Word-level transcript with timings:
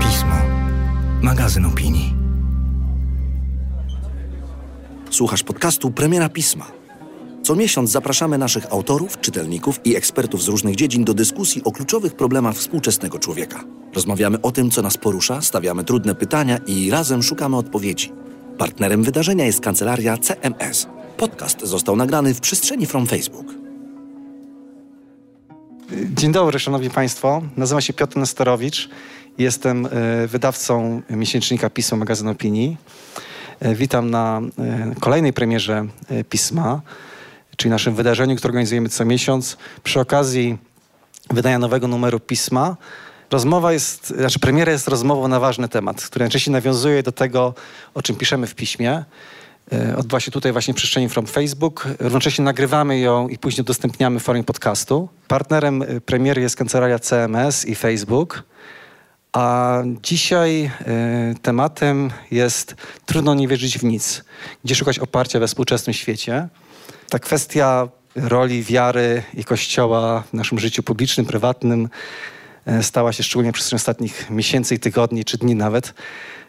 Pismo. 0.00 0.34
Magazyn 1.22 1.64
opinii. 1.64 2.14
Słuchasz 5.10 5.42
podcastu 5.42 5.90
Premiera 5.90 6.28
Pisma. 6.28 6.66
Co 7.42 7.56
miesiąc 7.56 7.90
zapraszamy 7.90 8.38
naszych 8.38 8.72
autorów, 8.72 9.20
czytelników 9.20 9.80
i 9.84 9.96
ekspertów 9.96 10.42
z 10.42 10.48
różnych 10.48 10.76
dziedzin 10.76 11.04
do 11.04 11.14
dyskusji 11.14 11.64
o 11.64 11.72
kluczowych 11.72 12.14
problemach 12.14 12.54
współczesnego 12.54 13.18
człowieka. 13.18 13.64
Rozmawiamy 13.94 14.40
o 14.40 14.52
tym, 14.52 14.70
co 14.70 14.82
nas 14.82 14.96
porusza, 14.96 15.40
stawiamy 15.40 15.84
trudne 15.84 16.14
pytania 16.14 16.58
i 16.66 16.90
razem 16.90 17.22
szukamy 17.22 17.56
odpowiedzi. 17.56 18.12
Partnerem 18.58 19.02
wydarzenia 19.02 19.44
jest 19.44 19.60
kancelaria 19.60 20.18
CMS. 20.18 20.86
Podcast 21.16 21.66
został 21.66 21.96
nagrany 21.96 22.34
w 22.34 22.40
przestrzeni 22.40 22.86
From 22.86 23.06
Facebook. 23.06 23.61
Dzień 26.00 26.32
dobry, 26.32 26.58
szanowni 26.58 26.90
państwo. 26.90 27.42
Nazywam 27.56 27.80
się 27.82 27.92
Piotr 27.92 28.16
Nesterowicz. 28.16 28.88
Jestem 29.38 29.86
e, 29.86 29.90
wydawcą 30.26 31.02
miesięcznika 31.10 31.70
Pismo 31.70 31.98
Magazyn 31.98 32.28
Opinii. 32.28 32.76
E, 33.60 33.74
Witam 33.74 34.10
na 34.10 34.40
e, 34.58 34.94
kolejnej 35.00 35.32
premierze 35.32 35.86
Pisma, 36.28 36.80
czyli 37.56 37.70
naszym 37.70 37.94
wydarzeniu, 37.94 38.36
które 38.36 38.50
organizujemy 38.50 38.88
co 38.88 39.04
miesiąc. 39.04 39.56
Przy 39.82 40.00
okazji 40.00 40.58
wydania 41.30 41.58
nowego 41.58 41.88
numeru 41.88 42.20
Pisma 42.20 42.76
rozmowa 43.30 43.72
jest, 43.72 44.06
znaczy 44.08 44.38
premiera 44.38 44.72
jest 44.72 44.88
rozmową 44.88 45.28
na 45.28 45.40
ważny 45.40 45.68
temat, 45.68 46.04
który 46.04 46.22
najczęściej 46.22 46.52
nawiązuje 46.52 47.02
do 47.02 47.12
tego, 47.12 47.54
o 47.94 48.02
czym 48.02 48.16
piszemy 48.16 48.46
w 48.46 48.54
piśmie. 48.54 49.04
E, 49.72 49.96
Odbywa 49.96 50.20
się 50.20 50.30
tutaj 50.30 50.52
właśnie 50.52 50.74
w 50.74 50.76
przestrzeni 50.76 51.08
From 51.08 51.26
Facebook. 51.26 51.88
Równocześnie 51.98 52.44
nagrywamy 52.44 52.98
ją 52.98 53.28
i 53.28 53.38
później 53.38 53.62
udostępniamy 53.62 54.20
w 54.20 54.22
formie 54.22 54.44
podcastu. 54.44 55.08
Partnerem 55.28 55.82
e, 55.82 56.00
premiery 56.00 56.42
jest 56.42 56.56
kancelaria 56.56 56.98
CMS 56.98 57.64
i 57.64 57.74
Facebook. 57.74 58.42
A 59.32 59.78
dzisiaj 60.02 60.64
e, 60.64 60.70
tematem 61.42 62.10
jest 62.30 62.74
trudno 63.06 63.34
nie 63.34 63.48
wierzyć 63.48 63.78
w 63.78 63.84
nic. 63.84 64.24
Gdzie 64.64 64.74
szukać 64.74 64.98
oparcia 64.98 65.40
we 65.40 65.46
współczesnym 65.46 65.94
świecie. 65.94 66.48
Ta 67.10 67.18
kwestia 67.18 67.88
roli 68.14 68.62
wiary 68.62 69.22
i 69.34 69.44
Kościoła 69.44 70.22
w 70.30 70.32
naszym 70.32 70.58
życiu 70.58 70.82
publicznym, 70.82 71.26
prywatnym 71.26 71.88
e, 72.66 72.82
stała 72.82 73.12
się 73.12 73.22
szczególnie 73.22 73.52
przez 73.52 73.72
ostatnich 73.72 74.30
miesięcy 74.30 74.74
i 74.74 74.78
tygodni, 74.78 75.24
czy 75.24 75.38
dni 75.38 75.54
nawet, 75.54 75.94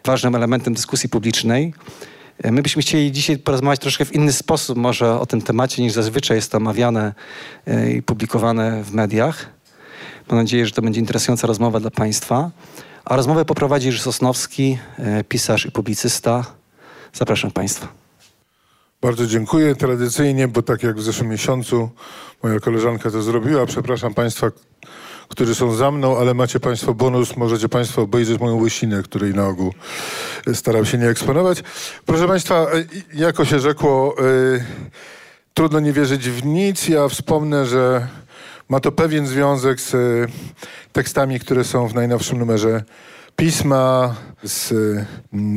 ważnym 0.06 0.36
elementem 0.36 0.74
dyskusji 0.74 1.10
publicznej. 1.10 1.74
E, 2.38 2.52
My 2.52 2.62
byśmy 2.62 2.82
chcieli 2.82 3.12
dzisiaj 3.12 3.38
porozmawiać 3.38 3.80
troszkę 3.80 4.06
w 4.06 4.16
inny 4.16 4.34
sposób 4.34 4.78
może 4.78 5.20
o 5.20 5.26
tym 5.26 5.42
temacie, 5.42 5.82
niż 5.82 5.94
zazwyczaj 5.94 6.38
jest 6.38 6.52
to 6.52 6.58
omawiane 6.58 7.14
e, 7.68 7.92
i 7.92 8.02
publikowane 8.02 8.84
w 8.84 8.94
mediach. 8.94 9.50
Mam 10.30 10.40
nadzieję, 10.40 10.66
że 10.66 10.72
to 10.72 10.82
będzie 10.82 11.00
interesująca 11.00 11.48
rozmowa 11.48 11.80
dla 11.80 11.92
Państwa. 11.92 12.52
A 13.06 13.16
rozmowę 13.16 13.46
poprowadzi 13.46 13.86
Jerzy 13.86 14.00
Sosnowski, 14.00 14.78
e, 14.98 15.24
pisarz 15.24 15.66
i 15.66 15.72
publicysta. 15.72 16.46
Zapraszam 17.14 17.52
Państwa. 17.52 17.88
Bardzo 19.02 19.28
dziękuję. 19.28 19.76
Tradycyjnie, 19.76 20.48
bo 20.48 20.62
tak 20.62 20.84
jak 20.84 20.98
w 20.98 21.04
zeszłym 21.04 21.30
miesiącu 21.30 21.90
moja 22.44 22.60
koleżanka 22.60 23.12
to 23.12 23.22
zrobiła, 23.22 23.66
przepraszam 23.66 24.14
Państwa, 24.14 24.52
którzy 25.34 25.56
są 25.56 25.74
za 25.74 25.92
mną, 25.92 26.18
ale 26.18 26.34
macie 26.34 26.60
Państwo 26.60 26.94
bonus, 26.94 27.38
możecie 27.38 27.70
Państwo 27.70 28.02
obejrzeć 28.02 28.40
moją 28.40 28.56
łysinę, 28.56 29.04
której 29.04 29.34
na 29.34 29.48
ogół 29.48 29.74
staram 30.54 30.86
się 30.86 30.98
nie 30.98 31.10
eksponować. 31.10 31.64
Proszę 32.06 32.28
Państwa, 32.28 32.68
jako 33.14 33.46
się 33.46 33.60
rzekło, 33.60 34.16
y, 34.26 34.64
trudno 35.54 35.80
nie 35.80 35.94
wierzyć 35.94 36.30
w 36.30 36.46
nic. 36.46 36.88
Ja 36.88 37.08
wspomnę, 37.08 37.66
że 37.66 38.08
ma 38.70 38.80
to 38.80 38.92
pewien 38.92 39.28
związek 39.28 39.82
z 39.82 39.96
tekstami, 40.92 41.40
które 41.40 41.64
są 41.64 41.88
w 41.88 41.96
najnowszym 41.96 42.40
numerze 42.40 42.84
pisma, 43.36 44.16
z 44.44 44.72
y, 44.72 45.06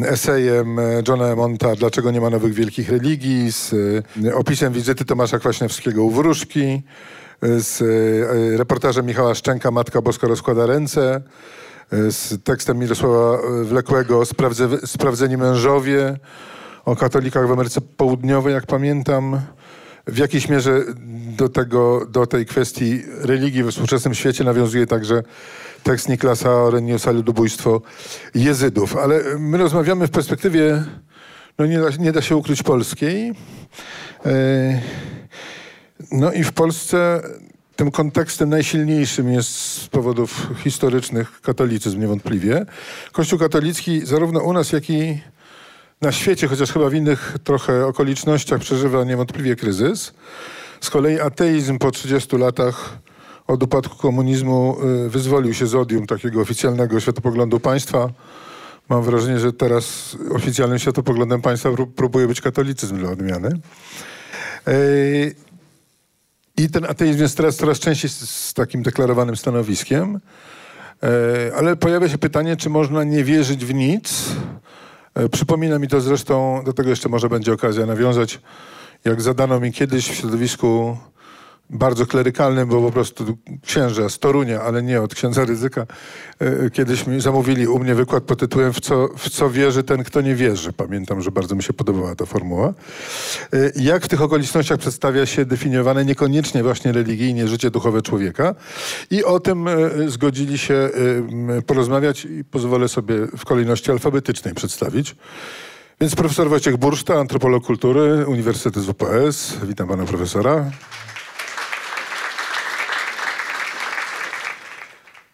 esejem 0.06 0.76
Johna 1.09 1.37
Monta 1.37 1.75
Dlaczego 1.75 2.10
nie 2.10 2.20
ma 2.20 2.31
nowych 2.31 2.54
wielkich 2.54 2.88
religii, 2.88 3.53
z 3.53 3.72
y, 3.72 4.03
opisem 4.34 4.72
wizyty 4.72 5.04
Tomasza 5.04 5.38
Kwaśniewskiego 5.38 6.04
u 6.04 6.10
Wróżki, 6.10 6.82
y, 7.44 7.60
z 7.60 7.82
reportażem 8.59 9.06
Michała 9.06 9.34
Szczęka 9.34 9.70
Matka 9.70 10.03
Boska 10.03 10.28
rozkłada 10.28 10.66
ręce, 10.66 11.22
z 11.92 12.44
tekstem 12.44 12.78
Mirosława 12.78 13.38
Wlekłego 13.62 14.25
Sprawdze, 14.25 14.69
Sprawdzeni 14.87 15.37
mężowie, 15.37 16.16
o 16.84 16.97
katolikach 16.97 17.48
w 17.48 17.53
Ameryce 17.53 17.81
Południowej, 17.81 18.54
jak 18.54 18.66
pamiętam. 18.66 19.41
W 20.06 20.19
jakiejś 20.19 20.48
mierze 20.48 20.84
do, 21.37 21.48
tego, 21.48 22.06
do 22.10 22.26
tej 22.26 22.47
kwestii 22.47 23.03
religii 23.20 23.62
we 23.62 23.70
współczesnym 23.70 24.14
świecie 24.14 24.44
nawiązuje 24.44 24.87
także 24.87 25.22
tekst 25.86 26.08
Niklasa 26.08 26.50
Oreniusa 26.50 27.10
Ludobójstwo 27.10 27.80
Jezydów. 28.34 28.97
Ale 28.97 29.20
my 29.38 29.58
rozmawiamy 29.58 30.06
w 30.06 30.10
perspektywie, 30.10 30.84
no 31.58 31.66
nie 31.66 31.78
da, 31.78 31.88
nie 31.98 32.12
da 32.12 32.22
się 32.22 32.36
ukryć, 32.36 32.62
polskiej. 32.62 33.32
Yy, 34.25 34.32
No 36.12 36.32
i 36.32 36.44
w 36.44 36.52
Polsce 36.52 37.22
tym 37.76 37.91
kontekstem 37.91 38.48
najsilniejszym 38.48 39.32
jest 39.32 39.50
z 39.50 39.88
powodów 39.88 40.48
historycznych 40.64 41.41
katolicyzm 41.41 42.00
niewątpliwie. 42.00 42.66
Kościół 43.12 43.38
katolicki 43.38 44.06
zarówno 44.06 44.41
u 44.41 44.52
nas, 44.52 44.72
jak 44.72 44.91
i 44.91 45.20
na 46.00 46.12
świecie, 46.12 46.48
chociaż 46.48 46.72
chyba 46.72 46.88
w 46.88 46.94
innych 46.94 47.36
trochę 47.44 47.86
okolicznościach 47.86 48.60
przeżywa 48.60 49.04
niewątpliwie 49.04 49.56
kryzys. 49.56 50.12
Z 50.80 50.91
kolei 50.91 51.20
ateizm 51.20 51.78
po 51.78 51.91
30 51.91 52.36
latach 52.36 52.98
od 53.46 53.62
upadku 53.62 53.96
komunizmu 53.96 54.76
y, 55.06 55.10
wyzwolił 55.10 55.54
się 55.54 55.66
z 55.66 55.74
odium 55.74 56.06
takiego 56.06 56.40
oficjalnego 56.40 57.00
światopoglądu 57.00 57.60
państwa. 57.60 58.08
Mam 58.88 59.02
wrażenie, 59.02 59.38
że 59.38 59.52
teraz 59.52 60.16
oficjalnym 60.34 60.78
światopoglądem 60.78 61.42
państwa 61.42 61.68
pró- 61.70 61.86
próbuje 61.86 62.28
być 62.28 62.40
katolicyzm 62.40 62.98
dla 62.98 63.10
odmiany. 63.10 63.48
Yy, 64.66 65.34
I 66.58 66.70
ten 66.70 66.84
ateizm 66.84 67.20
jest 67.20 67.36
teraz 67.36 67.56
coraz 67.56 67.78
częściej 67.78 68.10
z, 68.10 68.54
takim 68.54 68.82
deklarowanym 68.82 69.36
stanowiskiem. 69.36 70.20
E, 71.02 71.56
Ale 71.56 71.76
pojawia 71.76 72.08
się 72.08 72.18
pytanie, 72.18 72.56
czy 72.56 72.70
można 72.70 73.04
nie 73.04 73.24
wierzyć 73.24 73.64
w 73.64 73.74
nic. 73.74 74.24
Przypomina 75.32 75.78
mi 75.78 75.88
to 75.88 76.00
zresztą, 76.00 76.62
do 76.64 76.72
tego 76.72 76.90
jeszcze 76.90 77.08
może 77.08 77.28
będzie 77.28 77.52
okazja 77.52 77.86
nawiązać, 77.86 78.40
jak 79.04 79.22
zadano 79.22 79.60
mi 79.60 79.72
kiedyś 79.72 80.08
w 80.08 80.14
środowisku 80.14 80.98
bardzo 81.71 82.06
klerykalnym, 82.06 82.69
bo 82.69 82.82
po 82.82 82.93
prostu 82.93 83.38
księża 83.62 84.09
z 84.09 84.19
Torunia, 84.19 84.62
ale 84.62 84.82
nie 84.82 85.03
od 85.03 85.15
księdza 85.15 85.44
Ryzyka, 85.44 85.87
e, 86.38 86.71
kiedyś 86.71 87.06
mi 87.06 87.21
zamówili 87.21 87.69
u 87.69 87.78
mnie 87.78 87.94
wykład 87.94 88.25
pod 88.25 88.41
tytułem 88.41 88.72
w 88.72 88.81
co, 88.81 89.09
w 89.16 89.31
co 89.31 89.50
wierzy 89.50 89.82
ten, 89.82 90.05
kto 90.05 90.21
nie 90.21 90.34
wierzy. 90.34 90.72
Pamiętam, 90.72 91.22
że 91.22 91.31
bardzo 91.31 91.55
mi 91.55 91.62
się 91.62 91.72
podobała 91.72 92.15
ta 92.15 92.26
formuła. 92.26 92.75
E, 93.53 93.72
Jak 93.76 94.05
w 94.05 94.09
tych 94.09 94.22
okolicznościach 94.22 94.78
przedstawia 94.78 95.26
się 95.26 95.44
definiowane 95.44 96.05
niekoniecznie 96.05 96.62
właśnie 96.62 96.93
religijnie 96.93 97.49
życie 97.49 97.71
duchowe 97.71 98.03
człowieka 98.03 98.55
i 99.10 99.25
o 99.25 99.41
tym 99.41 99.69
e, 99.69 99.75
zgodzili 100.09 100.59
się 100.59 100.91
porozmawiać 101.66 102.25
i 102.25 102.44
pozwolę 102.44 102.88
sobie 102.88 103.15
w 103.37 103.44
kolejności 103.44 103.91
alfabetycznej 103.91 104.55
przedstawić. 104.55 105.16
Więc 106.00 106.15
profesor 106.15 106.49
Wojciech 106.49 106.76
Burszta, 106.76 107.15
antropolog 107.15 107.65
kultury, 107.65 108.26
Uniwersytet 108.26 108.82
WPS. 108.82 109.55
Witam 109.62 109.88
pana 109.88 110.05
profesora. 110.05 110.71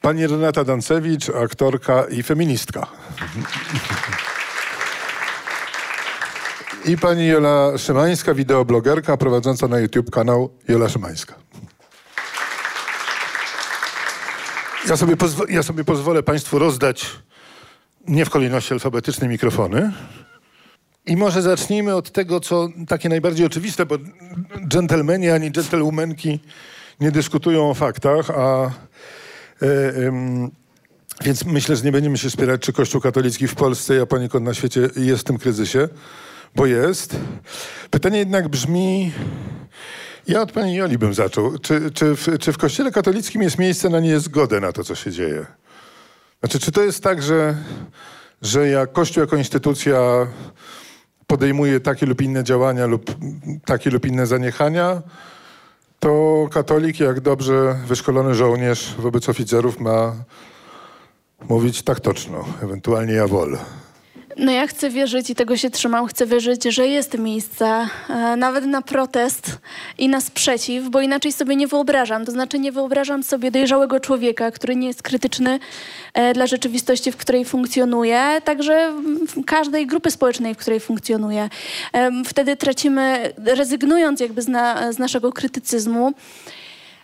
Pani 0.02 0.26
Renata 0.26 0.64
Dancewicz, 0.64 1.30
aktorka 1.30 2.04
i 2.04 2.22
feministka. 2.22 2.86
I 6.84 6.96
pani 6.98 7.26
Jola 7.26 7.78
Szymańska, 7.78 8.34
wideoblogerka 8.34 9.16
prowadząca 9.16 9.68
na 9.68 9.78
YouTube 9.78 10.10
kanał 10.10 10.50
Jola 10.68 10.88
Szymańska. 10.88 11.34
Ja 14.88 14.96
sobie, 14.96 15.16
ja 15.48 15.62
sobie 15.62 15.84
pozwolę 15.84 16.22
Państwu 16.22 16.58
rozdać, 16.58 17.10
nie 18.08 18.24
w 18.24 18.30
kolejności 18.30 18.72
alfabetycznej, 18.72 19.30
mikrofony. 19.30 19.92
I 21.06 21.16
może 21.16 21.42
zacznijmy 21.42 21.94
od 21.94 22.12
tego, 22.12 22.40
co 22.40 22.68
takie 22.88 23.08
najbardziej 23.08 23.46
oczywiste, 23.46 23.86
bo 23.86 23.98
dżentelmeni 24.68 25.30
ani 25.30 25.52
dżentelwomenki 25.52 26.40
nie 27.00 27.10
dyskutują 27.10 27.70
o 27.70 27.74
faktach, 27.74 28.30
a 28.30 28.70
więc 31.24 31.44
myślę, 31.44 31.76
że 31.76 31.84
nie 31.84 31.92
będziemy 31.92 32.18
się 32.18 32.30
spierać, 32.30 32.60
czy 32.60 32.72
Kościół 32.72 33.00
katolicki 33.00 33.48
w 33.48 33.54
Polsce, 33.54 34.02
a 34.02 34.06
poniekąd 34.06 34.44
na 34.44 34.54
świecie 34.54 34.88
jest 34.96 35.20
w 35.20 35.24
tym 35.24 35.38
kryzysie, 35.38 35.88
bo 36.56 36.66
jest. 36.66 37.16
Pytanie 37.90 38.18
jednak 38.18 38.48
brzmi, 38.48 39.12
ja 40.28 40.42
od 40.42 40.52
pani 40.52 40.74
Joli 40.74 40.98
bym 40.98 41.14
zaczął. 41.14 41.58
Czy, 41.58 41.90
czy, 41.90 42.16
w, 42.16 42.38
czy 42.38 42.52
w 42.52 42.58
Kościele 42.58 42.90
katolickim 42.90 43.42
jest 43.42 43.58
miejsce 43.58 43.88
na 43.88 44.00
niezgodę 44.00 44.60
na 44.60 44.72
to, 44.72 44.84
co 44.84 44.94
się 44.94 45.10
dzieje? 45.10 45.46
Znaczy, 46.40 46.58
czy 46.58 46.72
to 46.72 46.82
jest 46.82 47.02
tak, 47.02 47.22
że, 47.22 47.56
że 48.42 48.68
jak 48.68 48.92
Kościół 48.92 49.20
jako 49.20 49.36
instytucja 49.36 50.26
podejmuje 51.26 51.80
takie 51.80 52.06
lub 52.06 52.22
inne 52.22 52.44
działania 52.44 52.86
lub 52.86 53.16
takie 53.64 53.90
lub 53.90 54.06
inne 54.06 54.26
zaniechania, 54.26 55.02
to 56.02 56.48
katolik, 56.50 57.00
jak 57.00 57.20
dobrze 57.20 57.80
wyszkolony 57.86 58.34
żołnierz 58.34 58.94
wobec 58.98 59.28
oficerów 59.28 59.80
ma 59.80 60.14
mówić 61.48 61.82
tak 61.82 62.00
toczno, 62.00 62.44
ewentualnie 62.62 63.12
ja 63.12 63.26
wolę. 63.26 63.58
No 64.36 64.52
ja 64.52 64.66
chcę 64.66 64.90
wierzyć 64.90 65.30
i 65.30 65.34
tego 65.34 65.56
się 65.56 65.70
trzymam, 65.70 66.06
chcę 66.06 66.26
wierzyć, 66.26 66.64
że 66.64 66.86
jest 66.86 67.18
miejsce 67.18 67.88
e, 68.08 68.36
nawet 68.36 68.66
na 68.66 68.82
protest 68.82 69.58
i 69.98 70.08
na 70.08 70.20
sprzeciw, 70.20 70.88
bo 70.88 71.00
inaczej 71.00 71.32
sobie 71.32 71.56
nie 71.56 71.66
wyobrażam. 71.66 72.24
To 72.24 72.32
znaczy 72.32 72.58
nie 72.58 72.72
wyobrażam 72.72 73.22
sobie 73.22 73.50
dojrzałego 73.50 74.00
człowieka, 74.00 74.50
który 74.50 74.76
nie 74.76 74.86
jest 74.86 75.02
krytyczny 75.02 75.58
e, 76.14 76.34
dla 76.34 76.46
rzeczywistości, 76.46 77.12
w 77.12 77.16
której 77.16 77.44
funkcjonuje, 77.44 78.40
także 78.44 78.92
w 79.28 79.44
każdej 79.44 79.86
grupy 79.86 80.10
społecznej, 80.10 80.54
w 80.54 80.58
której 80.58 80.80
funkcjonuje. 80.80 81.48
E, 81.92 82.10
wtedy 82.26 82.56
tracimy, 82.56 83.32
rezygnując 83.36 84.20
jakby 84.20 84.42
z, 84.42 84.48
na, 84.48 84.92
z 84.92 84.98
naszego 84.98 85.32
krytycyzmu, 85.32 86.12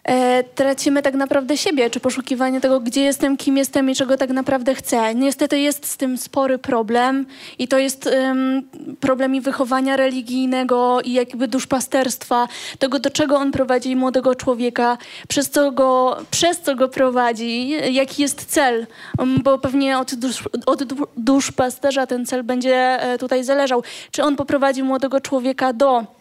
e, 0.05 0.45
tracimy 0.45 1.03
tak 1.03 1.15
naprawdę 1.15 1.57
siebie, 1.57 1.91
czy 1.91 2.01
poszukiwanie 2.01 2.61
tego, 2.61 2.81
gdzie 2.81 3.03
jestem, 3.03 3.37
kim 3.37 3.57
jestem 3.57 3.91
i 3.91 3.95
czego 3.95 4.17
tak 4.17 4.31
naprawdę 4.31 4.75
chcę. 4.75 5.15
Niestety 5.15 5.59
jest 5.59 5.87
z 5.87 5.97
tym 5.97 6.19
spory 6.19 6.59
problem 6.59 7.27
i 7.59 7.69
to 7.69 7.79
jest 7.79 8.07
um, 8.07 8.63
problem 9.01 9.35
i 9.35 9.41
wychowania 9.41 9.97
religijnego 9.97 11.01
i 11.05 11.13
jakby 11.13 11.49
duszpasterstwa, 11.49 12.49
tego 12.79 12.99
do 12.99 13.11
czego 13.11 13.37
on 13.37 13.53
prowadzi 13.53 13.97
młodego 13.97 14.35
człowieka, 14.35 14.99
przez 15.29 15.51
co 15.51 15.73
go, 15.73 16.17
przez 16.31 16.61
co 16.61 16.75
go 16.75 16.89
prowadzi, 16.89 17.69
jaki 17.95 18.23
jest 18.23 18.45
cel, 18.45 18.87
um, 19.19 19.39
bo 19.43 19.59
pewnie 19.59 19.99
od, 19.99 20.15
dusz, 20.15 20.49
od 20.67 20.83
duszpasterza 21.17 22.07
ten 22.07 22.27
cel 22.27 22.45
będzie 22.45 23.03
e, 23.03 23.19
tutaj 23.19 23.45
zależał. 23.45 23.83
Czy 24.11 24.23
on 24.23 24.37
poprowadzi 24.37 24.83
młodego 24.83 25.21
człowieka 25.21 25.73
do 25.73 26.18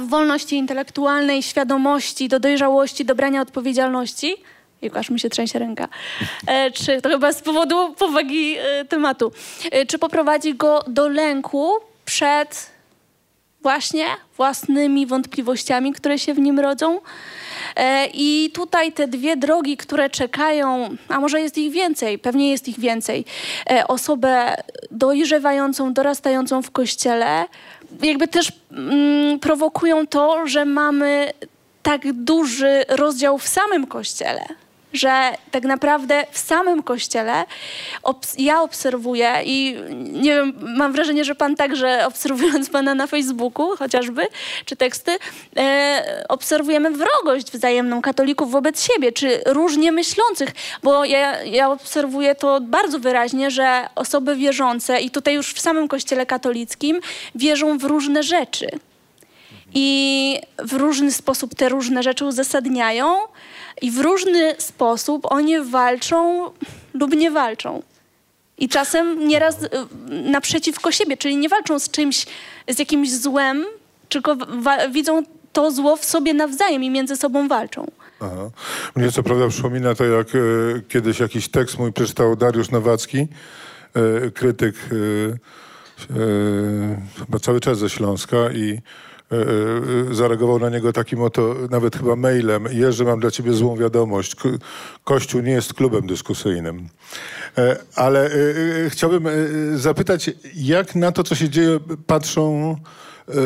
wolności 0.00 0.56
intelektualnej, 0.56 1.42
świadomości, 1.42 2.28
do 2.28 2.40
dojrzałości, 2.40 3.04
do 3.04 3.14
brania 3.14 3.40
odpowiedzialności. 3.40 4.36
Jego 4.82 4.98
aż 4.98 5.10
mi 5.10 5.20
się 5.20 5.28
trzęsie 5.28 5.58
ręka. 5.58 5.88
E, 6.46 6.70
czy 6.70 7.02
to 7.02 7.08
chyba 7.08 7.32
z 7.32 7.42
powodu 7.42 7.94
powagi 7.94 8.56
e, 8.58 8.84
tematu. 8.84 9.32
E, 9.70 9.86
czy 9.86 9.98
poprowadzi 9.98 10.54
go 10.54 10.84
do 10.86 11.08
lęku 11.08 11.72
przed 12.04 12.74
właśnie 13.64 14.06
własnymi 14.36 15.06
wątpliwościami, 15.06 15.92
które 15.92 16.18
się 16.18 16.34
w 16.34 16.38
nim 16.38 16.60
rodzą? 16.60 17.00
E, 17.76 18.06
I 18.14 18.50
tutaj 18.54 18.92
te 18.92 19.08
dwie 19.08 19.36
drogi, 19.36 19.76
które 19.76 20.10
czekają, 20.10 20.96
a 21.08 21.20
może 21.20 21.40
jest 21.40 21.58
ich 21.58 21.72
więcej, 21.72 22.18
pewnie 22.18 22.50
jest 22.50 22.68
ich 22.68 22.80
więcej, 22.80 23.24
e, 23.70 23.88
osobę 23.88 24.54
dojrzewającą, 24.90 25.92
dorastającą 25.92 26.62
w 26.62 26.70
kościele, 26.70 27.46
jakby 28.02 28.28
też 28.28 28.52
mm, 28.72 29.40
prowokują 29.40 30.06
to, 30.06 30.46
że 30.46 30.64
mamy 30.64 31.32
tak 31.82 32.12
duży 32.12 32.84
rozdział 32.88 33.38
w 33.38 33.48
samym 33.48 33.86
kościele 33.86 34.40
że 34.94 35.32
tak 35.50 35.64
naprawdę 35.64 36.26
w 36.30 36.38
samym 36.38 36.82
kościele 36.82 37.44
obs 38.02 38.34
ja 38.38 38.62
obserwuję 38.62 39.32
i 39.44 39.76
nie 40.12 40.34
wiem, 40.34 40.52
mam 40.60 40.92
wrażenie, 40.92 41.24
że 41.24 41.34
pan 41.34 41.56
także 41.56 42.00
obserwując 42.10 42.70
pana 42.70 42.94
na 42.94 43.06
Facebooku 43.06 43.76
chociażby, 43.76 44.26
czy 44.64 44.76
teksty, 44.76 45.18
e, 45.56 46.24
obserwujemy 46.28 46.90
wrogość 46.90 47.50
wzajemną 47.50 48.02
katolików 48.02 48.50
wobec 48.50 48.82
siebie, 48.82 49.12
czy 49.12 49.40
różnie 49.46 49.92
myślących, 49.92 50.48
bo 50.82 51.04
ja, 51.04 51.42
ja 51.42 51.70
obserwuję 51.70 52.34
to 52.34 52.60
bardzo 52.60 52.98
wyraźnie, 52.98 53.50
że 53.50 53.88
osoby 53.94 54.36
wierzące 54.36 55.00
i 55.00 55.10
tutaj 55.10 55.34
już 55.34 55.52
w 55.52 55.60
samym 55.60 55.88
kościele 55.88 56.26
katolickim 56.26 57.00
wierzą 57.34 57.78
w 57.78 57.84
różne 57.84 58.22
rzeczy. 58.22 58.66
I 59.74 60.40
w 60.58 60.72
różny 60.72 61.12
sposób 61.12 61.54
te 61.54 61.68
różne 61.68 62.02
rzeczy 62.02 62.24
uzasadniają, 62.24 63.16
i 63.82 63.90
w 63.90 63.98
różny 63.98 64.54
sposób 64.58 65.26
oni 65.32 65.60
walczą 65.60 66.50
lub 66.94 67.16
nie 67.16 67.30
walczą. 67.30 67.82
I 68.58 68.68
czasem 68.68 69.28
nieraz 69.28 69.62
y, 69.62 69.68
naprzeciwko 70.08 70.92
siebie, 70.92 71.16
czyli 71.16 71.36
nie 71.36 71.48
walczą 71.48 71.78
z 71.78 71.90
czymś, 71.90 72.26
z 72.68 72.78
jakimś 72.78 73.12
złem, 73.12 73.64
tylko 74.08 74.36
widzą 74.90 75.22
to 75.52 75.70
zło 75.70 75.96
w 75.96 76.04
sobie 76.04 76.34
nawzajem 76.34 76.84
i 76.84 76.90
między 76.90 77.16
sobą 77.16 77.48
walczą. 77.48 77.86
Aha. 78.20 78.50
Mnie 78.96 79.12
co 79.12 79.22
prawda 79.22 79.48
przypomina 79.48 79.94
to, 79.94 80.04
jak 80.04 80.28
e, 80.28 80.38
kiedyś 80.88 81.20
jakiś 81.20 81.48
tekst 81.48 81.78
mój 81.78 81.92
przeczytał 81.92 82.36
Dariusz 82.36 82.70
Nowacki, 82.70 83.18
e, 83.94 84.30
krytyk 84.30 84.74
e, 84.76 86.16
chyba 87.18 87.38
cały 87.38 87.60
czas 87.60 87.78
ze 87.78 87.90
Śląska 87.90 88.50
i 88.52 88.80
zareagował 90.10 90.58
na 90.58 90.68
niego 90.70 90.92
takim 90.92 91.22
oto, 91.22 91.54
nawet 91.70 91.96
chyba 91.96 92.16
mailem. 92.16 92.68
Jerzy, 92.70 93.04
mam 93.04 93.20
dla 93.20 93.30
ciebie 93.30 93.52
złą 93.52 93.76
wiadomość. 93.76 94.36
Kościół 95.04 95.40
nie 95.40 95.52
jest 95.52 95.74
klubem 95.74 96.06
dyskusyjnym. 96.06 96.88
E, 97.58 97.76
ale 97.94 98.30
chciałbym 98.88 99.28
zapytać, 99.74 100.30
jak 100.54 100.94
na 100.94 101.12
to, 101.12 101.22
co 101.22 101.34
się 101.34 101.48
dzieje, 101.48 101.78
patrzą 102.06 102.76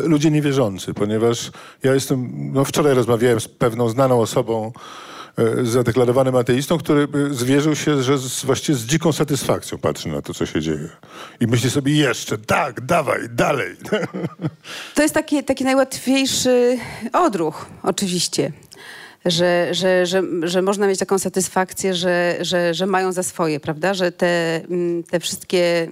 ludzie 0.02 0.30
niewierzący, 0.30 0.94
ponieważ 0.94 1.50
ja 1.82 1.94
jestem, 1.94 2.30
no 2.52 2.64
wczoraj 2.64 2.94
rozmawiałem 2.94 3.40
z 3.40 3.48
pewną 3.48 3.88
znaną 3.88 4.20
osobą, 4.20 4.72
E, 4.72 5.17
zadeklarowanym 5.62 6.36
ateistą, 6.36 6.78
który 6.78 7.08
zwierzył 7.30 7.76
się, 7.76 8.02
że 8.02 8.18
z, 8.18 8.44
właściwie 8.44 8.78
z 8.78 8.86
dziką 8.86 9.12
satysfakcją 9.12 9.78
patrzy 9.78 10.08
na 10.08 10.22
to, 10.22 10.34
co 10.34 10.46
się 10.46 10.60
dzieje. 10.60 10.88
I 11.40 11.46
myśli 11.46 11.70
sobie 11.70 11.96
jeszcze, 11.96 12.38
tak, 12.38 12.80
dawaj, 12.80 13.20
dalej. 13.30 13.76
To 14.94 15.02
jest 15.02 15.14
taki, 15.14 15.44
taki 15.44 15.64
najłatwiejszy 15.64 16.78
odruch, 17.12 17.66
oczywiście. 17.82 18.52
Że, 19.24 19.68
że, 19.74 20.06
że, 20.06 20.22
że 20.42 20.62
można 20.62 20.86
mieć 20.86 20.98
taką 20.98 21.18
satysfakcję, 21.18 21.94
że, 21.94 22.36
że, 22.40 22.74
że 22.74 22.86
mają 22.86 23.12
za 23.12 23.22
swoje, 23.22 23.60
prawda? 23.60 23.94
Że 23.94 24.12
te, 24.12 24.56
mm, 24.64 25.02
te 25.02 25.20
wszystkie 25.20 25.88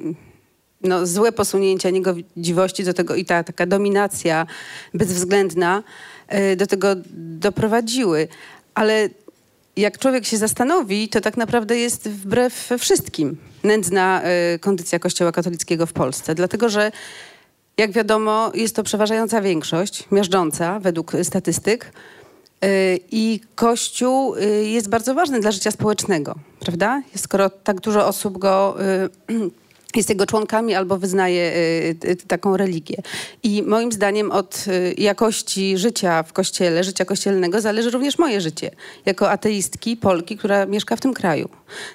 no, 0.82 1.06
złe 1.06 1.32
posunięcia 1.32 1.90
niegodziwości 1.90 2.84
do 2.84 2.94
tego 2.94 3.14
i 3.14 3.24
ta 3.24 3.44
taka 3.44 3.66
dominacja 3.66 4.46
bezwzględna 4.94 5.82
e, 6.28 6.56
do 6.56 6.66
tego 6.66 6.88
doprowadziły. 7.14 8.28
Ale 8.74 9.08
jak 9.76 9.98
człowiek 9.98 10.26
się 10.26 10.36
zastanowi, 10.36 11.08
to 11.08 11.20
tak 11.20 11.36
naprawdę 11.36 11.78
jest 11.78 12.08
wbrew 12.08 12.70
wszystkim 12.78 13.36
nędzna 13.64 14.22
y, 14.54 14.58
kondycja 14.58 14.98
Kościoła 14.98 15.32
katolickiego 15.32 15.86
w 15.86 15.92
Polsce. 15.92 16.34
Dlatego, 16.34 16.68
że 16.68 16.92
jak 17.76 17.92
wiadomo, 17.92 18.52
jest 18.54 18.76
to 18.76 18.82
przeważająca 18.82 19.42
większość, 19.42 20.04
miażdżąca 20.10 20.80
według 20.80 21.12
statystyk. 21.22 21.92
Y, 22.64 23.00
I 23.10 23.40
Kościół 23.54 24.36
y, 24.36 24.64
jest 24.64 24.88
bardzo 24.88 25.14
ważny 25.14 25.40
dla 25.40 25.52
życia 25.52 25.70
społecznego, 25.70 26.34
prawda? 26.60 27.02
Skoro 27.16 27.50
tak 27.50 27.80
dużo 27.80 28.06
osób 28.06 28.38
go 28.38 28.76
jest 29.96 30.08
jego 30.08 30.26
członkami 30.26 30.74
albo 30.74 30.98
wyznaje 30.98 31.52
y, 32.04 32.10
y, 32.10 32.16
taką 32.16 32.56
religię. 32.56 32.96
I 33.42 33.62
moim 33.62 33.92
zdaniem 33.92 34.30
od 34.30 34.64
y, 34.68 34.94
jakości 34.98 35.78
życia 35.78 36.22
w 36.22 36.32
kościele, 36.32 36.84
życia 36.84 37.04
kościelnego 37.04 37.60
zależy 37.60 37.90
również 37.90 38.18
moje 38.18 38.40
życie. 38.40 38.70
Jako 39.06 39.30
ateistki, 39.30 39.96
Polki, 39.96 40.36
która 40.36 40.66
mieszka 40.66 40.96
w 40.96 41.00
tym 41.00 41.14
kraju. 41.14 41.48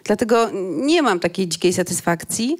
Dlatego 0.03 0.49
nie 0.77 1.01
mam 1.01 1.19
takiej 1.19 1.47
dzikiej 1.47 1.73
satysfakcji. 1.73 2.57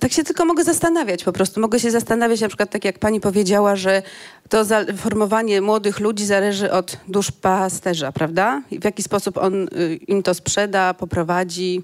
tak 0.00 0.12
się 0.12 0.24
tylko 0.24 0.44
mogę 0.44 0.64
zastanawiać 0.64 1.24
po 1.24 1.32
prostu. 1.32 1.60
Mogę 1.60 1.80
się 1.80 1.90
zastanawiać 1.90 2.40
na 2.40 2.48
przykład 2.48 2.70
tak 2.70 2.84
jak 2.84 2.98
pani 2.98 3.20
powiedziała, 3.20 3.76
że 3.76 4.02
to 4.48 4.64
formowanie 4.96 5.60
młodych 5.60 6.00
ludzi 6.00 6.26
zależy 6.26 6.72
od 6.72 6.96
dusz 7.08 7.30
pasterza, 7.30 8.12
prawda? 8.12 8.62
I 8.70 8.78
w 8.78 8.84
jaki 8.84 9.02
sposób 9.02 9.38
on 9.38 9.68
im 10.08 10.22
to 10.22 10.34
sprzeda, 10.34 10.94
poprowadzi 10.94 11.82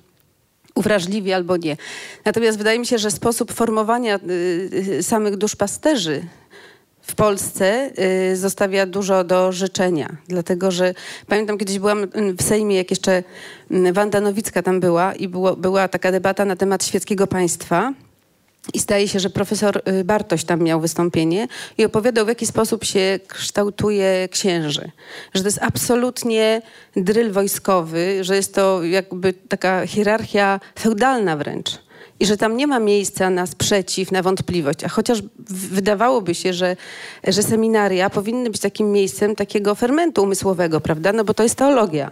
uwrażliwi 0.74 1.32
albo 1.32 1.56
nie. 1.56 1.76
Natomiast 2.24 2.58
wydaje 2.58 2.78
mi 2.78 2.86
się, 2.86 2.98
że 2.98 3.10
sposób 3.10 3.52
formowania 3.52 4.16
y, 4.16 4.70
y, 4.98 5.02
samych 5.02 5.36
duszpasterzy 5.36 6.26
w 7.02 7.14
Polsce 7.14 7.90
y, 8.32 8.36
zostawia 8.36 8.86
dużo 8.86 9.24
do 9.24 9.52
życzenia. 9.52 10.16
Dlatego, 10.28 10.70
że 10.70 10.94
pamiętam 11.26 11.58
kiedyś 11.58 11.78
byłam 11.78 12.06
w 12.38 12.42
Sejmie, 12.42 12.76
jak 12.76 12.90
jeszcze 12.90 13.22
Wanda 13.92 14.20
Nowicka 14.20 14.62
tam 14.62 14.80
była 14.80 15.14
i 15.14 15.28
było, 15.28 15.56
była 15.56 15.88
taka 15.88 16.12
debata 16.12 16.44
na 16.44 16.56
temat 16.56 16.84
świeckiego 16.84 17.26
państwa. 17.26 17.92
I 18.72 18.78
zdaje 18.78 19.08
się, 19.08 19.20
że 19.20 19.30
profesor 19.30 19.82
y, 19.88 20.04
Bartoś 20.04 20.44
tam 20.44 20.62
miał 20.62 20.80
wystąpienie 20.80 21.48
i 21.78 21.84
opowiadał, 21.84 22.24
w 22.24 22.28
jaki 22.28 22.46
sposób 22.46 22.84
się 22.84 23.20
kształtuje 23.28 24.28
księży. 24.30 24.90
Że 25.34 25.42
to 25.42 25.48
jest 25.48 25.62
absolutnie 25.62 26.62
dryl 26.96 27.32
wojskowy, 27.32 28.24
że 28.24 28.36
jest 28.36 28.54
to 28.54 28.82
jakby 28.82 29.32
taka 29.32 29.86
hierarchia 29.86 30.60
feudalna 30.78 31.36
wręcz. 31.36 31.84
I 32.20 32.26
że 32.26 32.36
tam 32.36 32.56
nie 32.56 32.66
ma 32.66 32.78
miejsca 32.78 33.30
na 33.30 33.46
sprzeciw, 33.46 34.12
na 34.12 34.22
wątpliwość. 34.22 34.84
A 34.84 34.88
chociaż 34.88 35.22
wydawałoby 35.48 36.34
się, 36.34 36.52
że, 36.52 36.76
że 37.28 37.42
seminaria 37.42 38.10
powinny 38.10 38.50
być 38.50 38.60
takim 38.60 38.92
miejscem 38.92 39.36
takiego 39.36 39.74
fermentu 39.74 40.22
umysłowego, 40.22 40.80
prawda? 40.80 41.12
No 41.12 41.24
bo 41.24 41.34
to 41.34 41.42
jest 41.42 41.54
teologia. 41.54 42.10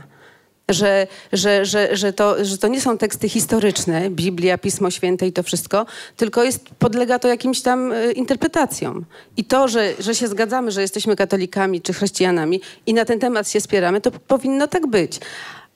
Że, 0.69 1.07
że, 1.33 1.65
że, 1.65 1.97
że, 1.97 2.13
to, 2.13 2.45
że 2.45 2.59
to 2.59 2.69
nie 2.69 2.81
są 2.81 2.99
teksty 2.99 3.29
historyczne, 3.29 4.11
Biblia, 4.11 4.59
Pismo 4.59 4.91
Święte 4.91 5.27
i 5.27 5.33
to 5.33 5.43
wszystko, 5.43 5.87
tylko 6.17 6.45
jest, 6.45 6.69
podlega 6.79 7.19
to 7.19 7.29
jakimś 7.29 7.61
tam 7.61 7.93
e, 7.93 8.13
interpretacjom. 8.13 9.05
I 9.37 9.45
to, 9.45 9.69
że, 9.69 9.93
że 9.99 10.15
się 10.15 10.29
zgadzamy, 10.29 10.71
że 10.71 10.83
jesteśmy 10.83 11.17
katolikami 11.17 11.81
czy 11.81 11.93
chrześcijanami 11.93 12.61
i 12.87 12.95
na 12.95 13.05
ten 13.05 13.19
temat 13.19 13.51
się 13.51 13.61
spieramy, 13.61 14.01
to 14.01 14.11
powinno 14.11 14.69
tak 14.69 14.87
być. 14.87 15.21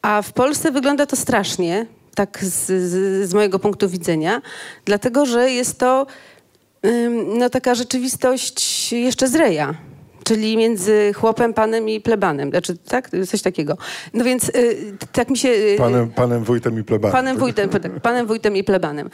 A 0.02 0.22
w 0.22 0.32
Polsce 0.32 0.70
wygląda 0.70 1.06
to 1.06 1.16
strasznie, 1.16 1.86
tak 2.14 2.44
z, 2.44 2.66
z, 2.66 3.28
z 3.28 3.34
mojego 3.34 3.58
punktu 3.58 3.88
widzenia, 3.88 4.42
dlatego 4.84 5.26
że 5.26 5.50
jest 5.50 5.78
to 5.78 6.06
no, 7.38 7.50
taka 7.50 7.74
rzeczywistość 7.74 8.92
jeszcze 8.92 9.28
z 9.28 9.34
reja 9.34 9.74
czyli 10.26 10.56
między 10.56 11.12
chłopem, 11.14 11.54
panem 11.54 11.88
i 11.88 12.00
plebanem. 12.00 12.50
Znaczy, 12.50 12.76
tak? 12.76 13.10
Coś 13.26 13.42
takiego. 13.42 13.76
No 14.14 14.24
więc 14.24 14.48
y, 14.48 14.76
tak 15.12 15.30
mi 15.30 15.38
się... 15.38 15.48
Y, 15.48 15.76
panem, 15.78 16.10
panem 16.10 16.44
wójtem 16.44 16.80
i 16.80 16.84
plebanem. 16.84 17.12
Panem 17.12 17.38
wójtem, 17.38 17.68
tak, 17.68 18.00
panem 18.00 18.26
wójtem 18.26 18.56
i 18.56 18.64
plebanem. 18.64 19.10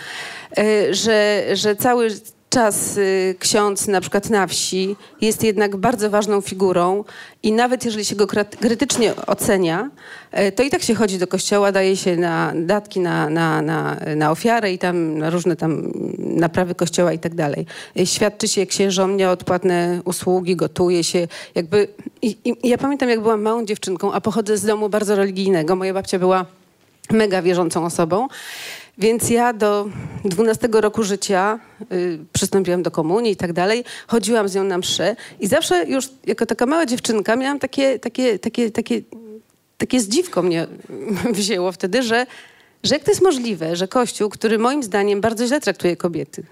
Y, 0.59 0.95
że, 0.95 1.45
że 1.53 1.77
cały 1.77 2.09
czas 2.53 2.97
y, 2.97 3.35
ksiądz 3.39 3.89
na 3.89 4.01
przykład 4.01 4.31
na 4.31 4.47
wsi 4.47 4.97
jest 5.21 5.43
jednak 5.43 5.77
bardzo 5.77 6.11
ważną 6.11 6.41
figurą 6.41 7.05
i 7.43 7.53
nawet 7.53 7.85
jeżeli 7.85 8.05
się 8.05 8.17
go 8.17 8.27
krytycznie 8.61 9.17
ocenia, 9.27 9.91
y, 10.39 10.53
to 10.53 10.63
i 10.63 10.71
tak 10.71 10.83
się 10.83 10.95
chodzi 10.95 11.19
do 11.19 11.27
kościoła, 11.27 11.73
daje 11.73 11.97
się 11.97 12.17
na 12.17 12.53
datki 12.55 13.01
na, 13.01 13.31
na, 13.31 13.63
na, 13.63 13.97
na 14.17 14.31
ofiarę 14.31 14.73
i 14.73 14.79
tam 14.79 15.19
na 15.19 15.31
różne 15.31 15.57
tam 15.57 15.93
naprawy 16.19 16.75
kościoła 16.75 17.13
i 17.13 17.19
tak 17.19 17.35
dalej. 17.35 17.67
Y, 17.99 18.07
świadczy 18.07 18.49
się 18.49 18.67
księżom 18.67 19.17
nieodpłatne 19.17 20.01
usługi, 20.05 20.57
gotuje 20.57 21.05
się. 21.05 21.29
Jakby, 21.55 21.89
i, 22.23 22.37
i 22.45 22.69
ja 22.69 22.79
pamiętam, 22.79 23.09
jak 23.09 23.21
byłam 23.21 23.43
małą 23.43 23.65
dziewczynką, 23.65 24.13
a 24.13 24.21
pochodzę 24.21 24.57
z 24.59 24.65
domu 24.65 24.89
bardzo 24.89 25.17
religijnego. 25.17 25.77
Moja 25.77 25.95
babcia 25.95 26.19
była 26.19 26.47
mega 27.11 27.43
wierzącą 27.43 27.85
osobą. 27.85 28.29
Więc 28.99 29.31
ja 29.31 29.53
do 29.53 29.89
12 30.25 30.69
roku 30.73 31.03
życia 31.03 31.59
y, 31.93 32.19
przystąpiłam 32.33 32.83
do 32.83 32.91
komunii 32.91 33.33
i 33.33 33.37
tak 33.37 33.53
dalej. 33.53 33.85
Chodziłam 34.07 34.49
z 34.49 34.55
nią 34.55 34.65
na 34.65 34.79
msze 34.79 35.17
i 35.41 35.47
zawsze 35.47 35.85
już 35.85 36.09
jako 36.27 36.47
taka 36.47 36.67
mała 36.67 36.87
dziewczynka 36.87 37.37
miałam 37.37 37.59
takie, 37.59 37.99
takie, 37.99 38.39
takie, 38.39 38.71
takie, 38.71 39.03
takie 39.79 40.01
zdziwko 40.01 40.43
mnie 40.43 40.67
wzięło 41.33 41.73
wtedy, 41.73 42.03
że, 42.03 42.27
że 42.83 42.95
jak 42.95 43.05
to 43.05 43.11
jest 43.11 43.23
możliwe, 43.23 43.77
że 43.77 43.89
Kościół, 43.89 44.29
który 44.29 44.59
moim 44.59 44.83
zdaniem 44.83 45.21
bardzo 45.21 45.47
źle 45.47 45.61
traktuje 45.61 45.97
kobiety, 45.97 46.43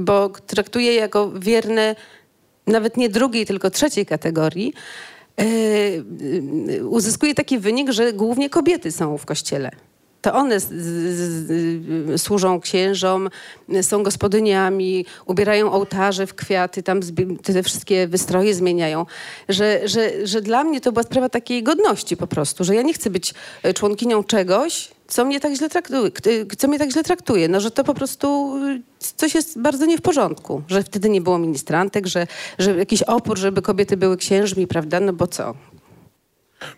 bo 0.00 0.28
traktuje 0.28 0.86
je 0.86 0.94
jako 0.94 1.30
wierne 1.30 1.96
nawet 2.66 2.96
nie 2.96 3.08
drugiej, 3.08 3.46
tylko 3.46 3.70
trzeciej 3.70 4.06
kategorii, 4.06 4.72
yy, 5.38 6.88
uzyskuje 6.88 7.34
taki 7.34 7.58
wynik, 7.58 7.90
że 7.90 8.12
głównie 8.12 8.50
kobiety 8.50 8.92
są 8.92 9.18
w 9.18 9.26
kościele 9.26 9.70
to 10.24 10.34
one 10.34 10.60
z, 10.60 10.64
z, 10.64 11.46
z, 11.46 12.22
służą 12.22 12.60
księżom, 12.60 13.30
są 13.82 14.02
gospodyniami, 14.02 15.06
ubierają 15.26 15.72
ołtarze 15.72 16.26
w 16.26 16.34
kwiaty, 16.34 16.82
tam 16.82 17.00
te 17.42 17.62
wszystkie 17.62 18.08
wystroje 18.08 18.54
zmieniają. 18.54 19.06
Że, 19.48 19.88
że, 19.88 20.26
że 20.26 20.40
dla 20.42 20.64
mnie 20.64 20.80
to 20.80 20.92
była 20.92 21.02
sprawa 21.02 21.28
takiej 21.28 21.62
godności 21.62 22.16
po 22.16 22.26
prostu, 22.26 22.64
że 22.64 22.74
ja 22.74 22.82
nie 22.82 22.94
chcę 22.94 23.10
być 23.10 23.34
e, 23.62 23.74
członkinią 23.74 24.24
czegoś, 24.24 24.88
co 25.08 25.24
mnie 25.24 25.40
tak 25.40 25.54
źle 25.54 25.68
traktuje, 25.68 26.10
co 26.58 26.68
mnie 26.68 26.78
tak 26.78 26.90
źle 26.90 27.02
traktuje. 27.02 27.48
No, 27.48 27.60
że 27.60 27.70
to 27.70 27.84
po 27.84 27.94
prostu 27.94 28.56
e, 28.56 28.80
coś 29.16 29.34
jest 29.34 29.60
bardzo 29.60 29.86
nie 29.86 29.98
w 29.98 30.02
porządku, 30.02 30.62
że 30.68 30.82
wtedy 30.82 31.08
nie 31.08 31.20
było 31.20 31.38
ministrantek, 31.38 32.06
że, 32.06 32.26
że 32.58 32.76
jakiś 32.76 33.02
opór, 33.02 33.38
żeby 33.38 33.62
kobiety 33.62 33.96
były 33.96 34.16
księżmi, 34.16 34.66
prawda? 34.66 35.00
No 35.00 35.12
bo 35.12 35.26
co? 35.26 35.54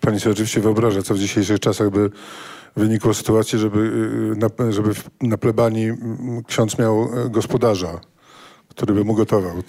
Pani 0.00 0.20
sobie 0.20 0.32
oczywiście 0.32 0.60
wyobraża, 0.60 1.02
co 1.02 1.14
w 1.14 1.18
dzisiejszych 1.18 1.60
czasach 1.60 1.90
by 1.90 2.10
wynikło 2.76 3.14
sytuacji, 3.14 3.58
żeby, 3.58 3.78
y, 3.78 4.36
na, 4.36 4.72
żeby 4.72 4.90
na 5.22 5.38
plebanii 5.38 5.92
ksiądz 6.46 6.78
miał 6.78 7.02
e, 7.02 7.30
gospodarza 7.30 8.00
który 8.76 8.94
by 8.94 9.04
mu 9.04 9.14
gotował. 9.14 9.52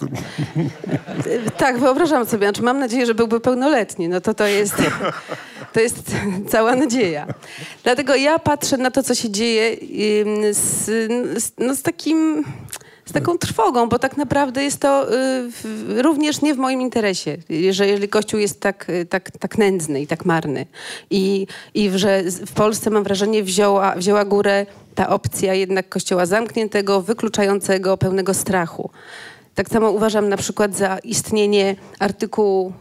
Tak, 1.58 1.80
wyobrażam 1.80 2.26
sobie. 2.26 2.48
Znaczy, 2.48 2.62
mam 2.62 2.80
nadzieję, 2.80 3.06
że 3.06 3.16
byłby 3.16 3.40
pełnoletni. 3.40 4.10
No 4.10 4.22
to 4.22 4.34
to 4.34 4.48
jest, 4.48 4.76
to 5.74 5.80
jest 5.80 6.16
cała 6.50 6.76
nadzieja. 6.76 7.28
Dlatego 7.84 8.16
ja 8.16 8.40
patrzę 8.40 8.78
na 8.78 8.92
to, 8.92 9.04
co 9.04 9.16
się 9.16 9.30
dzieje 9.30 9.78
z, 10.52 10.86
z, 11.44 11.52
no 11.58 11.76
z 11.76 11.82
takim 11.82 12.46
z 13.08 13.12
taką 13.12 13.38
trwogą, 13.38 13.90
bo 13.90 14.00
tak 14.00 14.18
naprawdę 14.18 14.64
jest 14.64 14.80
to 14.80 15.14
y, 15.14 16.02
również 16.02 16.42
nie 16.42 16.54
w 16.54 16.58
moim 16.58 16.82
interesie, 16.82 17.38
że 17.72 17.88
jeżeli 17.88 18.10
Kościół 18.10 18.40
jest 18.40 18.60
tak, 18.60 18.90
y, 18.90 19.06
tak, 19.06 19.32
tak 19.32 19.58
nędzny 19.58 20.02
i 20.02 20.08
tak 20.08 20.26
marny. 20.26 20.66
I, 21.10 21.48
i 21.74 21.92
że 21.96 22.24
w 22.46 22.54
Polsce 22.54 22.90
mam 22.90 23.04
wrażenie 23.04 23.44
wzięła, 23.44 23.96
wzięła 23.96 24.26
górę 24.26 24.66
ta 24.96 25.10
opcja 25.10 25.54
jednak 25.54 25.90
Kościoła 25.90 26.26
zamkniętego, 26.26 27.02
wykluczającego, 27.02 27.98
pełnego 27.98 28.34
strachu. 28.34 28.90
Tak 29.56 29.70
samo 29.70 29.92
uważam 29.92 30.30
na 30.30 30.38
przykład 30.38 30.76
za 30.76 30.98
istnienie 30.98 31.76
artykułu 32.00 32.74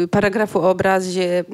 Yy, 0.00 0.08
paragrafu 0.08 0.58
o 0.58 0.70
obrazie 0.70 1.44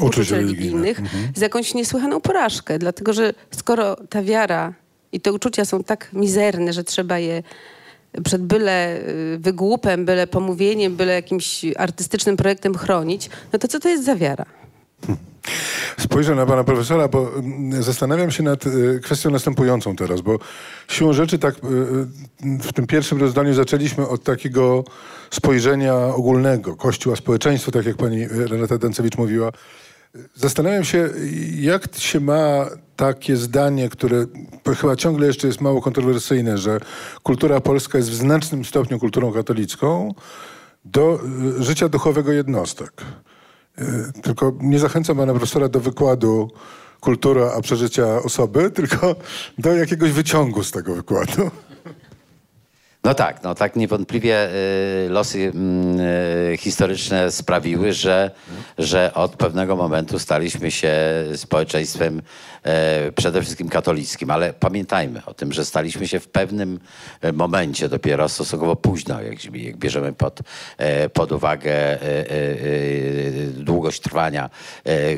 yy, 0.00 0.06
uczuć 0.06 0.30
religijnych 0.30 0.98
mhm. 0.98 1.32
z 1.34 1.40
jakąś 1.40 1.74
niesłychaną 1.74 2.20
porażkę, 2.20 2.78
dlatego 2.78 3.12
że 3.12 3.34
skoro 3.50 3.96
ta 3.96 4.22
wiara 4.22 4.74
i 5.12 5.20
te 5.20 5.32
uczucia 5.32 5.64
są 5.64 5.84
tak 5.84 6.08
mizerne, 6.12 6.72
że 6.72 6.84
trzeba 6.84 7.18
je 7.18 7.42
przed 8.24 8.42
byle 8.42 9.00
y, 9.08 9.38
wygłupem, 9.38 10.04
byle 10.04 10.26
pomówieniem, 10.26 10.96
byle 10.96 11.14
jakimś 11.14 11.64
artystycznym 11.76 12.36
projektem 12.36 12.74
chronić, 12.74 13.30
no 13.52 13.58
to 13.58 13.68
co 13.68 13.80
to 13.80 13.88
jest 13.88 14.04
za 14.04 14.16
wiara? 14.16 14.44
Spojrzę 15.98 16.34
na 16.34 16.46
pana 16.46 16.64
profesora, 16.64 17.08
bo 17.08 17.34
mm, 17.34 17.82
zastanawiam 17.82 18.30
się 18.30 18.42
nad 18.42 18.66
y, 18.66 19.00
kwestią 19.02 19.30
następującą 19.30 19.96
teraz, 19.96 20.20
bo 20.20 20.38
siłą 20.88 21.12
rzeczy 21.12 21.38
tak 21.38 21.54
y, 21.54 21.58
w 22.40 22.72
tym 22.72 22.86
pierwszym 22.86 23.20
rozdaniu 23.20 23.54
zaczęliśmy 23.54 24.08
od 24.08 24.24
takiego 24.24 24.84
spojrzenia 25.30 25.94
ogólnego, 25.94 26.76
Kościół, 26.76 27.12
a 27.12 27.16
społeczeństwo, 27.16 27.70
tak 27.70 27.86
jak 27.86 27.96
pani 27.96 28.28
Renata 28.28 28.78
Dancewicz 28.78 29.16
mówiła. 29.16 29.52
Zastanawiam 30.34 30.84
się, 30.84 31.10
jak 31.60 31.96
się 31.96 32.20
ma 32.20 32.66
takie 32.96 33.36
zdanie, 33.36 33.88
które 33.88 34.26
chyba 34.80 34.96
ciągle 34.96 35.26
jeszcze 35.26 35.46
jest 35.46 35.60
mało 35.60 35.82
kontrowersyjne, 35.82 36.58
że 36.58 36.80
kultura 37.22 37.60
polska 37.60 37.98
jest 37.98 38.10
w 38.10 38.14
znacznym 38.14 38.64
stopniu 38.64 38.98
kulturą 38.98 39.32
katolicką, 39.32 40.14
do 40.84 41.20
y, 41.60 41.62
życia 41.62 41.88
duchowego 41.88 42.32
jednostek. 42.32 43.02
Y, 43.78 44.22
tylko 44.22 44.52
nie 44.60 44.78
zachęcam 44.78 45.16
pana 45.16 45.32
profesora 45.32 45.68
do 45.68 45.80
wykładu 45.80 46.50
kultura, 47.00 47.52
a 47.56 47.60
przeżycia 47.60 48.22
osoby, 48.22 48.70
tylko 48.80 49.16
do 49.58 49.74
jakiegoś 49.74 50.12
wyciągu 50.12 50.62
z 50.62 50.70
tego 50.70 50.94
wykładu. 50.94 51.50
No 53.04 53.14
tak, 53.14 53.42
no 53.42 53.54
tak 53.54 53.76
niewątpliwie 53.76 54.48
y, 55.06 55.08
losy 55.08 55.52
mm, 55.54 56.00
y, 56.00 56.56
historyczne 56.56 57.30
sprawiły, 57.30 57.92
że, 57.92 58.30
że 58.78 59.14
od 59.14 59.36
pewnego 59.36 59.76
momentu 59.76 60.18
staliśmy 60.18 60.70
się 60.70 60.94
społeczeństwem 61.36 62.22
e, 62.62 63.12
przede 63.12 63.42
wszystkim 63.42 63.68
katolickim, 63.68 64.30
ale 64.30 64.52
pamiętajmy 64.52 65.22
o 65.26 65.34
tym, 65.34 65.52
że 65.52 65.64
staliśmy 65.64 66.08
się 66.08 66.20
w 66.20 66.28
pewnym 66.28 66.80
e, 67.20 67.32
momencie 67.32 67.88
dopiero 67.88 68.28
stosunkowo 68.28 68.76
późno, 68.76 69.22
jak, 69.22 69.54
jak 69.54 69.76
bierzemy 69.76 70.12
pod, 70.12 70.40
e, 70.78 71.08
pod 71.08 71.32
uwagę 71.32 71.98
długość 73.56 74.00
trwania 74.00 74.50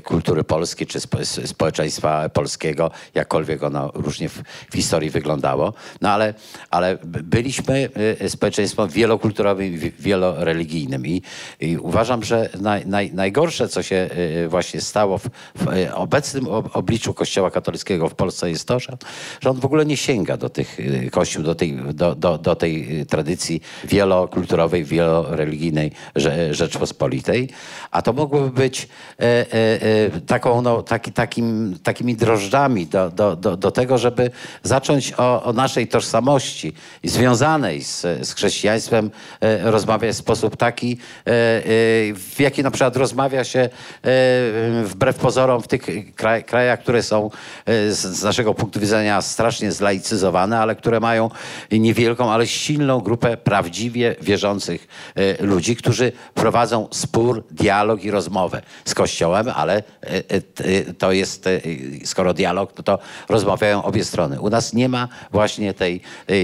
kultury 0.05 0.45
polskiej 0.45 0.87
czy 0.87 1.01
społeczeństwa 1.47 2.29
polskiego, 2.29 2.91
jakkolwiek 3.15 3.63
ono 3.63 3.91
różnie 3.95 4.29
w, 4.29 4.43
w 4.71 4.75
historii 4.75 5.11
wyglądało. 5.11 5.73
No 6.01 6.11
ale, 6.11 6.35
ale 6.71 6.99
byliśmy 7.05 7.74
jesteśmy 7.81 8.31
społeczeństwem 8.31 8.89
wielokulturowym 8.89 9.75
i 9.75 9.93
wieloreligijnym. 9.99 11.07
I, 11.07 11.23
i 11.61 11.77
uważam, 11.77 12.25
że 12.25 12.49
naj, 12.61 12.87
naj, 12.87 13.13
najgorsze, 13.13 13.69
co 13.69 13.83
się 13.83 14.09
y, 14.45 14.49
właśnie 14.49 14.81
stało 14.81 15.19
w, 15.19 15.29
w 15.55 15.89
obecnym 15.95 16.49
obliczu 16.73 17.15
Kościoła 17.15 17.51
katolickiego 17.51 18.09
w 18.09 18.15
Polsce 18.15 18.51
jest 18.51 18.69
to, 18.69 18.81
że, 18.81 18.97
że 19.41 19.51
on 19.51 19.61
w 19.61 19.65
ogóle 19.65 19.87
nie 19.87 19.97
sięga 19.97 20.37
do 20.37 20.49
tych 20.49 20.81
y, 20.81 21.11
kościół, 21.11 21.43
do 21.43 21.55
tej, 21.55 21.77
do, 21.95 22.15
do, 22.15 22.39
do 22.39 22.57
tej 22.57 23.01
y, 23.01 23.07
tradycji 23.07 23.61
wielokulturowej, 23.85 24.85
wieloreligijnej 24.85 25.93
Rzeczpospolitej. 26.51 27.49
A 27.91 28.03
to 28.03 28.13
mogłoby 28.13 28.51
być 28.51 28.89
taką, 30.27 30.63
no, 30.63 30.83
taki, 30.83 31.13
takim, 31.13 31.79
takimi 31.83 32.17
drożdżami 32.17 32.87
do, 32.87 33.11
do, 33.11 33.37
do, 33.37 33.57
do 33.57 33.71
tego, 33.71 33.99
żeby 33.99 34.31
zacząć 34.63 35.13
o, 35.17 35.43
o 35.43 35.53
naszej 35.53 35.89
tożsamości 35.89 36.73
związanej 37.05 37.64
związanej 37.65 37.85
z, 37.85 38.29
z 38.29 38.35
chrześcijaństwem 38.35 39.11
e, 39.41 39.71
rozmawiać 39.71 40.15
w 40.15 40.19
sposób 40.19 40.57
taki, 40.57 40.99
e, 41.27 41.31
e, 41.31 41.63
w 42.15 42.37
jaki 42.39 42.63
na 42.63 42.71
przykład 42.71 42.97
rozmawia 42.97 43.45
się 43.45 43.69
wbrew 44.85 45.17
pozorom 45.17 45.63
w 45.63 45.69
tych 45.69 46.15
kraj, 46.15 46.45
krajach, 46.45 46.81
które 46.81 47.03
są 47.03 47.31
z, 47.67 48.23
naszego 48.23 48.55
punktu 48.55 48.81
widzenia 48.81 49.23
strasznie 49.23 49.73
zlaicyzowane, 49.73 50.59
ale 50.59 50.77
które 50.77 51.01
mają 51.01 51.31
niewielką, 51.71 52.33
ale 52.33 52.47
silną 52.47 53.01
grupę 53.01 53.37
prawdziwie 53.37 54.17
wierzących 54.21 54.89
ludzi, 55.41 55.77
którzy 55.77 56.13
prowadzą 56.35 56.89
spór, 56.91 57.45
dialog 57.51 58.05
i 58.05 58.11
rozmowę 58.11 58.63
z 58.85 58.95
Kościołem, 58.95 59.49
ale 59.55 59.83
to 60.99 61.13
jest, 61.13 61.49
skoro 62.05 62.35
dialog, 62.35 62.73
to, 62.73 62.83
to 62.83 62.99
rozmawiają 63.29 63.83
obie 63.83 64.05
strony. 64.05 64.41
U 64.41 64.51
nas 64.51 64.73
nie 64.73 64.89
ma 64.89 65.09
właśnie 65.33 65.75
tej, 65.75 66.01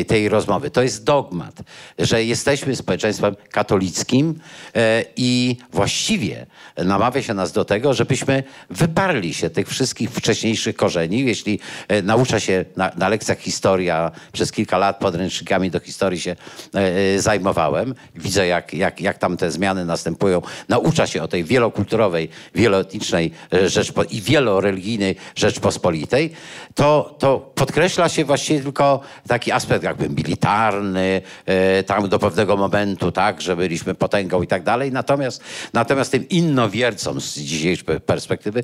tej 0.07 0.29
rozmowy. 0.29 0.71
To 0.71 0.83
jest 0.83 1.05
dogmat, 1.11 1.63
że 1.99 2.25
jesteśmy 2.25 2.77
społeczeństwem 2.77 3.37
katolickim 3.51 4.41
e, 4.75 5.05
i 5.17 5.57
właściwie 5.73 6.47
namawia 6.77 7.23
się 7.23 7.35
nas 7.35 7.53
do 7.53 7.65
tego, 7.65 7.95
żebyśmy 7.95 8.43
wyparli 8.71 9.35
się 9.35 9.51
tych 9.51 9.69
wszystkich 9.69 10.11
wcześniejszych 10.11 10.77
korzeni. 10.77 11.25
Jeśli 11.25 11.61
e, 11.89 12.03
naucza 12.03 12.41
się 12.41 12.65
na, 12.77 12.91
na 12.97 13.09
lekcjach 13.09 13.39
historia, 13.39 14.11
przez 14.33 14.53
kilka 14.53 14.79
lat 14.79 14.99
podręcznikami 14.99 15.71
do 15.71 15.81
historii 15.81 16.21
się 16.21 16.37
e, 16.75 17.19
zajmowałem, 17.19 17.95
widzę 18.15 18.47
jak, 18.47 18.75
jak, 18.75 19.01
jak 19.01 19.19
tam 19.19 19.37
te 19.37 19.51
zmiany 19.51 19.85
następują, 19.85 20.43
naucza 20.69 21.07
się 21.07 21.23
o 21.23 21.29
tej 21.29 21.45
wielokulturowej, 21.45 22.29
wieloetnicznej 22.55 23.31
Rzeczpo- 23.67 24.07
i 24.11 24.21
wieloreligijnej 24.21 25.17
Rzeczpospolitej, 25.35 26.33
to, 26.75 27.17
to 27.19 27.39
podkreśla 27.55 28.09
się 28.09 28.25
właściwie 28.25 28.61
tylko 28.61 29.01
taki 29.29 29.53
aspekt 29.53 29.85
jakby 29.85 30.09
militarny, 30.09 31.00
e, 31.47 31.83
tam 31.83 32.09
do 32.09 32.19
pewnego 32.19 32.57
momentu, 32.57 33.13
tak, 33.13 33.41
że 33.41 33.57
byliśmy 33.57 33.95
potęgą 33.95 34.43
i 34.43 34.47
tak 34.47 34.63
dalej. 34.63 34.93
Natomiast, 34.93 35.43
natomiast 35.73 36.13
tym 36.13 36.29
innowiercom 36.29 37.21
z 37.21 37.39
dzisiejszej 37.39 38.01
perspektywy 38.01 38.63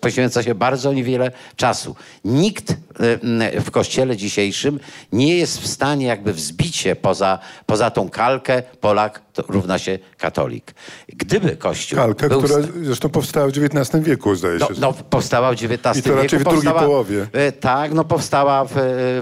poświęca 0.00 0.42
się 0.42 0.54
bardzo 0.54 0.92
niewiele 0.92 1.30
czasu. 1.56 1.96
Nikt 2.24 2.70
e, 2.70 3.60
w 3.60 3.70
kościele 3.70 4.16
dzisiejszym 4.16 4.80
nie 5.12 5.36
jest 5.36 5.60
w 5.60 5.66
stanie 5.66 6.06
jakby 6.06 6.32
wzbić 6.32 6.76
się 6.76 6.96
poza, 6.96 7.38
poza 7.66 7.90
tą 7.90 8.10
kalkę 8.10 8.62
Polak 8.80 9.22
równa 9.48 9.78
się 9.78 9.98
katolik. 10.18 10.74
Gdyby 11.08 11.56
Kościół 11.56 11.96
Kalkę, 11.96 12.28
był 12.28 12.42
która 12.42 12.62
zresztą 12.82 13.08
powstała 13.08 13.46
w 13.46 13.50
XIX 13.50 14.04
wieku, 14.04 14.34
zdaje 14.34 14.58
się. 14.58 14.66
no, 14.70 14.76
no, 14.80 14.92
powstała 14.92 15.50
w 15.50 15.54
XIX 15.54 15.96
I 15.96 16.02
to 16.02 16.14
raczej 16.16 16.38
wieku. 16.38 16.50
w 16.50 16.52
drugiej 16.52 16.72
powstała, 16.72 16.82
połowie. 16.82 17.26
E, 17.32 17.52
tak, 17.52 17.92
no 17.92 18.04
powstała 18.04 18.64
w 18.64 18.74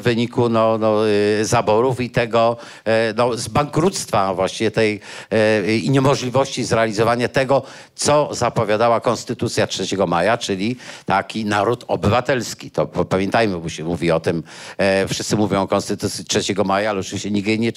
wyniku 0.03 0.49
no, 0.49 0.79
no, 0.79 0.97
zaborów 1.43 2.01
i 2.01 2.11
tego 2.11 2.48
e, 2.85 3.15
no, 3.17 3.37
z 3.37 3.49
bankructwa 3.49 4.35
właściwie 4.35 4.71
tej 4.71 5.01
e, 5.31 5.77
i 5.77 5.91
niemożliwości 5.91 6.65
zrealizowania 6.65 7.29
tego, 7.29 7.63
co 7.95 8.29
zapowiadała 8.35 9.01
Konstytucja 9.01 9.67
3 9.67 9.97
maja, 10.07 10.39
czyli 10.39 10.77
taki 11.07 11.45
naród 11.45 11.85
obywatelski. 11.89 12.71
To 12.71 12.87
pamiętajmy, 12.87 13.59
bo 13.59 13.69
się 13.69 13.85
mówi 13.85 14.11
o 14.11 14.21
tym, 14.21 14.43
e, 14.79 15.09
wszyscy 15.09 15.37
mówią 15.37 15.63
o 15.63 15.69
Konstytucji 15.69 16.25
3 16.25 16.55
maja, 16.65 16.91
ale 16.91 17.01
oczywiście 17.01 17.31
nikt 17.31 17.49
jej 17.49 17.61
nie, 17.61 17.73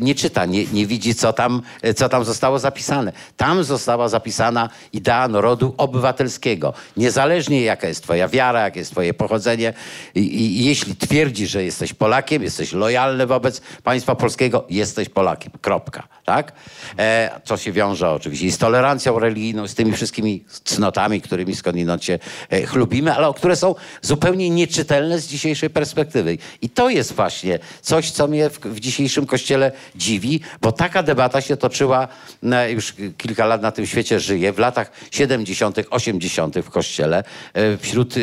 nie 0.00 0.14
czyta, 0.14 0.46
nie, 0.46 0.64
nie 0.66 0.86
widzi, 0.86 1.14
co 1.14 1.32
tam, 1.32 1.62
co 1.96 2.08
tam 2.08 2.24
zostało 2.24 2.58
zapisane. 2.58 3.12
Tam 3.36 3.64
została 3.64 4.08
zapisana 4.08 4.68
idea 4.92 5.28
narodu 5.28 5.74
obywatelskiego. 5.76 6.74
Niezależnie 6.96 7.62
jaka 7.62 7.88
jest 7.88 8.02
twoja 8.02 8.28
wiara, 8.28 8.60
jakie 8.60 8.78
jest 8.78 8.90
twoje 8.90 9.14
pochodzenie 9.14 9.74
i, 10.14 10.20
i 10.20 10.64
jeśli 10.64 10.96
twierdzisz, 10.96 11.50
że 11.50 11.64
jesteś 11.64 11.94
Polakiem, 11.94 12.42
jesteś 12.42 12.72
lojalny 12.72 13.26
wobec 13.26 13.60
państwa 13.82 14.01
polskiego, 14.04 14.64
jesteś 14.70 15.08
Polakiem. 15.08 15.52
Kropka. 15.60 16.08
Tak? 16.24 16.52
E, 16.98 17.40
co 17.44 17.56
się 17.56 17.72
wiąże 17.72 18.10
oczywiście 18.10 18.46
i 18.46 18.50
z 18.50 18.58
tolerancją 18.58 19.18
religijną, 19.18 19.68
z 19.68 19.74
tymi 19.74 19.92
wszystkimi 19.92 20.44
cnotami, 20.64 21.20
którymi 21.20 21.54
skądinąd 21.54 22.04
się 22.04 22.18
e, 22.50 22.66
chlubimy, 22.66 23.14
ale 23.14 23.34
które 23.34 23.56
są 23.56 23.74
zupełnie 24.02 24.50
nieczytelne 24.50 25.18
z 25.18 25.26
dzisiejszej 25.26 25.70
perspektywy. 25.70 26.38
I 26.62 26.70
to 26.70 26.90
jest 26.90 27.12
właśnie 27.12 27.58
coś, 27.80 28.10
co 28.10 28.28
mnie 28.28 28.50
w, 28.50 28.58
w 28.60 28.80
dzisiejszym 28.80 29.26
kościele 29.26 29.72
dziwi, 29.96 30.40
bo 30.60 30.72
taka 30.72 31.02
debata 31.02 31.40
się 31.40 31.56
toczyła 31.56 32.08
e, 32.42 32.72
już 32.72 32.94
kilka 33.18 33.46
lat 33.46 33.62
na 33.62 33.72
tym 33.72 33.86
świecie 33.86 34.20
żyje, 34.20 34.52
w 34.52 34.58
latach 34.58 34.90
70., 35.10 35.76
80. 35.90 36.58
w 36.58 36.70
kościele, 36.70 37.24
e, 37.54 37.76
wśród 37.76 38.14
e, 38.16 38.20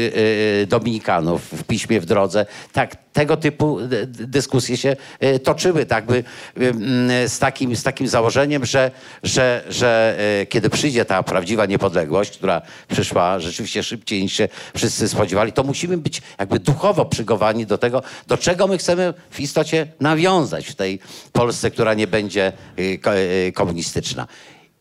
e, 0.61 0.65
dominikanów, 0.65 1.41
w 1.53 1.63
piśmie 1.63 2.01
w 2.01 2.05
drodze. 2.05 2.45
Tak, 2.73 2.95
tego 3.13 3.37
typu 3.37 3.79
d- 3.81 4.07
dyskusje 4.07 4.77
się 4.77 4.95
e, 5.19 5.39
toczyły, 5.69 5.85
tak 5.85 6.05
by 6.05 6.23
mm, 6.55 7.29
z 7.29 7.39
takim, 7.39 7.75
z 7.75 7.83
takim 7.83 8.07
założeniem, 8.07 8.65
że, 8.65 8.91
że, 9.23 9.63
że 9.69 10.15
e, 10.41 10.45
kiedy 10.45 10.69
przyjdzie 10.69 11.05
ta 11.05 11.23
prawdziwa 11.23 11.65
niepodległość, 11.65 12.37
która 12.37 12.61
przyszła 12.87 13.39
rzeczywiście 13.39 13.83
szybciej 13.83 14.21
niż 14.21 14.33
się 14.33 14.47
wszyscy 14.75 15.09
spodziewali, 15.09 15.51
to 15.51 15.63
musimy 15.63 15.97
być 15.97 16.21
jakby 16.39 16.59
duchowo 16.59 17.05
przygotowani 17.05 17.65
do 17.65 17.77
tego, 17.77 18.03
do 18.27 18.37
czego 18.37 18.67
my 18.67 18.77
chcemy 18.77 19.13
w 19.31 19.39
istocie 19.39 19.87
nawiązać 19.99 20.67
w 20.67 20.75
tej 20.75 20.99
Polsce, 21.31 21.71
która 21.71 21.93
nie 21.93 22.07
będzie 22.07 22.51
e, 22.77 23.51
komunistyczna. 23.51 24.27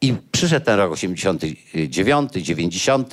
I 0.00 0.14
przyszedł 0.32 0.66
ten 0.66 0.78
rok 0.78 0.92
89, 0.92 2.32
90 2.32 3.12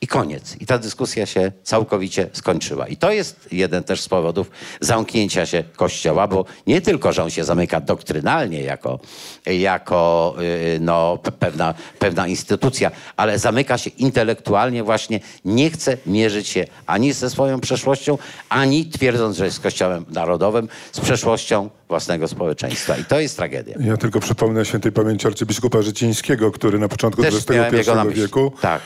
i 0.00 0.06
koniec. 0.06 0.56
I 0.60 0.66
ta 0.66 0.78
dyskusja 0.78 1.26
się 1.26 1.52
całkowicie 1.62 2.28
skończyła. 2.32 2.88
I 2.88 2.96
to 2.96 3.12
jest 3.12 3.48
jeden 3.52 3.84
też 3.84 4.00
z 4.00 4.08
powodów 4.08 4.50
zamknięcia 4.80 5.46
się 5.46 5.64
Kościoła, 5.76 6.26
bo 6.28 6.44
nie 6.66 6.80
tylko, 6.80 7.12
że 7.12 7.22
on 7.22 7.30
się 7.30 7.44
zamyka 7.44 7.80
doktrynalnie 7.80 8.60
jako, 8.62 8.98
jako 9.46 10.34
yy, 10.38 10.80
no, 10.80 11.18
pe- 11.22 11.32
pewna, 11.32 11.74
pewna 11.98 12.26
instytucja, 12.26 12.90
ale 13.16 13.38
zamyka 13.38 13.78
się 13.78 13.90
intelektualnie 13.90 14.82
właśnie, 14.84 15.20
nie 15.44 15.70
chce 15.70 15.96
mierzyć 16.06 16.48
się 16.48 16.64
ani 16.86 17.12
ze 17.12 17.30
swoją 17.30 17.60
przeszłością, 17.60 18.18
ani 18.48 18.86
twierdząc, 18.86 19.36
że 19.36 19.44
jest 19.44 19.60
Kościołem 19.60 20.04
narodowym, 20.10 20.68
z 20.92 21.00
przeszłością 21.00 21.70
własnego 21.88 22.28
społeczeństwa. 22.28 22.96
I 22.96 23.04
to 23.04 23.20
jest 23.20 23.36
tragedia. 23.36 23.74
Ja 23.80 23.96
tylko 23.96 24.20
przypomnę 24.20 24.64
świętej 24.64 24.92
pamięci 24.92 25.26
arcybiskupa 25.26 25.82
Życińskiego, 25.82 26.50
który 26.50 26.78
na 26.78 26.88
początku 26.88 27.22
Też 27.22 27.34
XXI 27.34 27.90
wieku 28.12 28.52
Tak. 28.60 28.82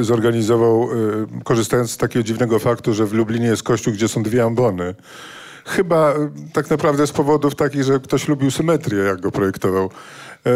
y, 0.00 0.04
zorganizował, 0.04 0.47
y, 0.54 1.44
korzystając 1.44 1.90
z 1.90 1.96
takiego 1.96 2.22
dziwnego 2.22 2.58
faktu, 2.58 2.94
że 2.94 3.06
w 3.06 3.12
Lublinie 3.12 3.46
jest 3.46 3.62
kościół, 3.62 3.92
gdzie 3.92 4.08
są 4.08 4.22
dwie 4.22 4.44
ambony. 4.44 4.94
Chyba 5.64 6.12
y, 6.12 6.52
tak 6.52 6.70
naprawdę 6.70 7.06
z 7.06 7.12
powodów 7.12 7.54
takich, 7.54 7.82
że 7.82 8.00
ktoś 8.00 8.28
lubił 8.28 8.50
symetrię, 8.50 8.98
jak 8.98 9.20
go 9.20 9.30
projektował. 9.30 9.90
Y, 10.46 10.50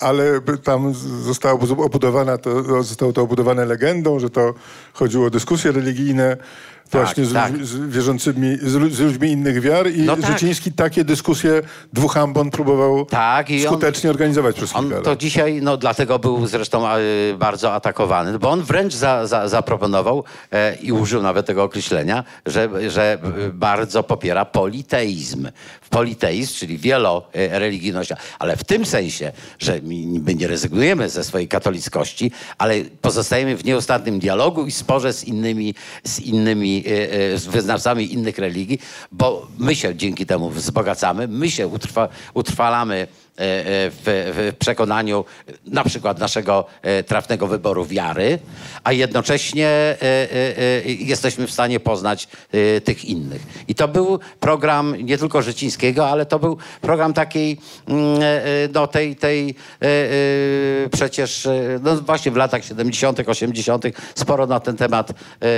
Ale 0.00 0.40
tam 0.64 0.94
zostało 1.22 1.60
obudowana 1.84 2.38
to, 2.38 2.82
zostało 2.82 3.12
to 3.12 3.22
obudowane 3.22 3.64
legendą, 3.64 4.18
że 4.18 4.30
to 4.30 4.54
chodziło 4.92 5.26
o 5.26 5.30
dyskusje 5.30 5.72
religijne 5.72 6.36
właśnie 6.98 7.24
z, 7.24 7.32
tak. 7.32 7.64
z 7.66 7.90
wierzącymi, 7.90 8.58
z, 8.62 8.74
lu- 8.74 8.90
z 8.90 9.00
ludźmi 9.00 9.28
innych 9.30 9.60
wiar 9.60 9.90
i 9.90 10.00
No 10.02 10.16
tak. 10.16 10.32
Życiński 10.32 10.72
takie 10.72 11.04
dyskusje 11.04 11.62
dwóch 11.92 12.16
ambon 12.16 12.50
próbował 12.50 13.04
Tak, 13.04 13.50
i 13.50 13.66
on- 13.66 13.72
skutecznie 13.72 14.10
organizować 14.10 14.56
przez 14.56 14.76
On 14.76 14.92
to 15.04 15.16
dzisiaj, 15.16 15.60
no 15.62 15.76
dlatego 15.76 16.18
był 16.18 16.46
zresztą 16.46 16.88
e, 16.88 16.98
bardzo 17.38 17.72
atakowany, 17.74 18.38
bo 18.38 18.50
on 18.50 18.62
wręcz 18.62 18.94
za, 18.94 19.26
za, 19.26 19.48
zaproponował 19.48 20.24
e, 20.52 20.74
i 20.76 20.92
użył 20.92 21.22
nawet 21.22 21.46
tego 21.46 21.62
określenia, 21.62 22.24
że, 22.46 22.90
że 22.90 23.18
bardzo 23.52 24.02
popiera 24.02 24.44
politeizm. 24.44 25.48
Politeizm, 25.90 26.54
czyli 26.54 26.78
wieloreligijność, 26.78 28.10
ale 28.38 28.56
w 28.56 28.64
tym 28.64 28.86
sensie, 28.86 29.32
że 29.58 29.80
my 30.22 30.34
nie 30.34 30.46
rezygnujemy 30.46 31.08
ze 31.08 31.24
swojej 31.24 31.48
katolickości, 31.48 32.32
ale 32.58 32.74
pozostajemy 33.00 33.56
w 33.56 33.64
nieustannym 33.64 34.18
dialogu 34.18 34.66
i 34.66 34.70
sporze 34.70 35.12
z 35.12 35.24
innymi, 35.24 35.74
z 36.04 36.20
innymi 36.20 36.81
e, 36.86 37.12
e, 37.12 37.38
z 37.38 37.46
wyznawcami 37.46 38.12
innych 38.12 38.38
religii, 38.38 38.78
bo 39.12 39.48
my 39.58 39.74
się 39.74 39.96
dzięki 39.96 40.26
temu 40.26 40.50
wzbogacamy, 40.50 41.28
my 41.28 41.50
się 41.50 41.66
utrwa, 41.66 42.08
utrwalamy 42.34 43.06
w, 43.36 44.02
w 44.36 44.56
przekonaniu 44.58 45.24
e, 45.48 45.52
na 45.66 45.84
przykład 45.84 46.18
naszego 46.18 46.64
e, 46.82 47.02
trafnego 47.02 47.46
wyboru 47.46 47.84
wiary, 47.84 48.38
a 48.84 48.92
jednocześnie 48.92 49.68
e, 49.68 49.96
e, 50.02 50.58
e, 50.58 50.82
jesteśmy 50.84 51.46
w 51.46 51.50
stanie 51.50 51.80
poznać 51.80 52.28
e, 52.52 52.80
tych 52.80 53.04
innych. 53.04 53.42
I 53.68 53.74
to 53.74 53.88
był 53.88 54.18
program 54.40 54.96
nie 54.96 55.18
tylko 55.18 55.42
Życińskiego, 55.42 56.08
ale 56.08 56.26
to 56.26 56.38
był 56.38 56.56
program 56.80 57.12
takiej, 57.12 57.58
mm, 57.88 58.22
e, 58.22 58.44
e, 58.44 58.68
no 58.74 58.86
tej, 58.86 59.16
tej 59.16 59.50
e, 59.82 59.86
e, 59.86 60.88
przecież, 60.92 61.46
e, 61.46 61.80
no 61.82 61.96
właśnie 61.96 62.32
w 62.32 62.36
latach 62.36 62.64
70., 62.64 63.28
80. 63.28 63.84
sporo 64.14 64.46
na 64.46 64.60
ten 64.60 64.76
temat 64.76 65.10
e, 65.10 65.14
e, 65.14 65.48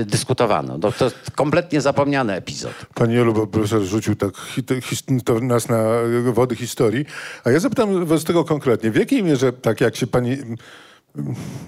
e, 0.00 0.04
dyskutowano. 0.04 0.78
No, 0.78 0.92
to 0.92 1.10
kompletnie 1.36 1.80
zapomniany 1.80 2.34
epizod. 2.34 2.72
Pani 2.94 3.14
Jolu, 3.14 3.32
bo 3.32 3.46
profesor 3.46 3.82
rzucił 3.82 4.16
tak 4.16 4.30
to 5.24 5.40
nas 5.40 5.68
na 5.68 5.82
wody 6.22 6.56
historii. 6.56 7.04
A 7.44 7.50
ja 7.50 7.60
zapytam 7.60 8.04
was 8.04 8.24
tego 8.24 8.44
konkretnie. 8.44 8.90
W 8.90 8.96
jakiej 8.96 9.22
mierze, 9.22 9.52
tak 9.52 9.80
jak 9.80 9.96
się 9.96 10.06
pani 10.06 10.36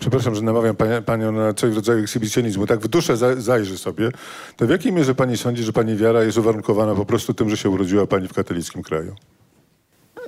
przepraszam, 0.00 0.34
że 0.34 0.42
namawiam 0.42 0.76
panią, 0.76 1.02
panią 1.02 1.32
na 1.32 1.54
coś 1.54 1.70
w 1.70 1.76
rodzaju 1.76 2.02
ekshibicjonizmu, 2.02 2.66
tak 2.66 2.80
w 2.80 2.88
duszę 2.88 3.16
za, 3.16 3.36
zajrzy 3.36 3.78
sobie, 3.78 4.10
to 4.56 4.66
w 4.66 4.70
jakiej 4.70 4.92
mierze 4.92 5.14
pani 5.14 5.36
sądzi, 5.36 5.62
że 5.62 5.72
pani 5.72 5.96
wiara 5.96 6.22
jest 6.22 6.38
uwarunkowana 6.38 6.94
po 6.94 7.04
prostu 7.04 7.34
tym, 7.34 7.50
że 7.50 7.56
się 7.56 7.70
urodziła 7.70 8.06
pani 8.06 8.28
w 8.28 8.32
katolickim 8.32 8.82
kraju? 8.82 9.14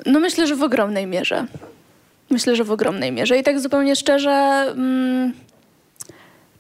No 0.07 0.21
myślę, 0.21 0.47
że 0.47 0.57
w 0.57 0.63
ogromnej 0.63 1.07
mierze. 1.07 1.47
Myślę, 2.31 2.57
że 2.57 2.65
w 2.65 2.71
ogromnej 2.71 3.13
mierze. 3.13 3.39
I 3.39 3.43
tak 3.43 3.61
zupełnie 3.61 3.97
szczerze, 3.97 4.31
mm, 4.77 5.33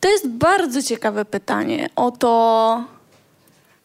to 0.00 0.08
jest 0.08 0.28
bardzo 0.28 0.82
ciekawe 0.82 1.24
pytanie 1.24 1.88
o 1.96 2.10
to, 2.10 2.84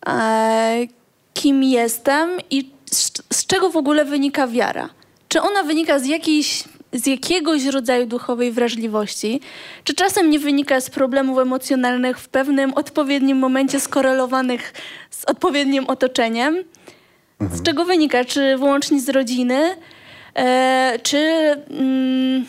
e, 0.08 0.88
kim 1.34 1.64
jestem 1.64 2.30
i 2.50 2.77
z, 2.92 3.12
z 3.34 3.46
czego 3.46 3.70
w 3.70 3.78
ogóle 3.78 4.06
wynika 4.06 4.48
wiara. 4.48 4.90
Czy 5.28 5.42
ona 5.42 5.64
wynika 5.64 6.00
z 6.00 6.06
jakiejś 6.06 6.64
z 6.94 7.08
jakiegoś 7.08 7.66
rodzaju 7.66 8.06
duchowej 8.06 8.52
wrażliwości, 8.52 9.42
czy 9.84 9.94
czasem 9.94 10.30
nie 10.30 10.40
wynika 10.40 10.82
z 10.82 10.90
problemów 10.90 11.38
emocjonalnych 11.38 12.20
w 12.20 12.30
pewnym 12.30 12.74
odpowiednim 12.74 13.38
momencie 13.38 13.80
skorelowanych 13.80 14.74
z 15.10 15.26
odpowiednim 15.26 15.88
otoczeniem, 15.88 16.64
z 17.54 17.64
czego 17.64 17.86
wynika? 17.86 18.26
Czy 18.26 18.58
wyłącznie 18.58 19.02
z 19.02 19.10
rodziny? 19.10 19.76
E, 20.36 21.00
czy 21.04 21.18
mm, 21.70 22.46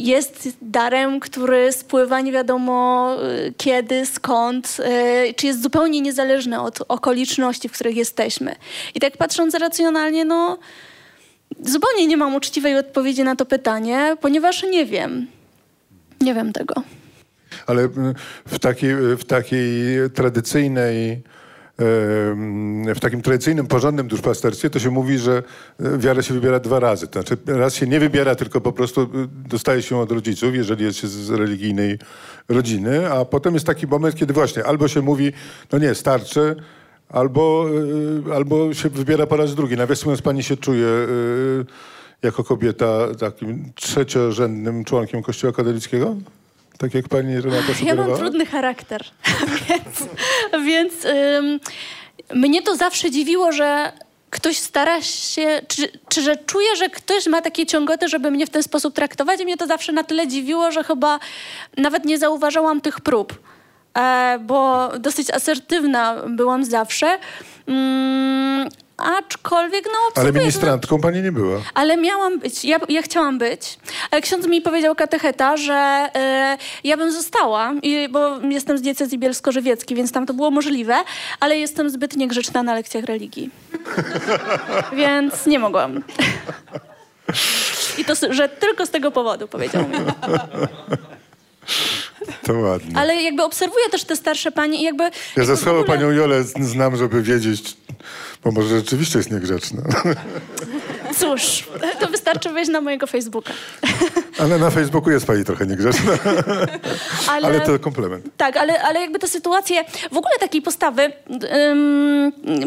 jest 0.00 0.48
darem, 0.62 1.20
który 1.20 1.72
spływa 1.72 2.20
nie 2.20 2.32
wiadomo 2.32 3.16
e, 3.22 3.52
kiedy, 3.56 4.06
skąd, 4.06 4.76
e, 4.84 5.34
czy 5.34 5.46
jest 5.46 5.62
zupełnie 5.62 6.00
niezależny 6.00 6.60
od 6.60 6.78
okoliczności, 6.88 7.68
w 7.68 7.72
których 7.72 7.96
jesteśmy. 7.96 8.56
I 8.94 9.00
tak 9.00 9.16
patrząc 9.16 9.54
racjonalnie, 9.54 10.24
no 10.24 10.58
zupełnie 11.60 12.06
nie 12.06 12.16
mam 12.16 12.34
uczciwej 12.34 12.76
odpowiedzi 12.76 13.24
na 13.24 13.36
to 13.36 13.46
pytanie, 13.46 14.16
ponieważ 14.20 14.62
nie 14.62 14.86
wiem. 14.86 15.26
Nie 16.20 16.34
wiem 16.34 16.52
tego. 16.52 16.74
Ale 17.66 17.82
mm, 17.82 18.14
w 18.46 18.58
takiej, 18.58 18.94
w 19.16 19.24
takiej 19.24 19.66
tradycyjnej 20.14 21.22
w 22.94 22.98
takim 23.00 23.22
tradycyjnym, 23.22 23.66
porządnym 23.66 24.08
duszpasterstwie 24.08 24.70
to 24.70 24.78
się 24.78 24.90
mówi, 24.90 25.18
że 25.18 25.42
e, 25.80 25.98
wiarę 25.98 26.22
się 26.22 26.34
wybiera 26.34 26.60
dwa 26.60 26.80
razy. 26.80 27.06
To 27.06 27.12
znaczy 27.12 27.36
raz 27.46 27.74
się 27.74 27.86
nie 27.86 28.00
wybiera, 28.00 28.34
tylko 28.34 28.60
po 28.60 28.72
prostu 28.72 29.00
e, 29.00 29.06
dostaje 29.48 29.82
się 29.82 29.98
od 29.98 30.12
rodziców, 30.12 30.54
jeżeli 30.54 30.84
jest 30.84 30.98
się 30.98 31.08
z 31.08 31.30
religijnej 31.30 31.98
rodziny, 32.48 33.12
a 33.12 33.24
potem 33.24 33.54
jest 33.54 33.66
taki 33.66 33.86
moment, 33.86 34.14
kiedy 34.14 34.32
właśnie 34.32 34.64
albo 34.64 34.88
się 34.88 35.02
mówi, 35.02 35.32
no 35.72 35.78
nie, 35.78 35.94
starczy, 35.94 36.56
albo, 37.08 37.66
e, 38.28 38.34
albo 38.34 38.74
się 38.74 38.88
wybiera 38.88 39.26
po 39.26 39.36
raz 39.36 39.54
drugi. 39.54 39.76
Nawiasem 39.76 40.04
mówiąc, 40.04 40.22
pani 40.22 40.42
się 40.42 40.56
czuje 40.56 40.88
jako 42.22 42.44
kobieta 42.44 43.14
takim 43.14 43.72
trzeciorzędnym 43.74 44.84
członkiem 44.84 45.22
Kościoła 45.22 45.52
katolickiego? 45.52 46.16
Tak 46.80 46.94
jak 46.94 47.08
pani 47.08 47.40
Renata 47.40 47.72
Ja 47.82 47.94
mam 47.94 48.16
trudny 48.16 48.46
charakter, 48.46 49.04
więc, 49.68 50.08
więc 50.66 50.92
ym, 51.04 51.60
mnie 52.34 52.62
to 52.62 52.76
zawsze 52.76 53.10
dziwiło, 53.10 53.52
że 53.52 53.92
ktoś 54.30 54.58
stara 54.58 55.02
się, 55.02 55.62
czy, 55.68 55.88
czy 56.08 56.22
że 56.22 56.36
czuję, 56.36 56.76
że 56.76 56.88
ktoś 56.88 57.26
ma 57.26 57.42
takie 57.42 57.66
ciągoty, 57.66 58.08
żeby 58.08 58.30
mnie 58.30 58.46
w 58.46 58.50
ten 58.50 58.62
sposób 58.62 58.94
traktować 58.94 59.40
i 59.40 59.44
mnie 59.44 59.56
to 59.56 59.66
zawsze 59.66 59.92
na 59.92 60.02
tyle 60.04 60.28
dziwiło, 60.28 60.70
że 60.72 60.84
chyba 60.84 61.18
nawet 61.76 62.04
nie 62.04 62.18
zauważałam 62.18 62.80
tych 62.80 63.00
prób. 63.00 63.38
E, 63.98 64.38
bo 64.42 64.88
dosyć 64.98 65.30
asertywna 65.30 66.16
byłam 66.28 66.64
zawsze. 66.64 67.18
Mm, 67.66 68.68
Aczkolwiek, 69.00 69.84
no 69.84 70.22
Ale 70.22 70.32
ministrantką 70.32 71.00
pani 71.00 71.22
nie 71.22 71.32
była. 71.32 71.58
Ale 71.74 71.96
miałam 71.96 72.38
być. 72.38 72.64
Ja, 72.64 72.78
ja 72.88 73.02
chciałam 73.02 73.38
być. 73.38 73.78
Ale 74.10 74.22
ksiądz 74.22 74.46
mi 74.46 74.62
powiedział 74.62 74.94
katecheta, 74.94 75.56
że 75.56 76.08
y, 76.54 76.88
ja 76.88 76.96
bym 76.96 77.12
została, 77.12 77.72
i, 77.82 78.08
bo 78.10 78.40
jestem 78.40 78.78
z 78.78 78.82
diecezji 78.82 79.18
bielsko-żywieckiej, 79.18 79.96
więc 79.96 80.12
tam 80.12 80.26
to 80.26 80.34
było 80.34 80.50
możliwe, 80.50 80.96
ale 81.40 81.58
jestem 81.58 81.90
zbyt 81.90 82.16
niegrzeczna 82.16 82.62
na 82.62 82.74
lekcjach 82.74 83.04
religii. 83.04 83.50
więc 84.96 85.46
nie 85.46 85.58
mogłam. 85.58 86.02
I 87.98 88.04
to, 88.04 88.14
że 88.30 88.48
tylko 88.48 88.86
z 88.86 88.90
tego 88.90 89.10
powodu 89.10 89.48
powiedział 89.48 89.88
mi. 89.88 89.96
To 92.42 92.52
ładnie. 92.52 92.96
Ale 92.96 93.22
jakby 93.22 93.42
obserwuję 93.42 93.88
też 93.90 94.04
te 94.04 94.16
starsze 94.16 94.52
panie 94.52 94.78
i 94.78 94.82
jakby... 94.82 95.10
Ja 95.36 95.44
za 95.44 95.56
słabo 95.56 95.80
ogóle... 95.80 95.96
panią 95.96 96.10
Jolę 96.10 96.44
znam, 96.44 96.96
żeby 96.96 97.22
wiedzieć, 97.22 97.76
bo 98.44 98.50
może 98.50 98.78
rzeczywiście 98.78 99.18
jest 99.18 99.30
niegrzeczna. 99.30 99.82
Cóż, 101.18 101.64
to 102.00 102.06
wystarczy 102.06 102.48
wejść 102.48 102.70
na 102.70 102.80
mojego 102.80 103.06
Facebooka. 103.06 103.52
Ale 104.38 104.58
na 104.58 104.70
Facebooku 104.70 105.10
jest 105.10 105.26
pani 105.26 105.44
trochę 105.44 105.66
niegrzeczna. 105.66 106.12
Ale, 107.28 107.46
ale 107.46 107.60
to 107.60 107.78
komplement. 107.78 108.24
Tak, 108.36 108.56
ale, 108.56 108.82
ale 108.82 109.00
jakby 109.00 109.18
te 109.18 109.28
sytuacje, 109.28 109.84
w 110.12 110.16
ogóle 110.16 110.34
takiej 110.40 110.62
postawy, 110.62 111.12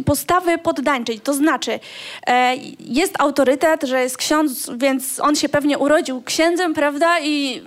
postawy 0.06 0.58
poddańczej, 0.58 1.20
to 1.20 1.34
znaczy 1.34 1.80
e, 2.28 2.56
jest 2.80 3.14
autorytet, 3.20 3.84
że 3.84 4.02
jest 4.02 4.18
ksiądz, 4.18 4.72
więc 4.78 5.20
on 5.20 5.36
się 5.36 5.50
pewnie 5.50 5.78
urodził 5.78 6.22
księdzem, 6.22 6.74
prawda? 6.74 7.20
I 7.22 7.62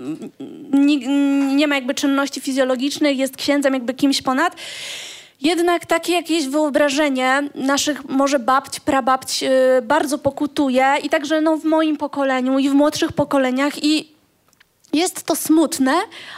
nie, 0.72 0.96
nie 1.56 1.66
ma 1.66 1.74
jakby 1.74 1.94
czynności 1.94 2.40
fizjologicznych, 2.40 3.18
jest 3.18 3.36
księdzem 3.36 3.74
jakby 3.74 3.94
kimś 3.94 4.22
ponad. 4.22 4.56
Jednak 5.40 5.86
takie 5.86 6.12
jakieś 6.12 6.48
wyobrażenie 6.48 7.42
naszych 7.54 8.08
może 8.08 8.38
babć, 8.38 8.80
prababć 8.80 9.42
yy, 9.42 9.48
bardzo 9.82 10.18
pokutuje 10.18 10.94
i 11.02 11.08
także 11.08 11.40
no, 11.40 11.56
w 11.56 11.64
moim 11.64 11.96
pokoleniu 11.96 12.58
i 12.58 12.70
w 12.70 12.74
młodszych 12.74 13.12
pokoleniach 13.12 13.84
i 13.84 14.16
jest 14.92 15.22
to 15.22 15.36
smutne, 15.36 15.92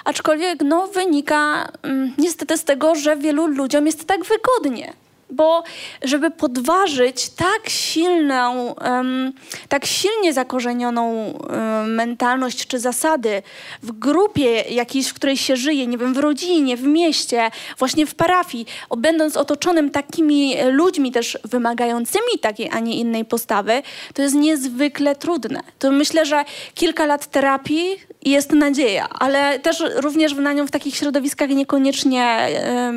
aczkolwiek 0.04 0.62
no, 0.64 0.86
wynika 0.86 1.68
mm, 1.82 2.14
niestety 2.18 2.56
z 2.56 2.64
tego, 2.64 2.94
że 2.94 3.16
wielu 3.16 3.46
ludziom 3.46 3.86
jest 3.86 4.04
tak 4.04 4.20
wygodnie 4.24 4.92
bo 5.30 5.62
żeby 6.02 6.30
podważyć 6.30 7.28
tak 7.28 7.68
silną, 7.68 8.74
um, 8.80 9.32
tak 9.68 9.86
silnie 9.86 10.32
zakorzenioną 10.32 11.32
um, 11.32 11.94
mentalność 11.94 12.66
czy 12.66 12.78
zasady 12.78 13.42
w 13.82 13.92
grupie 13.92 14.60
jakiejś, 14.60 15.08
w 15.08 15.14
której 15.14 15.36
się 15.36 15.56
żyje, 15.56 15.86
nie 15.86 15.98
wiem, 15.98 16.14
w 16.14 16.18
rodzinie, 16.18 16.76
w 16.76 16.82
mieście, 16.82 17.50
właśnie 17.78 18.06
w 18.06 18.14
parafii, 18.14 18.66
będąc 18.96 19.36
otoczonym 19.36 19.90
takimi 19.90 20.54
ludźmi 20.70 21.12
też 21.12 21.38
wymagającymi 21.44 22.38
takiej, 22.40 22.70
a 22.72 22.78
nie 22.78 22.96
innej 22.96 23.24
postawy, 23.24 23.82
to 24.14 24.22
jest 24.22 24.34
niezwykle 24.34 25.16
trudne. 25.16 25.60
To 25.78 25.90
myślę, 25.90 26.26
że 26.26 26.44
kilka 26.74 27.06
lat 27.06 27.26
terapii 27.26 27.96
jest 28.24 28.52
nadzieja, 28.52 29.08
ale 29.08 29.58
też 29.58 29.82
również 29.96 30.34
na 30.34 30.52
nią 30.52 30.66
w 30.66 30.70
takich 30.70 30.96
środowiskach 30.96 31.50
niekoniecznie, 31.50 32.48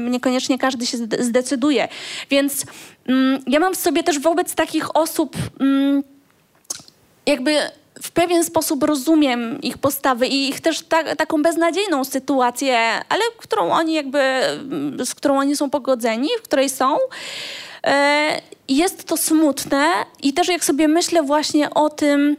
niekoniecznie 0.10 0.58
każdy 0.58 0.86
się 0.86 0.98
zdecyduje. 1.20 1.88
Więc 2.30 2.66
mm, 3.08 3.42
ja 3.48 3.60
mam 3.60 3.74
w 3.74 3.78
sobie 3.78 4.04
też 4.04 4.20
wobec 4.20 4.56
takich 4.56 4.96
osób 4.96 5.36
mm, 5.60 6.04
jakby 7.26 7.56
w 8.02 8.12
pewien 8.12 8.44
sposób 8.44 8.84
rozumiem 8.84 9.62
ich 9.62 9.78
postawy 9.78 10.28
i 10.28 10.50
ich 10.50 10.62
też 10.62 10.82
ta, 10.82 11.16
taką 11.16 11.42
beznadziejną 11.44 12.04
sytuację, 12.04 12.78
ale 13.10 13.22
którą 13.38 13.72
oni 13.72 13.94
jakby, 13.94 14.20
mm, 14.20 15.06
z 15.06 15.16
którą 15.16 15.40
oni 15.40 15.56
są 15.56 15.70
pogodzeni, 15.70 16.28
w 16.40 16.42
której 16.42 16.70
są. 16.70 16.98
E, 17.88 18.42
jest 18.70 19.04
to 19.04 19.18
smutne 19.18 19.88
i 20.24 20.34
też 20.34 20.48
jak 20.48 20.66
sobie 20.66 20.88
myślę 20.88 21.24
właśnie 21.24 21.70
o 21.70 21.90
tym, 21.90 22.36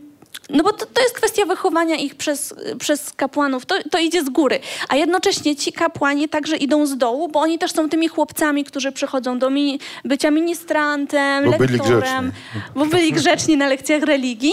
no 0.51 0.63
bo 0.63 0.73
to, 0.73 0.87
to, 0.87 1.03
jest 1.03 1.15
kwestia 1.15 1.47
wychowania 1.47 1.97
ich 1.97 2.15
przez, 2.15 2.55
przez 2.79 3.13
kapłanów. 3.13 3.67
To, 3.67 3.75
to 3.91 3.99
idzie 3.99 4.25
z 4.25 4.29
góry. 4.29 4.61
A 4.89 4.97
jednocześnie 4.97 5.57
ci 5.57 5.73
kapłani 5.73 6.29
także 6.29 6.57
idą 6.57 6.87
z 6.87 6.97
dołu, 6.97 7.29
bo 7.29 7.41
oni 7.41 7.59
też 7.59 7.73
są 7.73 7.89
tymi 7.89 8.09
chłopcami, 8.09 8.65
którzy 8.65 8.93
przychodzą 8.93 9.39
do 9.39 9.51
mi, 9.51 9.81
bycia 10.05 10.31
ministrantem, 10.31 11.45
bo 11.45 11.51
lektorem, 11.51 12.33
byli 12.55 12.65
bo 12.75 12.87
byli 12.87 13.13
grzeczni 13.13 13.57
na 13.57 13.69
lekcjach 13.69 14.03
religii. 14.03 14.53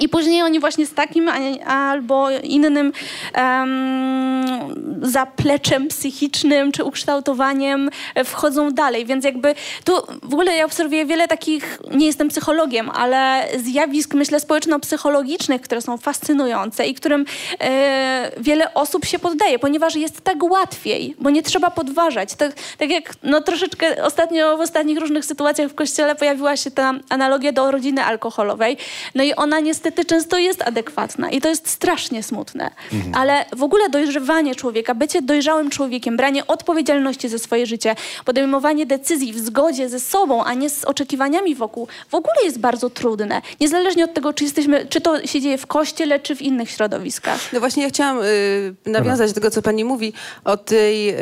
I 0.00 0.08
później 0.08 0.42
oni 0.42 0.60
właśnie 0.60 0.86
z 0.86 0.94
takim 0.94 1.28
albo 1.66 2.30
innym 2.30 2.92
um, 3.36 5.02
zapleczem 5.02 5.88
psychicznym 5.88 6.72
czy 6.72 6.84
ukształtowaniem 6.84 7.90
wchodzą 8.24 8.70
dalej. 8.70 9.06
Więc 9.06 9.24
jakby 9.24 9.54
tu 9.84 9.92
w 10.22 10.34
ogóle 10.34 10.56
ja 10.56 10.64
obserwuję 10.64 11.06
wiele 11.06 11.28
takich, 11.28 11.78
nie 11.90 12.06
jestem 12.06 12.28
psychologiem, 12.28 12.90
ale 12.90 13.48
zjawisk, 13.56 14.14
myślę, 14.14 14.40
społeczno-psychologicznych, 14.40 15.60
które 15.60 15.80
są 15.80 15.98
fascynujące 15.98 16.86
i 16.86 16.94
którym 16.94 17.24
e, 17.60 18.30
wiele 18.40 18.74
osób 18.74 19.04
się 19.04 19.18
poddaje, 19.18 19.58
ponieważ 19.58 19.94
jest 19.94 20.20
tak 20.20 20.42
łatwiej, 20.42 21.16
bo 21.18 21.30
nie 21.30 21.42
trzeba 21.42 21.70
podważać. 21.70 22.34
Tak, 22.34 22.52
tak 22.78 22.90
jak 22.90 23.12
no, 23.22 23.40
troszeczkę 23.40 24.04
ostatnio 24.04 24.56
w 24.56 24.60
ostatnich 24.60 24.98
różnych 24.98 25.24
sytuacjach 25.24 25.70
w 25.70 25.74
kościele 25.74 26.14
pojawiła 26.14 26.56
się 26.56 26.70
ta 26.70 26.92
analogia 27.08 27.52
do 27.52 27.70
rodziny 27.70 28.04
alkoholowej. 28.04 28.76
No 29.14 29.24
i 29.24 29.34
ona 29.34 29.60
niestety 29.62 30.04
często 30.04 30.38
jest 30.38 30.62
adekwatna 30.62 31.30
i 31.30 31.40
to 31.40 31.48
jest 31.48 31.68
strasznie 31.68 32.22
smutne. 32.22 32.70
Ale 33.14 33.44
w 33.56 33.62
ogóle 33.62 33.88
dojrzewanie 33.88 34.54
człowieka, 34.54 34.94
bycie 34.94 35.22
dojrzałym 35.22 35.70
człowiekiem, 35.70 36.16
branie 36.16 36.46
odpowiedzialności 36.46 37.28
za 37.28 37.38
swoje 37.38 37.66
życie, 37.66 37.94
podejmowanie 38.24 38.86
decyzji 38.86 39.32
w 39.32 39.38
zgodzie 39.38 39.88
ze 39.88 40.00
sobą, 40.00 40.44
a 40.44 40.54
nie 40.54 40.70
z 40.70 40.84
oczekiwaniami 40.84 41.54
wokół, 41.54 41.88
w 42.08 42.14
ogóle 42.14 42.34
jest 42.44 42.58
bardzo 42.58 42.90
trudne. 42.90 43.42
Niezależnie 43.60 44.04
od 44.04 44.14
tego, 44.14 44.32
czy 44.32 44.44
jesteśmy, 44.44 44.86
czy 44.86 45.00
to 45.00 45.26
się 45.26 45.40
dzieje 45.40 45.58
w 45.58 45.66
kościele, 45.66 46.20
czy 46.20 46.36
w 46.36 46.42
innych 46.42 46.70
środowiskach. 46.70 47.52
No 47.52 47.60
właśnie 47.60 47.82
ja 47.82 47.88
chciałam 47.88 48.22
y, 48.22 48.74
nawiązać 48.86 49.30
do 49.30 49.34
tego, 49.34 49.50
co 49.50 49.62
pani 49.62 49.84
mówi 49.84 50.12
o 50.44 50.56
tej, 50.56 51.10
y, 51.10 51.14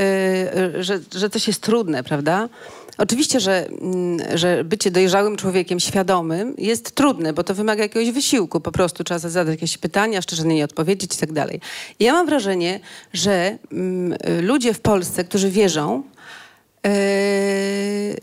y, 0.79 0.85
że, 0.85 0.99
że 1.15 1.31
coś 1.31 1.49
jest 1.49 1.63
trudne, 1.63 2.03
prawda? 2.03 2.49
Oczywiście, 2.99 3.41
że, 3.41 3.67
mm, 3.67 4.39
że 4.39 4.65
bycie 4.65 4.91
dojrzałym 4.91 5.37
człowiekiem, 5.37 5.81
świadomym 5.81 6.55
jest 6.59 6.95
trudne, 6.95 7.33
bo 7.33 7.45
to 7.45 7.55
wymaga 7.55 7.83
jakiegoś 7.83 8.11
wysiłku. 8.11 8.61
Po 8.61 8.73
prostu 8.73 9.05
trzeba 9.05 9.19
zadać 9.19 9.55
jakieś 9.55 9.79
pytania, 9.79 10.23
szczerze 10.23 10.45
nie 10.45 10.65
odpowiedzieć 10.65 11.15
i 11.15 11.19
tak 11.19 11.33
dalej. 11.33 11.61
Ja 12.01 12.13
mam 12.13 12.27
wrażenie, 12.27 12.81
że 13.13 13.59
mm, 13.73 14.19
ludzie 14.43 14.75
w 14.75 14.81
Polsce, 14.81 15.25
którzy 15.25 15.51
wierzą, 15.51 16.03
y, 16.87 18.21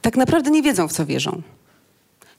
tak 0.00 0.16
naprawdę 0.16 0.50
nie 0.50 0.62
wiedzą, 0.62 0.88
w 0.88 0.92
co 0.92 1.06
wierzą. 1.06 1.42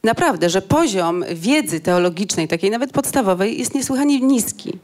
Naprawdę, 0.04 0.50
że 0.50 0.62
poziom 0.62 1.24
wiedzy 1.36 1.80
teologicznej, 1.80 2.48
takiej 2.48 2.72
nawet 2.72 2.92
podstawowej, 2.92 3.60
jest 3.60 3.76
niesłychanie 3.76 4.20
niski. 4.20 4.80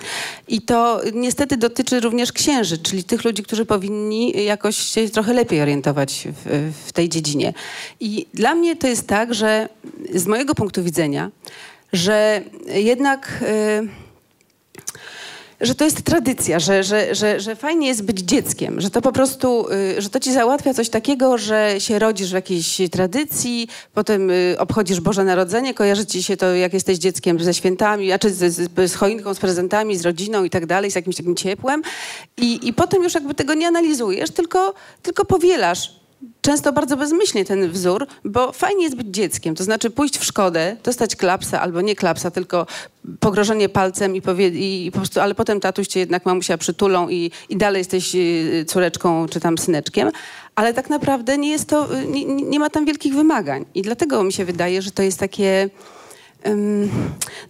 I 0.47 0.61
to 0.61 1.01
niestety 1.13 1.57
dotyczy 1.57 1.99
również 1.99 2.31
księży, 2.31 2.77
czyli 2.77 3.03
tych 3.03 3.23
ludzi, 3.23 3.43
którzy 3.43 3.65
powinni 3.65 4.45
jakoś 4.45 4.77
się 4.77 5.09
trochę 5.09 5.33
lepiej 5.33 5.61
orientować 5.61 6.27
w, 6.45 6.73
w 6.85 6.93
tej 6.93 7.09
dziedzinie. 7.09 7.53
I 7.99 8.25
dla 8.33 8.55
mnie 8.55 8.75
to 8.75 8.87
jest 8.87 9.07
tak, 9.07 9.33
że 9.33 9.69
z 10.13 10.27
mojego 10.27 10.55
punktu 10.55 10.83
widzenia, 10.83 11.31
że 11.93 12.41
jednak. 12.73 13.43
Yy, 13.81 14.06
że 15.61 15.75
to 15.75 15.85
jest 15.85 16.01
tradycja, 16.01 16.59
że, 16.59 16.83
że, 16.83 17.15
że, 17.15 17.39
że 17.39 17.55
fajnie 17.55 17.87
jest 17.87 18.03
być 18.03 18.19
dzieckiem, 18.19 18.81
że 18.81 18.89
to 18.89 19.01
po 19.01 19.11
prostu, 19.11 19.71
y, 19.71 20.01
że 20.01 20.09
to 20.09 20.19
ci 20.19 20.33
załatwia 20.33 20.73
coś 20.73 20.89
takiego, 20.89 21.37
że 21.37 21.75
się 21.79 21.99
rodzisz 21.99 22.29
w 22.29 22.33
jakiejś 22.33 22.81
tradycji, 22.91 23.67
potem 23.93 24.29
y, 24.29 24.55
obchodzisz 24.59 25.01
Boże 25.01 25.23
Narodzenie, 25.23 25.73
kojarzy 25.73 26.05
ci 26.05 26.23
się 26.23 26.37
to, 26.37 26.55
jak 26.55 26.73
jesteś 26.73 26.97
dzieckiem 26.97 27.39
ze 27.39 27.53
świętami, 27.53 28.11
a 28.11 28.19
czy 28.19 28.33
z, 28.33 28.71
z, 28.91 28.95
choinką, 28.95 29.33
z 29.33 29.39
prezentami, 29.39 29.97
z 29.97 30.05
rodziną 30.05 30.43
i 30.43 30.49
tak 30.49 30.65
dalej, 30.65 30.91
z 30.91 30.95
jakimś 30.95 31.15
takim 31.15 31.35
ciepłem. 31.35 31.81
I, 32.37 32.67
i 32.67 32.73
potem 32.73 33.03
już 33.03 33.13
jakby 33.13 33.33
tego 33.33 33.53
nie 33.53 33.67
analizujesz, 33.67 34.29
tylko, 34.29 34.73
tylko 35.01 35.25
powielasz 35.25 35.97
często 36.41 36.73
bardzo 36.73 36.97
bezmyślnie 36.97 37.45
ten 37.45 37.71
wzór, 37.71 38.07
bo 38.25 38.51
fajnie 38.51 38.83
jest 38.83 38.95
być 38.95 39.07
dzieckiem, 39.07 39.55
to 39.55 39.63
znaczy 39.63 39.89
pójść 39.89 40.17
w 40.17 40.23
szkodę, 40.23 40.77
dostać 40.83 41.15
klapsa 41.15 41.61
albo 41.61 41.81
nie 41.81 41.95
klapsa, 41.95 42.31
tylko 42.31 42.67
pogrożenie 43.19 43.69
palcem 43.69 44.15
i, 44.15 44.21
powie, 44.21 44.47
i 44.47 44.91
po 44.91 44.97
prostu, 44.97 45.19
ale 45.19 45.35
potem 45.35 45.59
tatuś 45.59 45.87
cię 45.87 45.99
jednak 45.99 46.25
mamusia 46.25 46.57
przytulą 46.57 47.09
i, 47.09 47.31
i 47.49 47.57
dalej 47.57 47.79
jesteś 47.79 48.15
y, 48.15 48.65
córeczką 48.67 49.27
czy 49.27 49.39
tam 49.39 49.57
syneczkiem, 49.57 50.11
ale 50.55 50.73
tak 50.73 50.89
naprawdę 50.89 51.37
nie 51.37 51.49
jest 51.49 51.69
to, 51.69 51.97
y, 51.97 52.07
nie, 52.07 52.25
nie 52.25 52.59
ma 52.59 52.69
tam 52.69 52.85
wielkich 52.85 53.13
wymagań. 53.13 53.65
I 53.75 53.81
dlatego 53.81 54.23
mi 54.23 54.33
się 54.33 54.45
wydaje, 54.45 54.81
że 54.81 54.91
to 54.91 55.03
jest 55.03 55.19
takie 55.19 55.69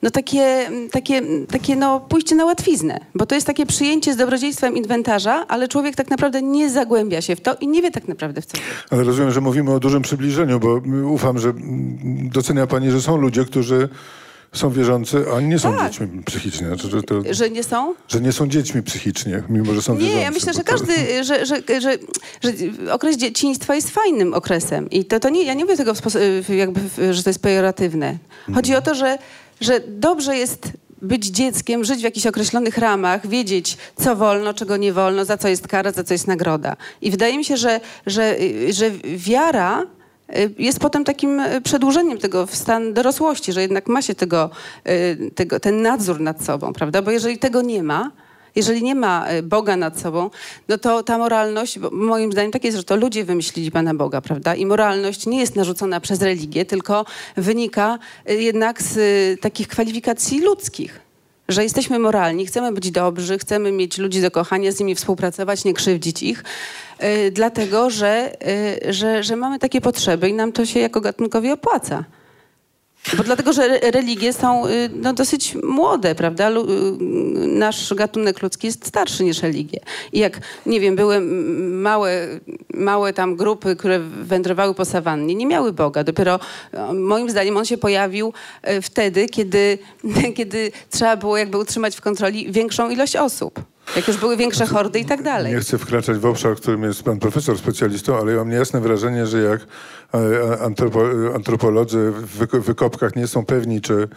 no 0.02 0.10
takie, 0.12 0.70
takie, 0.92 1.22
takie 1.52 1.76
no 1.76 2.00
pójście 2.00 2.36
na 2.36 2.46
łatwiznę, 2.46 3.00
bo 3.16 3.26
to 3.26 3.36
jest 3.36 3.48
takie 3.48 3.66
przyjęcie 3.66 4.14
z 4.14 4.18
dobrodziejstwem 4.18 4.78
inwentarza, 4.78 5.46
ale 5.48 5.68
człowiek 5.68 5.96
tak 5.96 6.10
naprawdę 6.10 6.42
nie 6.42 6.70
zagłębia 6.70 7.22
się 7.22 7.36
w 7.36 7.42
to 7.42 7.56
i 7.56 7.68
nie 7.68 7.82
wie 7.82 7.92
tak 7.92 8.08
naprawdę 8.08 8.42
w 8.42 8.46
co. 8.46 8.58
Ale 8.90 9.04
rozumiem, 9.04 9.32
że 9.32 9.42
mówimy 9.42 9.72
o 9.74 9.80
dużym 9.80 10.02
przybliżeniu, 10.02 10.60
bo 10.60 10.82
ufam, 11.10 11.40
że 11.40 11.54
docenia 12.32 12.68
pani, 12.68 12.92
że 12.92 13.02
są 13.02 13.18
ludzie, 13.18 13.46
którzy 13.46 13.90
są 14.54 14.70
wierzący, 14.70 15.26
a 15.38 15.42
nie 15.42 15.60
są 15.60 15.76
Tak. 15.78 15.92
dziećmi 15.92 16.24
psychicznie. 16.26 16.68
Znaczy, 16.68 16.90
że, 16.90 17.04
to, 17.04 17.16
Że 17.32 17.50
nie 17.50 17.64
są? 17.64 17.94
że 18.08 18.22
nie 18.22 18.32
są 18.32 18.48
dziećmi 18.48 18.84
psychicznie, 18.84 19.44
mimo 19.50 19.74
że 19.74 19.82
są 19.82 19.94
Nie, 19.94 20.00
wierzący. 20.00 20.22
ja 20.22 20.32
myślę, 20.32 20.54
że 20.54 20.60
bo 20.60 20.66
to- 20.66 20.72
każdy, 20.72 21.24
że, 21.24 21.46
że, 21.46 21.56
że, 21.82 21.98
że 22.44 22.52
okres 22.94 23.18
dzieciństwa 23.18 23.76
jest 23.76 23.90
fajnym 23.90 24.34
okresem. 24.34 24.90
I 24.90 25.06
to, 25.06 25.20
to 25.20 25.30
nie, 25.30 25.44
ja 25.44 25.54
nie 25.54 25.66
mówię 25.66 25.78
tego, 25.78 25.94
w 25.94 25.98
sposób, 25.98 26.22
jakby, 26.50 26.80
że 27.14 27.24
to 27.24 27.30
jest 27.30 27.42
pejoratywne. 27.42 28.18
Chodzi 28.56 28.76
o 28.76 28.82
to, 28.82 28.96
że, 28.96 29.18
że 29.62 29.80
dobrze 29.88 30.38
jest 30.38 30.72
być 31.02 31.26
dzieckiem, 31.26 31.86
żyć 31.86 32.00
w 32.00 32.04
jakichś 32.04 32.28
określonych 32.28 32.78
ramach, 32.78 33.28
wiedzieć, 33.28 33.78
co 34.04 34.16
wolno, 34.16 34.54
czego 34.54 34.78
nie 34.78 34.94
wolno, 34.94 35.26
za 35.26 35.38
co 35.38 35.48
jest 35.48 35.68
kara, 35.68 35.92
za 35.92 36.04
co 36.04 36.14
jest 36.14 36.28
nagroda. 36.28 36.76
I 37.02 37.12
wydaje 37.12 37.38
mi 37.38 37.46
się, 37.46 37.58
że, 37.58 37.80
że, 38.06 38.36
że 38.70 38.92
wiara 39.04 39.84
jest 40.58 40.80
potem 40.80 41.04
takim 41.04 41.40
y, 41.40 41.62
przedłużeniem 41.62 42.18
tego 42.18 42.46
w 42.46 42.56
stan 42.56 42.94
dorosłości, 42.94 43.54
że 43.54 43.62
jednak 43.62 43.88
ma 43.88 44.02
się 44.02 44.16
tego, 44.16 44.50
y, 44.88 45.32
tego, 45.36 45.60
ten 45.60 45.82
nadzór 45.82 46.20
nad 46.20 46.44
sobą, 46.44 46.74
prawda? 46.74 47.02
Bo 47.02 47.12
jeżeli 47.12 47.38
tego 47.38 47.62
nie 47.62 47.84
ma, 47.84 48.12
jeżeli 48.56 48.84
nie 48.84 48.96
ma 48.96 49.32
y, 49.32 49.44
Boga 49.44 49.76
nad 49.76 50.00
sobą, 50.00 50.30
no 50.68 50.78
to 50.78 51.04
ta 51.04 51.18
moralność, 51.18 51.80
moim 51.92 52.32
zdaniem 52.32 52.52
tak 52.52 52.64
jest, 52.64 52.78
że 52.78 52.84
to 52.84 52.96
ludzie 52.96 53.26
wymyślili 53.26 53.72
Pana 53.72 53.94
Boga, 53.94 54.22
prawda? 54.22 54.56
I 54.56 54.66
moralność 54.66 55.26
nie 55.26 55.40
jest 55.40 55.56
narzucona 55.56 56.00
przez 56.00 56.22
religię, 56.22 56.66
tylko 56.66 57.06
wynika 57.38 58.00
y, 58.30 58.34
jednak 58.44 58.82
z 58.82 58.98
y, 58.98 59.38
takich 59.42 59.68
kwalifikacji 59.68 60.42
ludzkich. 60.42 61.07
Że 61.50 61.64
jesteśmy 61.64 62.00
moralni, 62.00 62.46
chcemy 62.46 62.72
być 62.72 62.92
dobrzy, 62.92 63.38
chcemy 63.38 63.72
mieć 63.72 63.98
ludzi 63.98 64.22
do 64.22 64.32
kochania, 64.32 64.72
z 64.72 64.80
nimi 64.80 64.96
współpracować, 64.96 65.66
nie 65.66 65.74
krzywdzić 65.74 66.24
ich, 66.24 66.44
y, 67.04 67.32
dlatego 67.32 67.90
że, 67.90 68.34
y, 68.88 68.94
że, 68.94 69.24
że 69.24 69.36
mamy 69.36 69.60
takie 69.60 69.82
potrzeby 69.82 70.30
i 70.30 70.34
nam 70.34 70.52
to 70.52 70.66
się 70.66 70.80
jako 70.80 71.02
gatunkowi 71.02 71.52
opłaca. 71.52 72.04
Bo 73.18 73.24
dlatego, 73.24 73.54
że 73.54 73.64
re- 73.64 73.92
religie 73.92 74.34
są 74.34 74.68
y, 74.68 74.90
no, 74.96 75.14
dosyć 75.14 75.56
młode, 75.64 76.16
prawda? 76.16 76.50
Y, 76.50 76.54
nasz 77.48 77.94
gatunek 77.94 78.42
ludzki 78.42 78.68
jest 78.68 78.88
starszy 78.88 79.24
niż 79.24 79.42
religie. 79.42 79.80
I 80.14 80.20
jak, 80.20 80.40
nie 80.66 80.80
wiem, 80.80 80.96
były 80.96 81.22
małe, 81.72 82.28
małe 82.74 83.14
tam 83.14 83.36
grupy, 83.36 83.76
które 83.76 84.00
wędrowały 84.00 84.74
po 84.74 84.86
sawannie, 84.86 85.36
nie 85.36 85.46
miały 85.46 85.74
Boga. 85.74 86.04
Dopiero 86.04 86.40
moim 86.94 87.30
zdaniem 87.30 87.58
on 87.58 87.66
się 87.66 87.78
pojawił 87.78 88.34
e, 88.62 88.82
wtedy, 88.82 89.26
kiedy, 89.26 89.78
kiedy 90.38 90.72
trzeba 90.90 91.18
było 91.18 91.38
jakby 91.38 91.58
utrzymać 91.58 91.96
w 91.96 92.02
kontroli 92.02 92.52
większą 92.52 92.90
ilość 92.90 93.16
osób. 93.16 93.62
Jak 93.96 94.08
już 94.08 94.18
były 94.18 94.38
większe 94.38 94.66
hordy 94.66 95.00
i 95.00 95.06
tak 95.06 95.24
dalej. 95.24 95.54
Nie 95.54 95.60
chcę 95.60 95.78
wkraczać 95.78 96.18
w 96.18 96.26
obszar, 96.26 96.56
w 96.56 96.62
którym 96.62 96.84
jest 96.84 97.04
pan 97.04 97.20
profesor 97.20 97.58
specjalistą, 97.58 98.18
ale 98.18 98.32
ja 98.32 98.38
mam 98.38 98.50
niejasne 98.50 98.82
wrażenie, 98.82 99.28
że 99.28 99.42
jak 99.42 99.62
e, 99.62 100.18
e, 100.54 100.60
antropo, 100.62 101.02
antropolodzy 101.36 102.12
w 102.12 102.40
wyko- 102.40 102.62
wykopkach 102.62 103.16
nie 103.16 103.28
są 103.28 103.46
pewni, 103.46 103.82
czy 103.82 104.08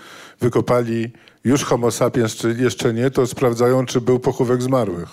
wykopali 0.41 1.13
już 1.45 1.65
homo 1.65 1.91
sapiens, 1.91 2.37
czy 2.37 2.57
jeszcze 2.59 2.95
nie, 2.95 3.11
to 3.11 3.27
sprawdzają, 3.27 3.87
czy 3.87 4.01
był 4.01 4.19
pochówek 4.21 4.63
zmarłych. 4.63 5.09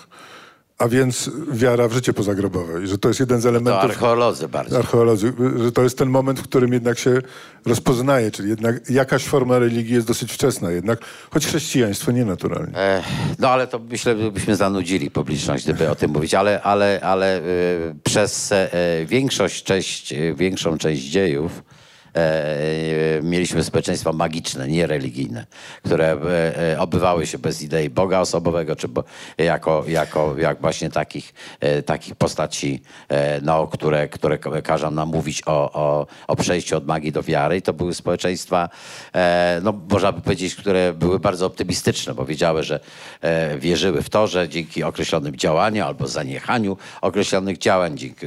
A 0.78 0.88
więc 0.88 1.30
wiara 1.52 1.88
w 1.88 1.92
życie 1.92 2.12
pozagrobowe. 2.12 2.84
I 2.84 2.86
że 2.86 2.98
to 2.98 3.08
jest 3.08 3.20
jeden 3.20 3.40
z 3.40 3.42
To 3.42 3.48
elementów... 3.48 3.90
archeolodzy 3.90 4.48
bardziej. 4.48 4.78
Archeolodzy, 4.78 5.32
że 5.64 5.72
to 5.72 5.82
jest 5.82 5.98
ten 5.98 6.08
moment, 6.08 6.40
w 6.40 6.42
którym 6.42 6.72
jednak 6.72 6.98
się 6.98 7.18
rozpoznaje, 7.66 8.30
czyli 8.30 8.48
jednak 8.48 8.90
jakaś 8.90 9.24
forma 9.24 9.58
religii 9.58 9.94
jest 9.94 10.06
dosyć 10.06 10.32
wczesna 10.32 10.70
jednak, 10.70 10.98
choć 11.30 11.46
chrześcijaństwo 11.46 12.12
nienaturalnie. 12.12 12.76
E, 12.76 13.02
No 13.38 13.48
ale 13.50 13.66
to 13.66 13.78
myślę, 13.78 14.14
byśmy 14.14 14.56
zanudzili 14.56 15.10
publiczność, 15.10 15.64
gdyby 15.64 15.90
o 15.90 15.94
tym 15.94 16.10
mówić, 16.10 16.34
ale, 16.34 16.62
ale, 16.62 17.00
ale 17.02 17.36
e, 17.36 17.42
przez 18.04 18.52
e, 18.52 18.68
większość, 19.06 19.62
część, 19.64 20.12
e, 20.12 20.34
większą 20.34 20.78
część 20.78 21.02
dziejów 21.02 21.62
mieliśmy 23.22 23.64
społeczeństwa 23.64 24.12
magiczne, 24.12 24.68
nie 24.68 24.86
religijne, 24.86 25.46
które 25.84 26.12
e, 26.12 26.72
e, 26.72 26.80
obywały 26.80 27.26
się 27.26 27.38
bez 27.38 27.62
idei 27.62 27.90
Boga 27.90 28.20
osobowego, 28.20 28.76
czy 28.76 28.88
jako, 29.38 29.84
jako 29.88 30.34
jak 30.38 30.60
właśnie 30.60 30.90
takich, 30.90 31.34
e, 31.60 31.82
takich 31.82 32.14
postaci, 32.14 32.82
e, 33.08 33.40
no, 33.40 33.66
które, 33.66 34.08
które 34.08 34.38
każą 34.62 34.90
nam 34.90 35.08
mówić 35.08 35.42
o, 35.46 35.72
o, 35.72 36.06
o 36.28 36.36
przejściu 36.36 36.76
od 36.76 36.86
magii 36.86 37.12
do 37.12 37.22
wiary. 37.22 37.56
I 37.56 37.62
to 37.62 37.72
były 37.72 37.94
społeczeństwa, 37.94 38.68
e, 39.14 39.60
no, 39.62 39.72
można 39.90 40.12
by 40.12 40.20
powiedzieć, 40.20 40.54
które 40.54 40.92
były 40.92 41.20
bardzo 41.20 41.46
optymistyczne, 41.46 42.14
bo 42.14 42.24
wiedziały, 42.24 42.62
że 42.62 42.80
e, 43.20 43.58
wierzyły 43.58 44.02
w 44.02 44.10
to, 44.10 44.26
że 44.26 44.48
dzięki 44.48 44.82
określonym 44.82 45.36
działaniom 45.36 45.86
albo 45.86 46.06
zaniechaniu 46.06 46.76
określonych 47.00 47.58
działań, 47.58 47.98
dzięki 47.98 48.26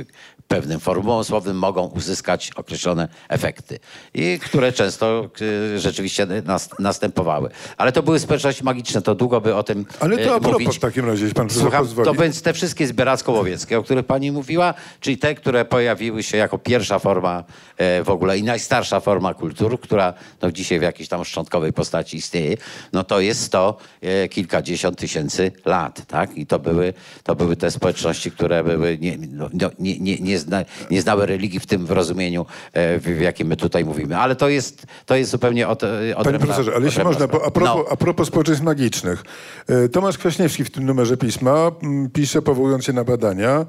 pewnym 0.51 0.79
formułom 0.79 1.23
słownym 1.23 1.57
mogą 1.57 1.85
uzyskać 1.85 2.51
określone 2.55 3.07
efekty, 3.29 3.70
i 4.13 4.39
które 4.39 4.71
często 4.71 5.29
y, 5.41 5.79
rzeczywiście 5.79 6.27
nas, 6.45 6.69
następowały. 6.79 7.49
Ale 7.77 7.91
to 7.91 8.03
były 8.03 8.19
społeczności 8.19 8.63
magiczne, 8.63 9.01
to 9.01 9.15
długo 9.15 9.41
by 9.41 9.55
o 9.55 9.63
tym 9.63 9.86
Ale 9.99 10.17
to 10.17 10.23
y, 10.23 10.31
a 10.31 10.39
propos 10.39 10.51
mówić. 10.51 10.77
w 10.77 10.79
takim 10.79 11.05
razie, 11.05 11.23
jeśli 11.23 11.36
pan 11.36 11.49
Słucham, 11.49 11.86
pozwoli. 11.86 12.05
to 12.05 12.13
więc 12.13 12.41
te 12.41 12.53
wszystkie 12.53 12.88
zbieracko-łowieckie, 12.88 13.79
o 13.79 13.84
których 13.84 14.05
pani 14.05 14.31
mówiła, 14.31 14.73
czyli 14.99 15.17
te, 15.17 15.36
które 15.36 15.65
pojawiły 15.65 16.23
się 16.23 16.38
jako 16.38 16.57
pierwsza 16.57 16.99
forma 16.99 17.43
e, 17.77 18.03
w 18.03 18.10
ogóle 18.10 18.38
i 18.38 18.43
najstarsza 18.43 18.99
forma 18.99 19.34
kultur, 19.34 19.79
która 19.79 20.13
no, 20.41 20.51
dzisiaj 20.51 20.79
w 20.79 20.81
jakiejś 20.81 21.10
tam 21.10 21.25
szczątkowej 21.25 21.73
postaci 21.73 22.17
istnieje, 22.17 22.57
no 22.93 23.03
to 23.03 23.19
jest 23.19 23.51
to 23.51 23.77
e, 24.01 24.29
kilkadziesiąt 24.29 24.97
tysięcy 24.97 25.51
lat, 25.65 26.05
tak? 26.07 26.38
I 26.38 26.45
to 26.45 26.60
były, 26.60 26.93
to 27.23 27.36
były 27.36 27.55
te 27.55 27.71
społeczności, 27.71 28.31
które 28.31 28.63
były 28.63 28.97
nie, 28.97 29.17
no, 29.31 29.49
nie, 29.79 29.99
nie, 29.99 30.17
nie, 30.19 30.39
zna, 30.39 30.65
nie 30.91 31.01
znały 31.01 31.25
religii 31.25 31.60
w 31.60 31.65
tym 31.65 31.88
rozumieniu, 31.88 32.45
e, 32.73 32.99
w, 32.99 33.03
w 33.03 33.21
jakim 33.21 33.47
my 33.47 33.57
tutaj 33.62 33.86
mówimy. 33.86 34.17
Ale 34.17 34.36
to 34.36 34.50
jest, 34.50 34.86
to 35.06 35.15
jest 35.15 35.32
zupełnie 35.32 35.67
od, 35.67 35.84
odrębna 35.84 36.24
Panie 36.24 36.39
profesorze, 36.39 36.71
ale 36.76 36.86
jeśli 36.86 37.04
można, 37.04 37.26
a 37.26 37.28
propos, 37.28 37.63
No. 37.63 37.86
a 37.89 37.95
propos 37.95 38.28
społeczeństw 38.28 38.63
magicznych. 38.63 39.24
E, 39.67 39.89
Tomasz 39.89 40.17
Kwaśniewski 40.17 40.63
w 40.63 40.71
tym 40.71 40.86
numerze 40.86 41.17
pisma 41.17 41.71
mm, 41.84 42.10
pisze, 42.10 42.41
powołując 42.41 42.86
się 42.86 42.93
na 42.93 43.04
badania 43.04 43.65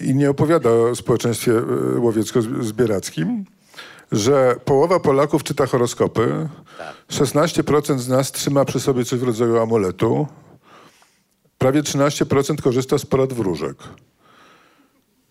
i 0.00 0.14
nie 0.14 0.30
opowiada 0.30 0.70
o 0.70 0.94
społeczeństwie 0.94 1.52
e, 1.52 1.98
łowiecko-zbierackim, 1.98 3.44
że 4.12 4.56
połowa 4.64 5.00
Polaków 5.00 5.42
czyta 5.44 5.66
horoskopy, 5.66 6.48
16% 7.10 7.98
z 7.98 8.08
nas 8.08 8.32
trzyma 8.32 8.64
przy 8.64 8.80
sobie 8.80 9.04
coś 9.04 9.18
w 9.18 9.22
rodzaju 9.22 9.58
amuletu, 9.58 10.26
prawie 11.58 11.82
13% 11.82 12.62
korzysta 12.62 12.98
z 12.98 13.06
porad 13.06 13.32
wróżek. 13.32 13.76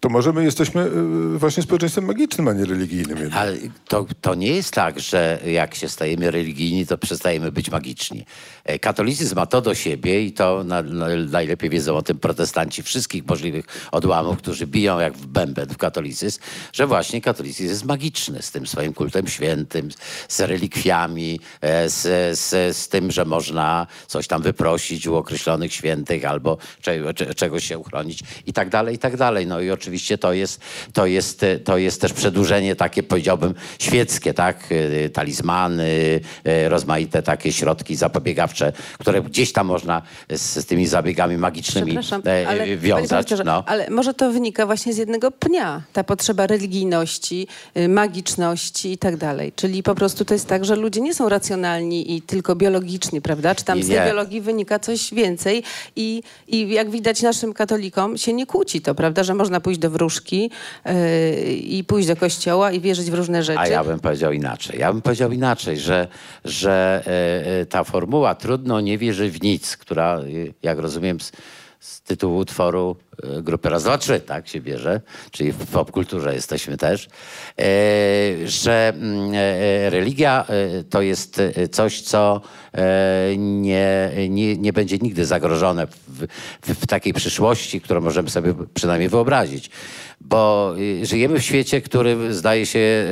To 0.05 0.09
może 0.09 0.33
my 0.33 0.43
jesteśmy 0.43 0.81
e, 0.81 1.37
właśnie 1.37 1.63
społeczeństwem 1.63 2.05
magicznym, 2.05 2.47
a 2.47 2.53
nie 2.53 2.65
religijnym. 2.65 3.17
Ale 3.33 3.57
to, 3.87 4.05
to 4.21 4.35
nie 4.35 4.47
jest 4.47 4.73
tak, 4.73 4.99
że 4.99 5.39
jak 5.45 5.75
się 5.75 5.89
stajemy 5.89 6.31
religijni, 6.31 6.85
to 6.85 6.97
przestajemy 6.97 7.51
być 7.51 7.71
magiczni. 7.71 8.25
E, 8.63 8.79
Katolicyzm 8.79 9.35
ma 9.35 9.45
to 9.45 9.61
do 9.61 9.75
siebie 9.75 10.21
i 10.21 10.31
to 10.31 10.63
na, 10.63 10.81
na, 10.81 11.07
najlepiej 11.15 11.69
wiedzą 11.69 11.95
o 11.95 12.01
tym 12.01 12.19
protestanci 12.19 12.83
wszystkich 12.83 13.27
możliwych 13.27 13.65
odłamów, 13.91 14.37
którzy 14.37 14.67
biją 14.67 14.99
jak 14.99 15.13
w 15.13 15.25
bęben 15.25 15.69
w 15.69 15.77
katolicyzm, 15.77 16.39
że 16.73 16.87
właśnie 16.87 17.21
katolicyzm 17.21 17.69
jest 17.69 17.85
magiczny 17.85 18.41
z 18.41 18.51
tym 18.51 18.67
swoim 18.67 18.93
kultem 18.93 19.27
świętym, 19.27 19.89
z 20.27 20.39
relikwiami, 20.39 21.39
e, 21.61 21.89
z, 21.89 22.39
z, 22.39 22.77
z 22.77 22.87
tym, 22.87 23.11
że 23.11 23.25
można 23.25 23.87
coś 24.07 24.27
tam 24.27 24.41
wyprosić 24.41 25.07
u 25.07 25.15
określonych 25.15 25.73
świętych 25.73 26.25
albo 26.25 26.57
cze, 26.81 27.13
cze, 27.13 27.35
czegoś 27.35 27.65
się 27.65 27.77
uchronić 27.77 28.19
i 28.47 28.53
tak 28.53 28.69
dalej, 28.69 28.95
i 28.95 28.97
tak 28.97 29.17
dalej. 29.17 29.47
No 29.47 29.61
i 29.61 29.71
oczywiście 29.71 29.94
to 30.19 30.33
jest, 30.33 30.61
to 30.93 31.05
jest, 31.05 31.45
to 31.63 31.77
jest 31.77 32.01
też 32.01 32.13
przedłużenie 32.13 32.75
takie, 32.75 33.03
powiedziałbym, 33.03 33.53
świeckie, 33.79 34.33
tak? 34.33 34.69
E, 35.05 35.09
Talizmany, 35.09 36.19
e, 36.43 36.69
rozmaite 36.69 37.23
takie 37.23 37.51
środki 37.51 37.95
zapobiegawcze, 37.95 38.73
które 38.99 39.21
gdzieś 39.21 39.53
tam 39.53 39.67
można 39.67 40.01
z, 40.29 40.41
z 40.41 40.65
tymi 40.65 40.87
zabiegami 40.87 41.37
magicznymi 41.37 41.97
e, 42.25 42.47
ale, 42.47 42.77
wiązać. 42.77 43.33
No. 43.45 43.63
ale 43.67 43.89
może 43.89 44.13
to 44.13 44.31
wynika 44.31 44.65
właśnie 44.65 44.93
z 44.93 44.97
jednego 44.97 45.31
pnia, 45.31 45.81
ta 45.93 46.03
potrzeba 46.03 46.47
religijności, 46.47 47.47
y, 47.77 47.87
magiczności 47.89 48.91
i 48.91 48.97
tak 48.97 49.17
dalej. 49.17 49.51
Czyli 49.55 49.83
po 49.83 49.95
prostu 49.95 50.25
to 50.25 50.33
jest 50.33 50.47
tak, 50.47 50.65
że 50.65 50.75
ludzie 50.75 51.01
nie 51.01 51.13
są 51.13 51.29
racjonalni 51.29 52.15
i 52.15 52.21
tylko 52.21 52.55
biologiczni, 52.55 53.21
prawda? 53.21 53.55
Czy 53.55 53.65
tam 53.65 53.83
z 53.83 53.87
tej 53.87 54.07
biologii 54.07 54.41
wynika 54.41 54.79
coś 54.79 55.13
więcej 55.13 55.63
i, 55.95 56.23
i 56.47 56.69
jak 56.69 56.89
widać 56.89 57.21
naszym 57.21 57.53
katolikom 57.53 58.17
się 58.17 58.33
nie 58.33 58.45
kłóci 58.45 58.81
to, 58.81 58.95
prawda? 58.95 59.23
Że 59.23 59.33
można 59.33 59.59
pójść 59.59 59.74
do 59.79 59.89
wróżki 59.89 60.51
y, 60.87 61.53
i 61.53 61.83
pójść 61.83 62.07
do 62.07 62.15
kościoła 62.15 62.71
i 62.71 62.79
wierzyć 62.79 63.11
w 63.11 63.13
różne 63.13 63.43
rzeczy. 63.43 63.59
A 63.59 63.67
ja 63.67 63.83
bym 63.83 63.99
powiedział 63.99 64.31
inaczej. 64.31 64.79
Ja 64.79 64.93
bym 64.93 65.01
powiedział 65.01 65.31
inaczej, 65.31 65.77
że, 65.77 66.07
że 66.45 67.03
e, 67.07 67.61
e, 67.61 67.65
ta 67.65 67.83
formuła 67.83 68.35
trudno 68.35 68.81
nie 68.81 68.97
wierzy 68.97 69.29
w 69.29 69.41
nic, 69.41 69.77
która, 69.77 70.19
e, 70.19 70.23
jak 70.63 70.79
rozumiem, 70.79 71.17
z, 71.85 72.01
tytułu 72.01 72.37
utworu 72.37 72.95
e, 73.23 73.41
grupy 73.41 73.69
Raz, 73.69 73.83
Dwa, 73.83 73.97
Trzy, 73.97 74.19
tak 74.19 74.47
się 74.47 74.61
bierze, 74.61 75.01
czyli 75.31 75.51
w 75.51 75.67
popkulturze 75.67 76.33
jesteśmy 76.33 76.77
też, 76.77 77.05
e, 77.05 77.07
że 78.45 78.93
mm, 78.95 79.31
e, 79.33 79.89
religia 79.89 80.45
to 80.89 81.01
jest 81.01 81.41
coś, 81.71 82.01
co 82.01 82.41
nie, 83.37 84.11
nie, 84.29 84.57
nie 84.57 84.73
będzie 84.73 84.97
nigdy 84.97 85.25
zagrożone 85.25 85.87
w, 85.87 86.27
w, 86.61 86.87
takiej 86.87 87.13
przyszłości, 87.13 87.81
którą 87.81 88.01
możemy 88.01 88.29
sobie 88.29 88.53
przynajmniej 88.73 89.09
wyobrazić. 89.09 89.69
Bo 90.21 90.73
żyjemy 91.03 91.39
w 91.39 91.43
świecie, 91.43 91.81
który 91.81 92.33
zdaje 92.33 92.65
się 92.65 93.07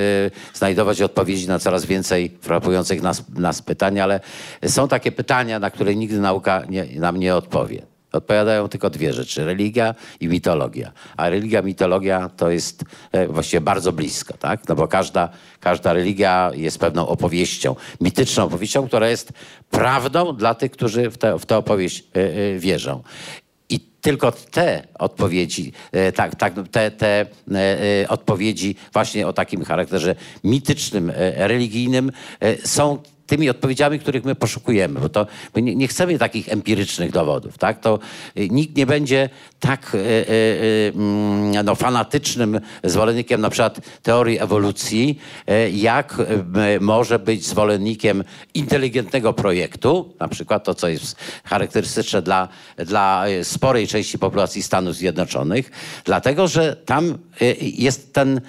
znajdować 0.54 1.02
odpowiedzi 1.02 1.48
na 1.48 1.60
coraz 1.60 1.86
więcej 1.86 2.38
frapujących 2.42 3.02
nas, 3.02 3.24
nas 3.30 3.62
pytań, 3.62 4.00
ale 4.00 4.20
są 4.68 4.88
takie 4.88 5.12
pytania, 5.12 5.60
na 5.60 5.72
które 5.72 5.96
nigdy 5.96 6.20
nauka 6.20 6.64
nie, 6.70 6.86
nam 7.00 7.18
nie 7.18 7.36
odpowie. 7.36 7.93
Odpowiadają 8.14 8.70
tylko 8.70 8.90
dwie 8.90 9.14
rzeczy: 9.14 9.46
religia 9.46 9.96
i 10.20 10.28
mitologia. 10.28 10.92
A 11.18 11.30
religia, 11.30 11.62
mitologia 11.62 12.30
to 12.38 12.50
jest 12.50 12.84
e, 13.12 13.28
właściwie 13.28 13.62
bardzo 13.62 13.92
blisko, 13.92 14.38
tak? 14.38 14.68
No 14.68 14.76
bo 14.76 14.88
każda, 14.88 15.30
każda 15.60 15.94
religia 15.94 16.52
jest 16.54 16.80
pewną 16.80 17.08
opowieścią, 17.08 17.76
mityczną 18.02 18.44
opowieścią, 18.44 18.88
która 18.88 19.10
jest 19.10 19.34
prawdą 19.70 20.36
dla 20.36 20.56
tych, 20.56 20.72
którzy 20.72 21.10
w 21.10 21.18
tę 21.18 21.40
w 21.40 21.46
tę 21.46 21.58
opowieść 21.58 22.04
e, 22.16 22.20
e, 22.20 22.60
wierzą. 22.60 23.04
I 23.70 23.80
tylko 23.80 24.32
te 24.32 24.88
odpowiedzi, 25.00 25.74
tak, 26.16 26.36
tak, 26.36 26.54
te, 26.72 26.92
te 26.92 27.26
odpowiedzi 28.10 28.76
właśnie 28.94 29.28
o 29.28 29.34
takim 29.34 29.64
charakterze 29.64 30.16
mitycznym, 30.44 31.12
religijnym 31.36 32.12
są 32.66 32.98
tymi 33.34 33.50
odpowiedziami, 33.50 34.00
których 34.00 34.26
my 34.26 34.36
poszukujemy, 34.36 35.00
bo 35.00 35.10
to 35.10 35.28
my 35.56 35.62
nie, 35.62 35.76
nie 35.76 35.88
chcemy 35.88 36.20
takich 36.20 36.50
empirycznych 36.50 37.12
dowodów, 37.12 37.58
tak? 37.58 37.80
To 37.80 38.00
e, 38.36 38.48
nikt 38.48 38.78
nie 38.78 38.86
będzie 38.86 39.30
tak 39.60 39.96
e, 39.96 40.00
e, 40.00 40.34
mm, 40.96 41.66
no, 41.66 41.76
fanatycznym 41.76 42.60
zwolennikiem 42.84 43.42
na 43.42 43.50
przykład 43.50 43.80
teorii 44.04 44.40
ewolucji, 44.40 45.20
jak 45.74 46.18
może 46.82 47.20
być 47.20 47.46
zwolennikiem 47.46 48.24
inteligentnego 48.54 49.34
projektu, 49.34 50.14
na 50.20 50.28
przykład 50.28 50.64
to, 50.64 50.76
co 50.76 50.88
jest 50.88 51.16
charakterystyczne 51.44 52.22
dla, 52.22 52.48
dla 52.78 53.26
sporej 53.44 53.88
części 53.88 54.20
populacji 54.20 54.64
Stanów 54.64 54.96
Zjednoczonych, 54.96 55.72
dlatego, 56.06 56.48
że 56.48 56.76
tam 56.76 57.18
jest 57.62 58.14
ten, 58.14 58.42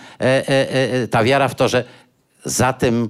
ta 1.11 1.25
wiara 1.25 1.49
w 1.49 1.55
to, 1.55 1.69
że 1.69 1.85
za 2.45 2.73
tym 2.73 3.09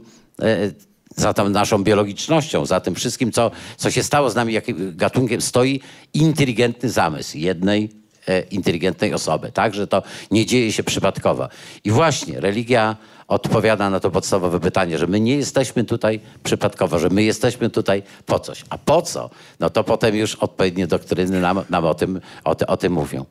za 1.16 1.34
tą 1.34 1.48
naszą 1.48 1.84
biologicznością, 1.84 2.66
za 2.66 2.80
tym 2.80 2.94
wszystkim, 2.94 3.32
co, 3.32 3.50
co 3.76 3.90
się 3.90 4.02
stało 4.02 4.30
z 4.30 4.34
nami 4.34 4.52
jakim 4.52 4.96
gatunkiem, 4.96 5.40
stoi 5.40 5.80
inteligentny 6.14 6.90
zamysł 6.90 7.38
jednej 7.38 7.90
e, 8.28 8.40
inteligentnej 8.40 9.14
osoby, 9.14 9.52
tak? 9.52 9.74
Że 9.74 9.86
to 9.86 10.02
nie 10.30 10.46
dzieje 10.46 10.72
się 10.72 10.82
przypadkowo. 10.82 11.48
I 11.84 11.90
właśnie 11.90 12.40
religia 12.40 12.96
odpowiada 13.28 13.90
na 13.90 14.00
to 14.00 14.10
podstawowe 14.10 14.60
pytanie, 14.60 14.98
że 14.98 15.06
my 15.06 15.20
nie 15.20 15.36
jesteśmy 15.36 15.84
tutaj 15.84 16.20
przypadkowo, 16.44 16.98
że 16.98 17.08
my 17.08 17.22
jesteśmy 17.22 17.70
tutaj 17.70 18.02
po 18.26 18.38
coś. 18.38 18.64
A 18.70 18.78
po 18.78 19.02
co? 19.02 19.30
No 19.60 19.70
to 19.70 19.84
potem 19.84 20.16
już 20.16 20.34
odpowiednie 20.34 20.86
doktryny 20.86 21.40
nam, 21.40 21.60
nam 21.70 21.84
o, 21.84 21.94
tym, 21.94 22.20
o, 22.44 22.56
o 22.66 22.76
tym 22.76 22.92
mówią. 22.92 23.24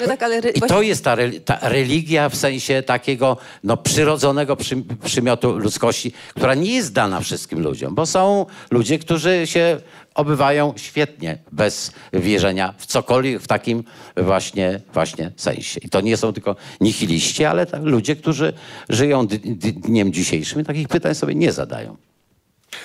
No 0.00 0.06
tak, 0.06 0.22
ale 0.22 0.38
I 0.38 0.60
to 0.60 0.82
jest 0.82 1.04
ta, 1.04 1.16
ta 1.44 1.68
religia 1.68 2.28
w 2.28 2.36
sensie 2.36 2.82
takiego 2.82 3.36
no, 3.64 3.76
przyrodzonego 3.76 4.56
przy, 4.56 4.76
przymiotu 5.04 5.58
ludzkości, 5.58 6.12
która 6.34 6.54
nie 6.54 6.74
jest 6.74 6.92
dana 6.92 7.20
wszystkim 7.20 7.60
ludziom, 7.60 7.94
bo 7.94 8.06
są 8.06 8.46
ludzie, 8.70 8.98
którzy 8.98 9.46
się 9.46 9.80
obywają 10.14 10.74
świetnie 10.76 11.38
bez 11.52 11.92
wierzenia 12.12 12.74
w 12.78 12.86
cokolwiek 12.86 13.42
w 13.42 13.46
takim 13.46 13.84
właśnie, 14.16 14.80
właśnie 14.92 15.32
sensie. 15.36 15.80
I 15.80 15.88
to 15.88 16.00
nie 16.00 16.16
są 16.16 16.32
tylko 16.32 16.56
nihiliści, 16.80 17.44
ale 17.44 17.66
ludzie, 17.82 18.16
którzy 18.16 18.52
żyją 18.88 19.26
dniem 19.26 20.12
dzisiejszym 20.12 20.60
i 20.60 20.64
takich 20.64 20.88
pytań 20.88 21.14
sobie 21.14 21.34
nie 21.34 21.52
zadają. 21.52 21.96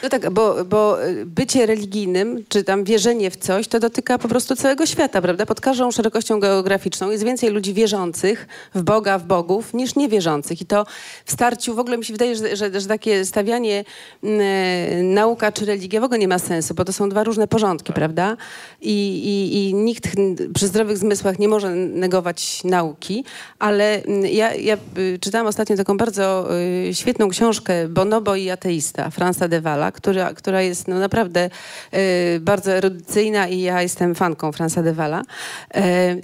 No 0.04 0.10
tak, 0.10 0.30
bo, 0.30 0.66
bo 0.66 1.06
y, 1.08 1.26
bycie 1.26 1.66
religijnym, 1.66 2.44
czy 2.50 2.64
tam 2.64 2.84
wierzenie 2.84 3.32
w 3.32 3.38
coś, 3.38 3.68
to 3.68 3.80
dotyka 3.80 4.18
po 4.18 4.28
prostu 4.28 4.56
całego 4.56 4.86
świata, 4.86 5.22
prawda? 5.22 5.46
Pod 5.46 5.62
każdą 5.62 5.92
szerokością 5.92 6.40
geograficzną 6.40 7.12
jest 7.12 7.24
więcej 7.24 7.50
ludzi 7.50 7.74
wierzących 7.74 8.48
w 8.76 8.82
Boga, 8.82 9.18
w 9.18 9.26
bogów, 9.26 9.74
niż 9.74 9.96
niewierzących. 9.96 10.62
I 10.62 10.66
to 10.66 10.86
w 11.26 11.32
starciu, 11.32 11.76
w 11.76 11.80
ogóle 11.80 11.98
mi 11.98 12.06
się 12.06 12.14
wydaje, 12.14 12.36
że, 12.36 12.56
że, 12.56 12.82
że 12.82 12.88
takie 12.88 13.26
stawianie 13.26 13.84
mm, 14.24 15.14
nauka 15.14 15.52
czy 15.52 15.66
religia 15.66 16.02
w 16.02 16.04
ogóle 16.04 16.20
nie 16.20 16.28
ma 16.28 16.40
sensu, 16.40 16.74
bo 16.74 16.86
to 16.86 16.94
są 16.94 17.10
dwa 17.10 17.24
różne 17.24 17.48
porządki, 17.48 17.94
prawda? 17.94 18.38
I, 18.82 18.94
i, 19.26 19.70
I 19.70 19.74
nikt 19.74 20.08
przy 20.54 20.68
zdrowych 20.68 20.98
zmysłach 20.98 21.40
nie 21.40 21.48
może 21.48 21.70
negować 21.76 22.64
nauki, 22.64 23.24
ale 23.60 24.04
mm, 24.04 24.26
ja, 24.26 24.56
ja 24.56 24.78
y, 24.98 25.20
czytałam 25.22 25.48
ostatnio 25.48 25.78
taką 25.78 25.98
bardzo 25.98 26.50
y, 26.90 26.94
świetną 26.94 27.30
książkę 27.30 27.88
Bonobo 27.88 28.36
i 28.36 28.50
ateista 28.50 29.10
Franza 29.10 29.48
de 29.48 29.62
Walla, 29.62 29.93
która, 29.94 30.34
która 30.34 30.62
jest 30.62 30.88
no, 30.88 31.00
naprawdę 31.00 31.50
y, 31.94 32.40
bardzo 32.40 32.72
erudycyjna 32.72 33.48
i 33.48 33.60
ja 33.60 33.82
jestem 33.82 34.16
fanką 34.16 34.52
Franza 34.52 34.84
de 34.84 34.94
Walla. 34.94 35.22
Y, 35.22 35.82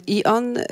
I 0.07 0.23
on 0.23 0.57
y, 0.57 0.63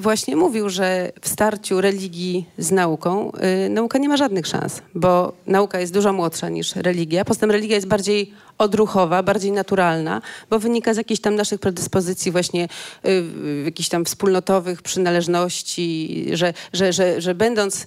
właśnie 0.00 0.36
mówił, 0.36 0.68
że 0.68 1.12
w 1.20 1.28
starciu 1.28 1.80
religii 1.80 2.46
z 2.58 2.70
nauką 2.70 3.32
y, 3.66 3.68
nauka 3.68 3.98
nie 3.98 4.08
ma 4.08 4.16
żadnych 4.16 4.46
szans, 4.46 4.82
bo 4.94 5.32
nauka 5.46 5.80
jest 5.80 5.92
dużo 5.92 6.12
młodsza 6.12 6.48
niż 6.48 6.76
religia. 6.76 7.24
Poza 7.24 7.40
tym 7.40 7.50
religia 7.50 7.76
jest 7.76 7.88
bardziej 7.88 8.32
odruchowa, 8.58 9.22
bardziej 9.22 9.52
naturalna, 9.52 10.22
bo 10.50 10.58
wynika 10.58 10.94
z 10.94 10.96
jakichś 10.96 11.20
tam 11.20 11.34
naszych 11.34 11.60
predyspozycji 11.60 12.32
właśnie 12.32 12.68
y, 13.06 13.24
jakichś 13.64 13.88
tam 13.88 14.04
wspólnotowych 14.04 14.82
przynależności, 14.82 16.26
że, 16.32 16.54
że, 16.72 16.92
że, 16.92 17.20
że 17.20 17.34
będąc 17.34 17.86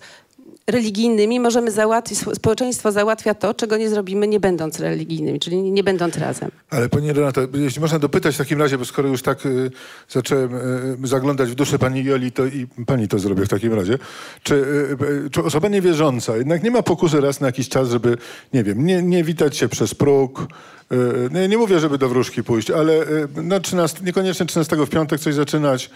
religijnymi 0.68 1.40
możemy 1.40 1.72
załatwić, 1.72 2.20
społeczeństwo 2.34 2.92
załatwia 2.92 3.34
to, 3.34 3.54
czego 3.54 3.78
nie 3.78 3.90
zrobimy 3.90 4.28
nie 4.28 4.40
będąc 4.40 4.80
religijnymi, 4.80 5.40
czyli 5.40 5.62
nie, 5.62 5.72
nie 5.72 5.84
będąc 5.84 6.18
razem. 6.18 6.52
Ale 6.70 6.90
pani 6.90 7.14
Renata, 7.14 7.42
jeśli 7.54 7.82
można 7.82 8.00
dopytać 8.00 8.36
w 8.36 8.38
takim 8.38 8.60
razie, 8.60 8.78
bo 8.78 8.86
skoro 8.86 9.10
już 9.10 9.22
tak 9.22 9.46
y, 9.46 9.72
zacząłem 10.10 10.56
y, 11.04 11.08
zaglądać 11.08 11.50
w 11.50 11.56
duszę 11.56 11.80
pani 11.80 12.04
Joli, 12.04 12.32
to 12.32 12.46
i 12.46 12.68
pani 12.86 13.08
to 13.08 13.20
zrobię 13.20 13.46
w 13.46 13.50
takim 13.50 13.74
razie. 13.74 13.98
Czy, 14.44 14.56
y, 14.56 15.06
y, 15.26 15.30
czy 15.30 15.44
osoba 15.44 15.68
niewierząca 15.68 16.38
jednak 16.38 16.64
nie 16.64 16.72
ma 16.72 16.84
pokusy 16.84 17.22
raz 17.22 17.42
na 17.42 17.48
jakiś 17.48 17.70
czas, 17.70 17.90
żeby, 17.90 18.18
nie 18.54 18.64
wiem, 18.64 18.86
nie, 18.86 19.04
nie 19.04 19.24
witać 19.24 19.58
się 19.58 19.70
przez 19.70 19.96
próg, 19.96 20.42
y, 20.42 20.96
no, 21.32 21.48
nie 21.48 21.58
mówię, 21.58 21.80
żeby 21.80 21.98
do 21.98 22.10
wróżki 22.10 22.44
pójść, 22.44 22.72
ale 22.72 22.94
y, 22.94 23.28
no, 23.44 23.60
13, 23.60 24.00
niekoniecznie 24.04 24.46
13 24.46 24.76
w 24.76 24.90
piątek 24.90 25.20
coś 25.20 25.34
zaczynać 25.36 25.90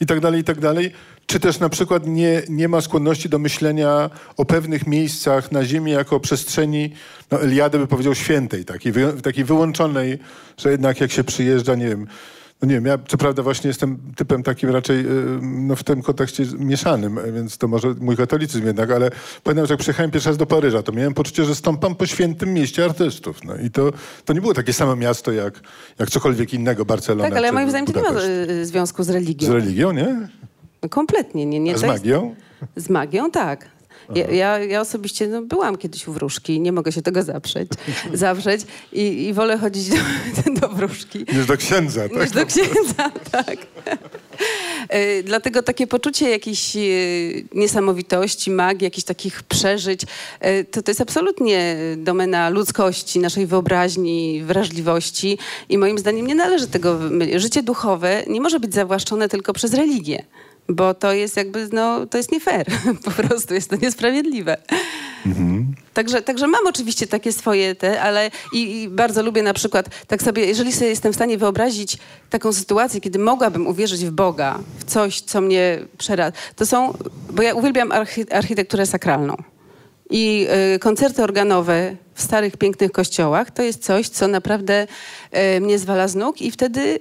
i 0.00 0.06
tak 0.06 0.20
dalej, 0.20 0.40
i 0.40 0.44
tak 0.44 0.60
dalej. 0.60 0.92
Czy 1.26 1.40
też 1.40 1.60
na 1.60 1.68
przykład 1.68 2.06
nie, 2.06 2.42
nie 2.48 2.68
ma 2.68 2.80
skłonności 2.80 3.28
do 3.28 3.38
myślenia 3.38 4.10
o 4.36 4.44
pewnych 4.44 4.86
miejscach 4.86 5.52
na 5.52 5.64
ziemi 5.64 5.92
jako 5.92 6.20
przestrzeni, 6.20 6.90
no 7.30 7.42
Eliade 7.42 7.78
by 7.78 7.86
powiedział 7.86 8.14
świętej, 8.14 8.64
takiej, 8.64 8.92
wy, 8.92 9.12
takiej 9.22 9.44
wyłączonej, 9.44 10.18
że 10.56 10.70
jednak 10.70 11.00
jak 11.00 11.12
się 11.12 11.24
przyjeżdża, 11.24 11.74
nie 11.74 11.88
wiem, 11.88 12.06
no 12.62 12.68
nie 12.68 12.74
wiem, 12.74 12.86
ja 12.86 12.98
co 13.08 13.16
prawda 13.16 13.42
właśnie 13.42 13.68
jestem 13.68 13.98
typem 14.16 14.42
takim 14.42 14.70
raczej 14.70 15.00
y, 15.00 15.06
no 15.42 15.76
w 15.76 15.84
tym 15.84 16.02
kontekście 16.02 16.44
mieszanym, 16.58 17.18
więc 17.34 17.58
to 17.58 17.68
może 17.68 17.94
mój 18.00 18.16
katolicyzm 18.16 18.66
jednak, 18.66 18.90
ale 18.90 19.10
pamiętam, 19.44 19.66
że 19.66 19.72
jak 19.74 19.80
przyjechałem 19.80 20.10
pierwszy 20.10 20.28
raz 20.28 20.38
do 20.38 20.46
Paryża, 20.46 20.82
to 20.82 20.92
miałem 20.92 21.14
poczucie, 21.14 21.44
że 21.44 21.54
stąpam 21.54 21.94
po 21.94 22.06
świętym 22.06 22.54
mieście 22.54 22.84
artystów. 22.84 23.44
No 23.44 23.56
i 23.56 23.70
to, 23.70 23.92
to 24.24 24.32
nie 24.32 24.40
było 24.40 24.54
takie 24.54 24.72
samo 24.72 24.96
miasto 24.96 25.32
jak, 25.32 25.60
jak 25.98 26.10
cokolwiek 26.10 26.54
innego, 26.54 26.84
Barcelona 26.84 27.28
Tak, 27.28 27.38
ale 27.38 27.52
moim 27.52 27.68
zdaniem 27.70 27.86
to 27.86 27.92
nie 27.92 28.02
ma 28.02 28.08
Budapeszt. 28.08 28.50
y, 28.50 28.66
związku 28.66 29.02
z 29.04 29.10
religią. 29.10 29.46
Z 29.46 29.50
religią, 29.50 29.92
nie? 29.92 30.28
Kompletnie 30.90 31.46
nie. 31.46 31.60
nie 31.60 31.74
A 31.74 31.78
z 31.78 31.82
jest- 31.82 31.94
magią? 31.94 32.34
Z 32.76 32.90
magią, 32.90 33.30
tak. 33.30 33.76
Ja, 34.14 34.30
ja, 34.30 34.58
ja 34.58 34.80
osobiście 34.80 35.26
no, 35.28 35.42
byłam 35.42 35.76
kiedyś 35.76 36.08
u 36.08 36.12
wróżki, 36.12 36.60
nie 36.60 36.72
mogę 36.72 36.92
się 36.92 37.02
tego 37.02 37.22
zaprzeć, 37.22 37.68
zawrzeć 38.14 38.60
i, 38.92 39.26
i 39.26 39.32
wolę 39.32 39.58
chodzić 39.58 39.88
do, 39.88 39.96
do 40.60 40.68
wróżki 40.68 41.26
Niż 41.32 41.46
do 41.46 41.56
księdza, 41.56 42.08
tak? 42.08 42.20
niż 42.20 42.30
do 42.30 42.46
księdza, 42.46 43.10
tak. 43.32 43.56
E, 44.88 45.22
Dlatego 45.22 45.62
takie 45.62 45.86
poczucie 45.86 46.30
jakiejś 46.30 46.76
e, 46.76 46.80
niesamowitości, 47.54 48.50
magii, 48.50 48.84
jakichś 48.84 49.04
takich 49.04 49.42
przeżyć, 49.42 50.00
e, 50.40 50.64
to, 50.64 50.82
to 50.82 50.90
jest 50.90 51.00
absolutnie 51.00 51.76
domena 51.96 52.48
ludzkości, 52.48 53.18
naszej 53.18 53.46
wyobraźni, 53.46 54.42
wrażliwości 54.44 55.38
i 55.68 55.78
moim 55.78 55.98
zdaniem 55.98 56.26
nie 56.26 56.34
należy 56.34 56.66
tego... 56.66 56.98
Życie 57.36 57.62
duchowe 57.62 58.22
nie 58.26 58.40
może 58.40 58.60
być 58.60 58.74
zawłaszczone 58.74 59.28
tylko 59.28 59.52
przez 59.52 59.74
religię. 59.74 60.24
Bo 60.68 60.94
to 60.94 61.12
jest 61.12 61.36
jakby, 61.36 61.68
no, 61.72 62.06
to 62.06 62.18
jest 62.18 62.32
nie 62.32 62.40
fair. 62.40 62.66
Po 63.04 63.10
prostu 63.10 63.54
jest 63.54 63.70
to 63.70 63.76
niesprawiedliwe. 63.76 64.56
Także, 65.94 66.22
także 66.22 66.46
mam 66.46 66.66
oczywiście 66.66 67.06
takie 67.06 67.32
swoje 67.32 67.74
te, 67.74 68.00
ale 68.02 68.30
i, 68.52 68.82
i 68.82 68.88
bardzo 68.88 69.22
lubię 69.22 69.42
na 69.42 69.54
przykład, 69.54 69.88
tak 70.06 70.22
sobie, 70.22 70.46
jeżeli 70.46 70.72
sobie 70.72 70.90
jestem 70.90 71.12
w 71.12 71.16
stanie 71.16 71.38
wyobrazić 71.38 71.98
taką 72.30 72.52
sytuację, 72.52 73.00
kiedy 73.00 73.18
mogłabym 73.18 73.66
uwierzyć 73.66 74.04
w 74.04 74.10
Boga, 74.10 74.58
w 74.78 74.84
coś, 74.84 75.20
co 75.20 75.40
mnie 75.40 75.78
przeraza, 75.98 76.32
to 76.56 76.66
są, 76.66 76.98
bo 77.30 77.42
ja 77.42 77.54
uwielbiam 77.54 77.88
archi- 77.88 78.34
architekturę 78.34 78.86
sakralną. 78.86 79.36
I 80.10 80.46
y, 80.74 80.78
koncerty 80.78 81.22
organowe 81.22 81.96
w 82.14 82.22
starych, 82.22 82.56
pięknych 82.56 82.92
kościołach 82.92 83.50
to 83.50 83.62
jest 83.62 83.84
coś, 83.84 84.08
co 84.08 84.28
naprawdę 84.28 84.86
y, 85.56 85.60
mnie 85.60 85.78
zwala 85.78 86.08
z 86.08 86.14
nóg 86.14 86.42
i 86.42 86.50
wtedy 86.50 86.80
y, 86.80 87.00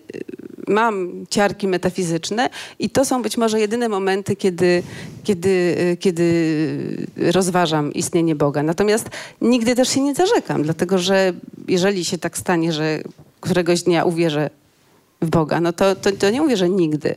mam 0.67 1.25
ciarki 1.29 1.67
metafizyczne 1.67 2.49
i 2.79 2.89
to 2.89 3.05
są 3.05 3.21
być 3.21 3.37
może 3.37 3.59
jedyne 3.59 3.89
momenty, 3.89 4.35
kiedy, 4.35 4.83
kiedy, 5.23 5.49
y, 5.49 5.97
kiedy 5.99 7.07
rozważam 7.17 7.93
istnienie 7.93 8.35
Boga. 8.35 8.63
Natomiast 8.63 9.09
nigdy 9.41 9.75
też 9.75 9.89
się 9.89 10.01
nie 10.01 10.15
zarzekam, 10.15 10.63
dlatego 10.63 10.97
że 10.97 11.33
jeżeli 11.67 12.05
się 12.05 12.17
tak 12.17 12.37
stanie, 12.37 12.73
że 12.73 12.99
któregoś 13.41 13.83
dnia 13.83 14.03
uwierzę 14.05 14.49
w 15.21 15.29
Boga, 15.29 15.61
no 15.61 15.73
to, 15.73 15.95
to, 15.95 16.11
to 16.11 16.29
nie 16.29 16.43
uwierzę 16.43 16.69
nigdy. 16.69 17.15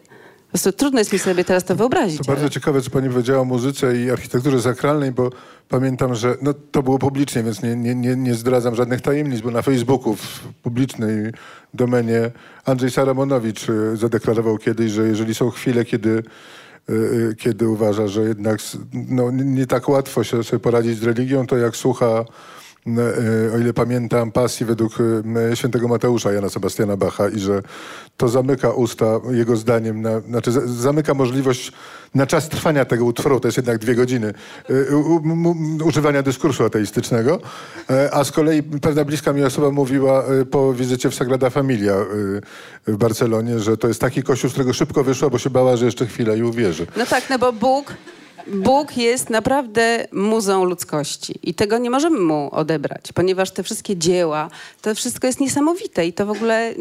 Prostu 0.48 0.72
trudno 0.72 0.98
jest 0.98 1.12
mi 1.12 1.18
sobie 1.18 1.44
teraz 1.44 1.64
to 1.64 1.76
wyobrazić. 1.76 2.18
To 2.18 2.24
bardzo 2.24 2.42
ale- 2.42 2.50
ciekawe, 2.50 2.82
co 2.82 2.90
pani 2.90 3.08
powiedziała 3.08 3.40
o 3.40 3.44
muzyce 3.44 3.96
i 3.96 4.10
architekturze 4.10 4.62
sakralnej, 4.62 5.12
bo 5.12 5.30
pamiętam, 5.68 6.14
że 6.14 6.36
no, 6.42 6.54
to 6.70 6.82
było 6.82 6.98
publicznie, 6.98 7.42
więc 7.42 7.62
nie, 7.62 7.76
nie, 7.76 7.94
nie, 7.94 8.16
nie 8.16 8.34
zdradzam 8.34 8.74
żadnych 8.74 9.00
tajemnic, 9.00 9.40
bo 9.40 9.50
na 9.50 9.62
Facebooku 9.62 10.16
w 10.16 10.40
publicznej 10.62 11.32
domenie 11.74 12.30
Andrzej 12.64 12.90
Saramonowicz 12.90 13.68
y, 13.68 13.96
zadeklarował 13.96 14.58
kiedyś, 14.58 14.92
że 14.92 15.08
jeżeli 15.08 15.34
są 15.34 15.50
chwile, 15.50 15.84
kiedy, 15.84 16.22
y, 16.90 16.92
y, 16.92 17.34
kiedy 17.38 17.68
uważa, 17.68 18.08
że 18.08 18.22
jednak 18.22 18.58
no, 18.92 19.30
nie- 19.30 19.66
tak 19.66 19.88
łatwo 19.88 20.24
się 20.24 20.44
sobie 20.44 20.60
poradzić 20.60 20.98
z 20.98 21.02
religią, 21.02 21.46
to 21.46 21.56
jak 21.56 21.76
słucha 21.76 22.24
o 23.54 23.58
ile 23.58 23.72
pamiętam, 23.72 24.32
pasji 24.32 24.66
według 24.66 24.92
e, 25.50 25.56
świętego 25.56 25.88
Mateusza 25.88 26.32
Jana 26.32 26.48
Sebastiana 26.48 26.96
Bacha 26.96 27.28
i 27.28 27.38
że 27.38 27.62
to 28.16 28.28
zamyka 28.28 28.70
usta, 28.72 29.20
jego 29.30 29.56
zdaniem, 29.56 30.02
na, 30.02 30.20
znaczy 30.20 30.52
za- 30.52 30.66
zamyka 30.66 31.14
możliwość 31.14 31.72
na 32.14 32.26
czas 32.26 32.48
trwania 32.48 32.84
tego 32.84 33.04
utworu, 33.04 33.40
to 33.40 33.48
jest 33.48 33.56
jednak 33.56 33.78
dwie 33.78 33.94
godziny, 33.94 34.34
e, 34.70 35.84
używania 35.84 36.22
dyskursu 36.22 36.64
ateistycznego, 36.64 37.40
E, 37.90 38.14
a 38.14 38.24
z 38.24 38.32
kolei 38.32 38.62
pewna 38.62 39.04
bliska 39.04 39.32
mi 39.32 39.44
osoba 39.44 39.70
mówiła 39.70 40.24
e, 40.24 40.44
po 40.44 40.74
wizycie 40.74 41.10
w 41.10 41.14
Sagrada 41.14 41.50
Familia 41.50 41.92
e, 41.94 42.06
w 42.86 42.96
Barcelonie, 42.96 43.58
że 43.58 43.76
to 43.76 43.88
jest 43.88 44.00
taki 44.00 44.22
kościół, 44.22 44.50
z 44.50 44.52
którego 44.52 44.72
szybko 44.72 45.04
wyszła, 45.04 45.30
bo 45.30 45.38
się 45.38 45.50
bała, 45.50 45.76
że 45.76 45.84
jeszcze 45.84 46.06
chwilę 46.06 46.38
i 46.38 46.42
uwierzy. 46.42 46.86
No 46.96 47.06
tak, 47.06 47.30
no 47.30 47.38
bo 47.38 47.52
Bóg, 47.52 47.94
Bóg 48.54 48.96
jest 48.96 49.30
naprawdę 49.30 50.06
muzą 50.12 50.64
ludzkości 50.64 51.34
i 51.42 51.54
tego 51.54 51.78
nie 51.78 51.90
możemy 51.90 52.20
mu 52.20 52.48
odebrać, 52.52 53.12
ponieważ 53.12 53.50
te 53.50 53.62
wszystkie 53.62 53.96
dzieła, 53.96 54.50
to 54.82 54.94
wszystko 54.94 55.26
jest 55.26 55.40
niesamowite 55.40 56.06
i 56.06 56.12
to 56.12 56.26
w 56.26 56.30
ogóle, 56.30 56.74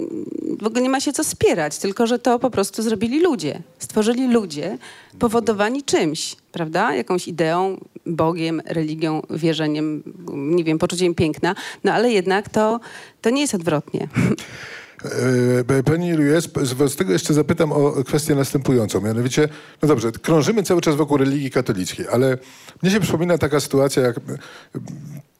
w 0.61 0.67
ogóle 0.67 0.81
nie 0.81 0.89
ma 0.89 0.99
się 0.99 1.13
co 1.13 1.23
spierać, 1.23 1.77
tylko 1.77 2.07
że 2.07 2.19
to 2.19 2.39
po 2.39 2.49
prostu 2.49 2.81
zrobili 2.81 3.19
ludzie. 3.21 3.61
Stworzyli 3.79 4.27
ludzie 4.27 4.77
powodowani 5.19 5.83
czymś, 5.83 6.35
prawda? 6.51 6.95
Jakąś 6.95 7.27
ideą, 7.27 7.77
Bogiem, 8.05 8.61
religią, 8.65 9.21
wierzeniem, 9.29 10.03
nie 10.33 10.63
wiem, 10.63 10.79
poczuciem 10.79 11.15
piękna, 11.15 11.55
no 11.83 11.93
ale 11.93 12.11
jednak 12.11 12.49
to, 12.49 12.79
to 13.21 13.29
nie 13.29 13.41
jest 13.41 13.55
odwrotnie. 13.55 14.07
E, 15.05 15.83
Pani 15.83 16.15
Ruiz, 16.15 16.49
z 16.87 16.95
tego 16.95 17.13
jeszcze 17.13 17.33
zapytam 17.33 17.71
o 17.71 17.91
kwestię 17.91 18.35
następującą. 18.35 19.01
Mianowicie, 19.01 19.49
no 19.81 19.87
dobrze, 19.87 20.11
krążymy 20.11 20.63
cały 20.63 20.81
czas 20.81 20.95
wokół 20.95 21.17
religii 21.17 21.51
katolickiej, 21.51 22.07
ale 22.11 22.37
mnie 22.83 22.91
się 22.91 22.99
przypomina 22.99 23.37
taka 23.37 23.59
sytuacja, 23.59 24.03
jak 24.03 24.17
e, 24.17 24.21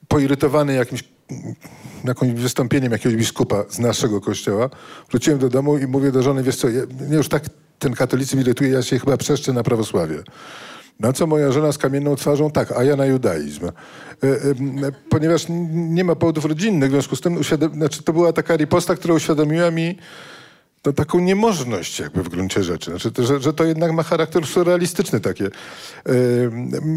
poirytowany 0.07 0.73
jakimś, 0.73 1.03
jakimś 2.03 2.41
wystąpieniem 2.41 2.91
jakiegoś 2.91 3.17
biskupa 3.17 3.63
z 3.69 3.79
naszego 3.79 4.21
kościoła, 4.21 4.69
wróciłem 5.09 5.39
do 5.39 5.49
domu 5.49 5.77
i 5.77 5.87
mówię 5.87 6.11
do 6.11 6.23
żony, 6.23 6.43
wiesz 6.43 6.55
co, 6.55 6.69
ja, 6.69 6.81
mnie 7.07 7.17
już 7.17 7.29
tak 7.29 7.43
ten 7.79 7.93
katolicyzm 7.93 8.39
irytuje, 8.39 8.69
ja 8.69 8.81
się 8.81 8.99
chyba 8.99 9.17
przeszczę 9.17 9.53
na 9.53 9.63
prawosławie. 9.63 10.23
Na 10.99 11.13
co 11.13 11.27
moja 11.27 11.51
żona 11.51 11.71
z 11.71 11.77
kamienną 11.77 12.15
twarzą, 12.15 12.51
tak, 12.51 12.71
a 12.71 12.83
ja 12.83 12.95
na 12.95 13.05
judaizm. 13.05 13.65
E, 13.65 13.69
e, 14.23 14.91
ponieważ 15.09 15.45
nie 15.71 16.03
ma 16.03 16.15
powodów 16.15 16.45
rodzinnych, 16.45 16.89
w 16.89 16.91
związku 16.91 17.15
z 17.15 17.21
tym 17.21 17.37
uświadom, 17.37 17.73
znaczy, 17.73 18.03
to 18.03 18.13
była 18.13 18.33
taka 18.33 18.55
riposta, 18.55 18.95
która 18.95 19.13
uświadomiła 19.13 19.71
mi 19.71 19.97
no, 20.85 20.93
taką 20.93 21.19
niemożność 21.19 21.99
jakby 21.99 22.23
w 22.23 22.29
gruncie 22.29 22.63
rzeczy. 22.63 22.91
Znaczy, 22.91 23.11
to, 23.11 23.23
że, 23.23 23.39
że 23.39 23.53
to 23.53 23.63
jednak 23.63 23.91
ma 23.91 24.03
charakter 24.03 24.45
surrealistyczny 24.45 25.19
takie. 25.19 25.45
E, 25.45 25.49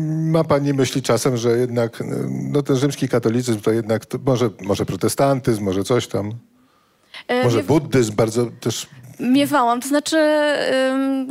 ma 0.07 0.44
pani 0.44 0.74
myśli 0.74 1.03
czasem, 1.03 1.36
że 1.36 1.59
jednak 1.59 2.03
no, 2.28 2.62
ten 2.62 2.76
rzymski 2.76 3.09
katolicyzm 3.09 3.61
to 3.61 3.72
jednak 3.72 4.07
to 4.07 4.18
może, 4.26 4.51
może 4.62 4.86
protestantyzm, 4.86 5.64
może 5.64 5.84
coś 5.84 6.07
tam. 6.07 6.32
E, 7.28 7.44
Może 7.44 7.62
buddyzm 7.62 8.14
bardzo 8.14 8.46
też... 8.61 8.86
Miewałam, 9.21 9.81
to 9.81 9.89
znaczy 9.89 10.16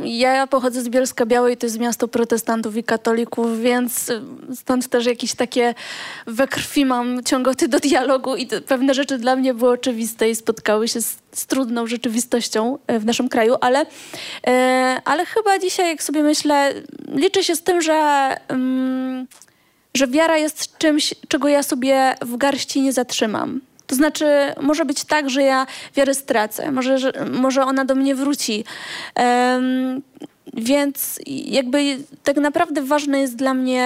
ja 0.04 0.46
pochodzę 0.46 0.82
z 0.82 0.88
Bielska 0.88 1.26
Białej, 1.26 1.56
to 1.56 1.66
jest 1.66 1.78
miasto 1.78 2.08
protestantów 2.08 2.76
i 2.76 2.84
katolików, 2.84 3.60
więc 3.60 4.12
stąd 4.54 4.88
też 4.88 5.06
jakieś 5.06 5.34
takie 5.34 5.74
we 6.26 6.48
krwi 6.48 6.84
mam 6.84 7.22
ciągoty 7.24 7.68
do 7.68 7.80
dialogu 7.80 8.36
i 8.36 8.46
pewne 8.46 8.94
rzeczy 8.94 9.18
dla 9.18 9.36
mnie 9.36 9.54
były 9.54 9.70
oczywiste 9.70 10.30
i 10.30 10.36
spotkały 10.36 10.88
się 10.88 11.00
z, 11.02 11.18
z 11.32 11.46
trudną 11.46 11.86
rzeczywistością 11.86 12.78
e, 12.86 12.98
w 12.98 13.04
naszym 13.04 13.28
kraju, 13.28 13.54
ale, 13.60 13.86
e, 14.46 15.02
ale 15.04 15.26
chyba 15.26 15.58
dzisiaj, 15.58 15.88
jak 15.88 16.02
sobie 16.02 16.22
myślę, 16.22 16.74
liczę 17.08 17.44
się 17.44 17.56
z 17.56 17.62
tym, 17.62 17.82
że... 17.82 18.36
że 19.94 20.06
wiara 20.06 20.38
jest 20.38 20.78
czymś, 20.78 21.14
czego 21.28 21.48
ja 21.48 21.62
sobie 21.62 22.14
w 22.22 22.36
garści 22.36 22.80
nie 22.80 22.92
zatrzymam. 22.92 23.60
To 23.90 23.96
znaczy, 23.96 24.26
może 24.60 24.84
być 24.84 25.04
tak, 25.04 25.30
że 25.30 25.42
ja 25.42 25.66
wiarę 25.96 26.14
stracę, 26.14 26.72
może, 26.72 26.98
że, 26.98 27.12
może 27.32 27.62
ona 27.64 27.84
do 27.84 27.94
mnie 27.94 28.14
wróci. 28.14 28.64
Em, 29.14 30.02
więc 30.54 31.18
jakby 31.26 31.98
tak 32.24 32.36
naprawdę 32.36 32.82
ważne 32.82 33.20
jest 33.20 33.36
dla 33.36 33.54
mnie 33.54 33.82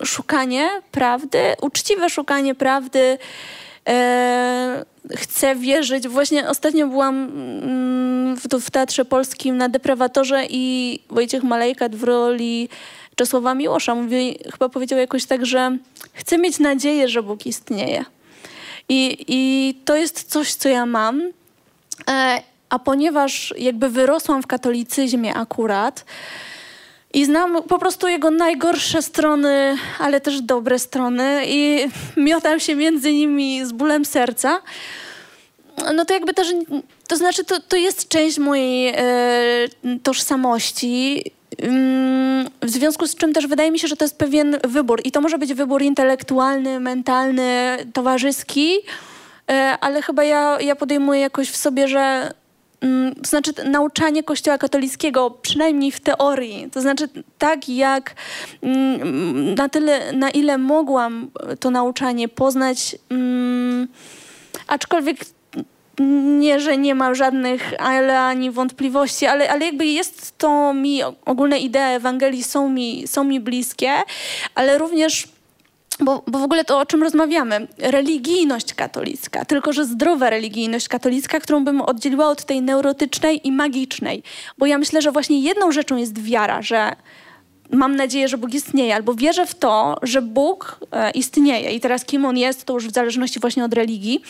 e, 0.00 0.04
szukanie 0.06 0.68
prawdy, 0.90 1.38
uczciwe 1.60 2.10
szukanie 2.10 2.54
prawdy. 2.54 3.18
E, 3.88 4.84
chcę 5.16 5.56
wierzyć. 5.56 6.08
Właśnie 6.08 6.48
ostatnio 6.48 6.88
byłam 6.88 7.14
mm, 7.14 8.36
w, 8.36 8.48
w 8.60 8.70
Teatrze 8.70 9.04
Polskim 9.04 9.56
na 9.56 9.68
Deprawatorze 9.68 10.44
i 10.50 10.98
Wojciech 11.10 11.42
Malejkat 11.42 11.96
w 11.96 12.04
roli 12.04 12.68
Czesława 13.16 13.54
Miłosza. 13.54 13.94
Mówi, 13.94 14.38
chyba 14.52 14.68
powiedział 14.68 14.98
jakoś 14.98 15.24
tak, 15.24 15.46
że 15.46 15.78
chcę 16.12 16.38
mieć 16.38 16.58
nadzieję, 16.58 17.08
że 17.08 17.22
Bóg 17.22 17.46
istnieje. 17.46 18.04
I, 18.88 19.24
i 19.28 19.74
to 19.84 19.96
jest 19.96 20.22
coś, 20.22 20.54
co 20.54 20.68
ja 20.68 20.86
mam. 20.86 21.22
E, 22.10 22.42
a 22.68 22.78
ponieważ 22.78 23.54
jakby 23.58 23.88
wyrosłam 23.88 24.42
w 24.42 24.46
katolicyzmie 24.46 25.34
akurat 25.34 26.04
i 27.14 27.24
znam 27.24 27.62
po 27.62 27.78
prostu 27.78 28.08
jego 28.08 28.30
najgorsze 28.30 29.02
strony, 29.02 29.76
ale 29.98 30.20
też 30.20 30.40
dobre 30.40 30.78
strony 30.78 31.42
i 31.46 31.88
miotam 32.16 32.60
się 32.60 32.74
między 32.74 33.12
nimi 33.12 33.64
z 33.64 33.72
bólem 33.72 34.04
serca, 34.04 34.62
no 35.94 36.04
to 36.04 36.14
jakby 36.14 36.34
też, 36.34 36.48
to 37.08 37.16
znaczy 37.16 37.44
to, 37.44 37.60
to 37.60 37.76
jest 37.76 38.08
część 38.08 38.38
mojej 38.38 38.94
e, 38.96 38.98
tożsamości, 40.02 41.24
w 42.62 42.70
związku 42.70 43.06
z 43.06 43.14
czym 43.14 43.32
też 43.32 43.46
wydaje 43.46 43.70
mi 43.70 43.78
się, 43.78 43.88
że 43.88 43.96
to 43.96 44.04
jest 44.04 44.18
pewien 44.18 44.58
wybór. 44.64 45.00
I 45.04 45.12
to 45.12 45.20
może 45.20 45.38
być 45.38 45.54
wybór 45.54 45.82
intelektualny, 45.82 46.80
mentalny, 46.80 47.76
towarzyski, 47.92 48.78
e, 49.50 49.76
ale 49.80 50.02
chyba 50.02 50.24
ja, 50.24 50.60
ja 50.60 50.76
podejmuję 50.76 51.20
jakoś 51.20 51.50
w 51.50 51.56
sobie, 51.56 51.88
że 51.88 52.32
mm, 52.80 53.14
to 53.14 53.28
znaczy 53.28 53.52
nauczanie 53.64 54.22
Kościoła 54.22 54.58
katolickiego, 54.58 55.30
przynajmniej 55.30 55.92
w 55.92 56.00
teorii, 56.00 56.68
to 56.72 56.80
znaczy 56.80 57.08
tak 57.38 57.68
jak 57.68 58.14
mm, 58.62 59.54
na 59.54 59.68
tyle, 59.68 60.12
na 60.12 60.30
ile 60.30 60.58
mogłam 60.58 61.30
to 61.60 61.70
nauczanie 61.70 62.28
poznać, 62.28 62.96
mm, 63.10 63.88
aczkolwiek 64.66 65.18
nie, 66.38 66.60
że 66.60 66.76
nie 66.76 66.94
ma 66.94 67.14
żadnych 67.14 67.74
ale 67.78 68.20
ani 68.20 68.50
wątpliwości, 68.50 69.26
ale, 69.26 69.50
ale 69.50 69.66
jakby 69.66 69.86
jest 69.86 70.38
to 70.38 70.74
mi, 70.74 71.02
ogólne 71.24 71.58
idee 71.58 71.78
Ewangelii 71.78 72.44
są 72.44 72.68
mi, 72.68 73.06
są 73.06 73.24
mi 73.24 73.40
bliskie, 73.40 73.92
ale 74.54 74.78
również 74.78 75.28
bo, 76.00 76.22
bo 76.26 76.38
w 76.38 76.42
ogóle 76.42 76.64
to, 76.64 76.78
o 76.78 76.86
czym 76.86 77.02
rozmawiamy, 77.02 77.68
religijność 77.78 78.74
katolicka, 78.74 79.44
tylko 79.44 79.72
że 79.72 79.84
zdrowa 79.84 80.30
religijność 80.30 80.88
katolicka, 80.88 81.40
którą 81.40 81.64
bym 81.64 81.80
oddzieliła 81.80 82.28
od 82.28 82.44
tej 82.44 82.62
neurotycznej 82.62 83.46
i 83.46 83.52
magicznej. 83.52 84.22
Bo 84.58 84.66
ja 84.66 84.78
myślę, 84.78 85.02
że 85.02 85.12
właśnie 85.12 85.40
jedną 85.40 85.72
rzeczą 85.72 85.96
jest 85.96 86.22
wiara, 86.22 86.62
że 86.62 86.96
mam 87.72 87.96
nadzieję, 87.96 88.28
że 88.28 88.38
Bóg 88.38 88.54
istnieje, 88.54 88.94
albo 88.94 89.14
wierzę 89.14 89.46
w 89.46 89.54
to, 89.54 89.96
że 90.02 90.22
Bóg 90.22 90.80
e, 90.92 91.10
istnieje. 91.10 91.70
I 91.70 91.80
teraz 91.80 92.04
kim 92.04 92.24
on 92.24 92.36
jest, 92.36 92.64
to 92.64 92.74
już 92.74 92.88
w 92.88 92.92
zależności 92.92 93.40
właśnie 93.40 93.64
od 93.64 93.74
religii. 93.74 94.22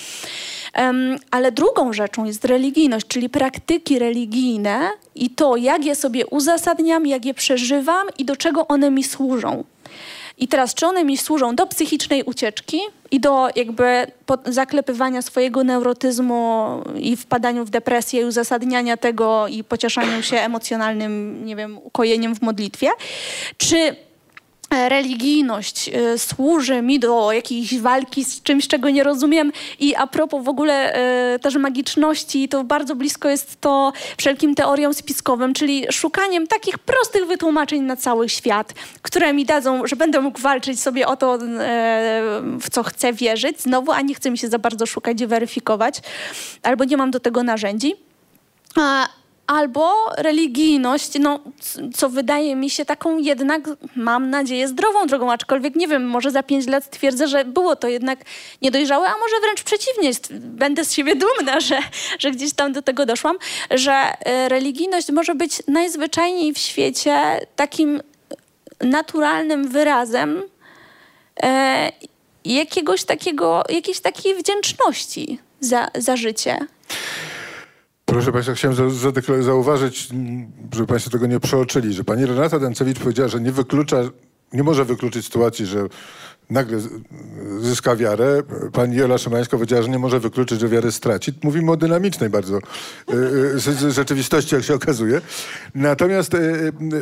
Ale 1.30 1.52
drugą 1.52 1.92
rzeczą 1.92 2.24
jest 2.24 2.44
religijność, 2.44 3.06
czyli 3.06 3.28
praktyki 3.28 3.98
religijne 3.98 4.90
i 5.14 5.30
to, 5.30 5.56
jak 5.56 5.84
je 5.84 5.94
sobie 5.94 6.26
uzasadniam, 6.26 7.06
jak 7.06 7.24
je 7.24 7.34
przeżywam 7.34 8.06
i 8.18 8.24
do 8.24 8.36
czego 8.36 8.68
one 8.68 8.90
mi 8.90 9.04
służą. 9.04 9.64
I 10.38 10.48
teraz, 10.48 10.74
czy 10.74 10.86
one 10.86 11.04
mi 11.04 11.16
służą 11.16 11.56
do 11.56 11.66
psychicznej 11.66 12.22
ucieczki 12.22 12.80
i 13.10 13.20
do 13.20 13.48
jakby 13.56 14.06
zaklepywania 14.46 15.22
swojego 15.22 15.64
neurotyzmu 15.64 16.66
i 16.96 17.16
wpadaniu 17.16 17.64
w 17.64 17.70
depresję 17.70 18.20
i 18.20 18.24
uzasadniania 18.24 18.96
tego 18.96 19.48
i 19.48 19.64
pocieszaniu 19.64 20.22
się 20.22 20.36
emocjonalnym, 20.36 21.44
nie 21.44 21.56
wiem, 21.56 21.78
ukojeniem 21.78 22.34
w 22.34 22.42
modlitwie, 22.42 22.88
czy 23.56 23.96
religijność 24.72 25.88
y, 25.88 26.18
służy 26.18 26.82
mi 26.82 26.98
do 26.98 27.32
jakiejś 27.32 27.78
walki 27.78 28.24
z 28.24 28.42
czymś, 28.42 28.68
czego 28.68 28.90
nie 28.90 29.04
rozumiem. 29.04 29.52
I 29.80 29.94
a 29.94 30.06
propos 30.06 30.44
w 30.44 30.48
ogóle 30.48 30.96
y, 31.34 31.38
też 31.38 31.56
magiczności, 31.56 32.48
to 32.48 32.64
bardzo 32.64 32.96
blisko 32.96 33.28
jest 33.28 33.60
to 33.60 33.92
wszelkim 34.16 34.54
teoriom 34.54 34.94
spiskowym, 34.94 35.54
czyli 35.54 35.86
szukaniem 35.90 36.46
takich 36.46 36.78
prostych 36.78 37.26
wytłumaczeń 37.26 37.82
na 37.82 37.96
cały 37.96 38.28
świat, 38.28 38.74
które 39.02 39.32
mi 39.32 39.44
dadzą, 39.44 39.86
że 39.86 39.96
będę 39.96 40.20
mógł 40.20 40.40
walczyć 40.40 40.80
sobie 40.80 41.06
o 41.06 41.16
to, 41.16 41.36
y, 41.36 41.38
w 42.60 42.70
co 42.70 42.82
chcę 42.82 43.12
wierzyć 43.12 43.60
znowu, 43.60 43.92
a 43.92 44.00
nie 44.00 44.14
chcę 44.14 44.30
mi 44.30 44.38
się 44.38 44.48
za 44.48 44.58
bardzo 44.58 44.86
szukać 44.86 45.20
i 45.20 45.26
weryfikować, 45.26 46.00
albo 46.62 46.84
nie 46.84 46.96
mam 46.96 47.10
do 47.10 47.20
tego 47.20 47.42
narzędzi. 47.42 47.94
Albo 49.46 49.94
religijność, 50.18 51.10
no, 51.20 51.40
co 51.94 52.08
wydaje 52.08 52.56
mi 52.56 52.70
się 52.70 52.84
taką 52.84 53.18
jednak, 53.18 53.62
mam 53.96 54.30
nadzieję, 54.30 54.68
zdrową 54.68 55.06
drogą, 55.06 55.32
aczkolwiek 55.32 55.74
nie 55.74 55.88
wiem, 55.88 56.06
może 56.06 56.30
za 56.30 56.42
pięć 56.42 56.66
lat 56.66 56.90
twierdzę, 56.90 57.28
że 57.28 57.44
było 57.44 57.76
to 57.76 57.88
jednak 57.88 58.18
niedojrzałe, 58.62 59.08
a 59.08 59.18
może 59.18 59.40
wręcz 59.40 59.62
przeciwnie, 59.62 60.10
będę 60.30 60.84
z 60.84 60.92
siebie 60.92 61.16
dumna, 61.16 61.60
że, 61.60 61.78
że 62.18 62.30
gdzieś 62.30 62.52
tam 62.52 62.72
do 62.72 62.82
tego 62.82 63.06
doszłam, 63.06 63.36
że 63.70 63.92
e, 63.92 64.48
religijność 64.48 65.12
może 65.12 65.34
być 65.34 65.62
najzwyczajniej 65.68 66.54
w 66.54 66.58
świecie 66.58 67.40
takim 67.56 68.02
naturalnym 68.80 69.68
wyrazem 69.68 70.42
e, 71.42 71.92
jakiegoś 72.44 73.04
takiego, 73.04 73.62
jakiejś 73.68 74.00
takiej 74.00 74.34
wdzięczności 74.34 75.38
za, 75.60 75.90
za 75.94 76.16
życie. 76.16 76.58
Proszę 78.12 78.32
Państwa, 78.32 78.54
chciałem 78.54 78.76
zauważyć, 79.42 80.08
żeby 80.72 80.86
Państwo 80.86 81.10
tego 81.10 81.26
nie 81.26 81.40
przeoczyli, 81.40 81.92
że 81.92 82.04
pani 82.04 82.26
Renata 82.26 82.58
Dęcewicz 82.58 82.98
powiedziała, 82.98 83.28
że 83.28 83.40
nie 83.40 83.52
wyklucza, 83.52 83.96
nie 84.52 84.62
może 84.62 84.84
wykluczyć 84.84 85.24
sytuacji, 85.24 85.66
że 85.66 85.86
nagle 86.50 86.78
zyska 87.60 87.96
wiarę. 87.96 88.42
Pani 88.72 88.96
Jola 88.96 89.18
Szymańska 89.18 89.56
powiedziała, 89.56 89.82
że 89.82 89.88
nie 89.88 89.98
może 89.98 90.20
wykluczyć, 90.20 90.60
że 90.60 90.68
wiarę 90.68 90.92
straci. 90.92 91.32
Mówimy 91.42 91.70
o 91.70 91.76
dynamicznej 91.76 92.30
bardzo 92.30 92.58
e, 92.58 92.60
e, 93.86 93.90
rzeczywistości, 93.90 94.54
jak 94.54 94.64
się 94.64 94.74
okazuje. 94.74 95.20
Natomiast 95.74 96.34
e, 96.34 96.38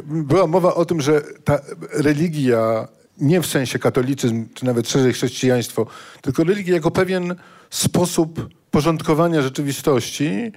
była 0.06 0.46
mowa 0.46 0.74
o 0.74 0.84
tym, 0.84 1.00
że 1.00 1.22
ta 1.44 1.58
religia, 1.92 2.88
nie 3.18 3.40
w 3.40 3.46
sensie 3.46 3.78
katolicyzm, 3.78 4.46
czy 4.54 4.64
nawet 4.64 4.88
szerzej 4.88 5.12
chrześcijaństwo, 5.12 5.86
tylko 6.22 6.44
religia 6.44 6.74
jako 6.74 6.90
pewien 6.90 7.34
sposób 7.70 8.48
porządkowania 8.70 9.42
rzeczywistości, 9.42 10.52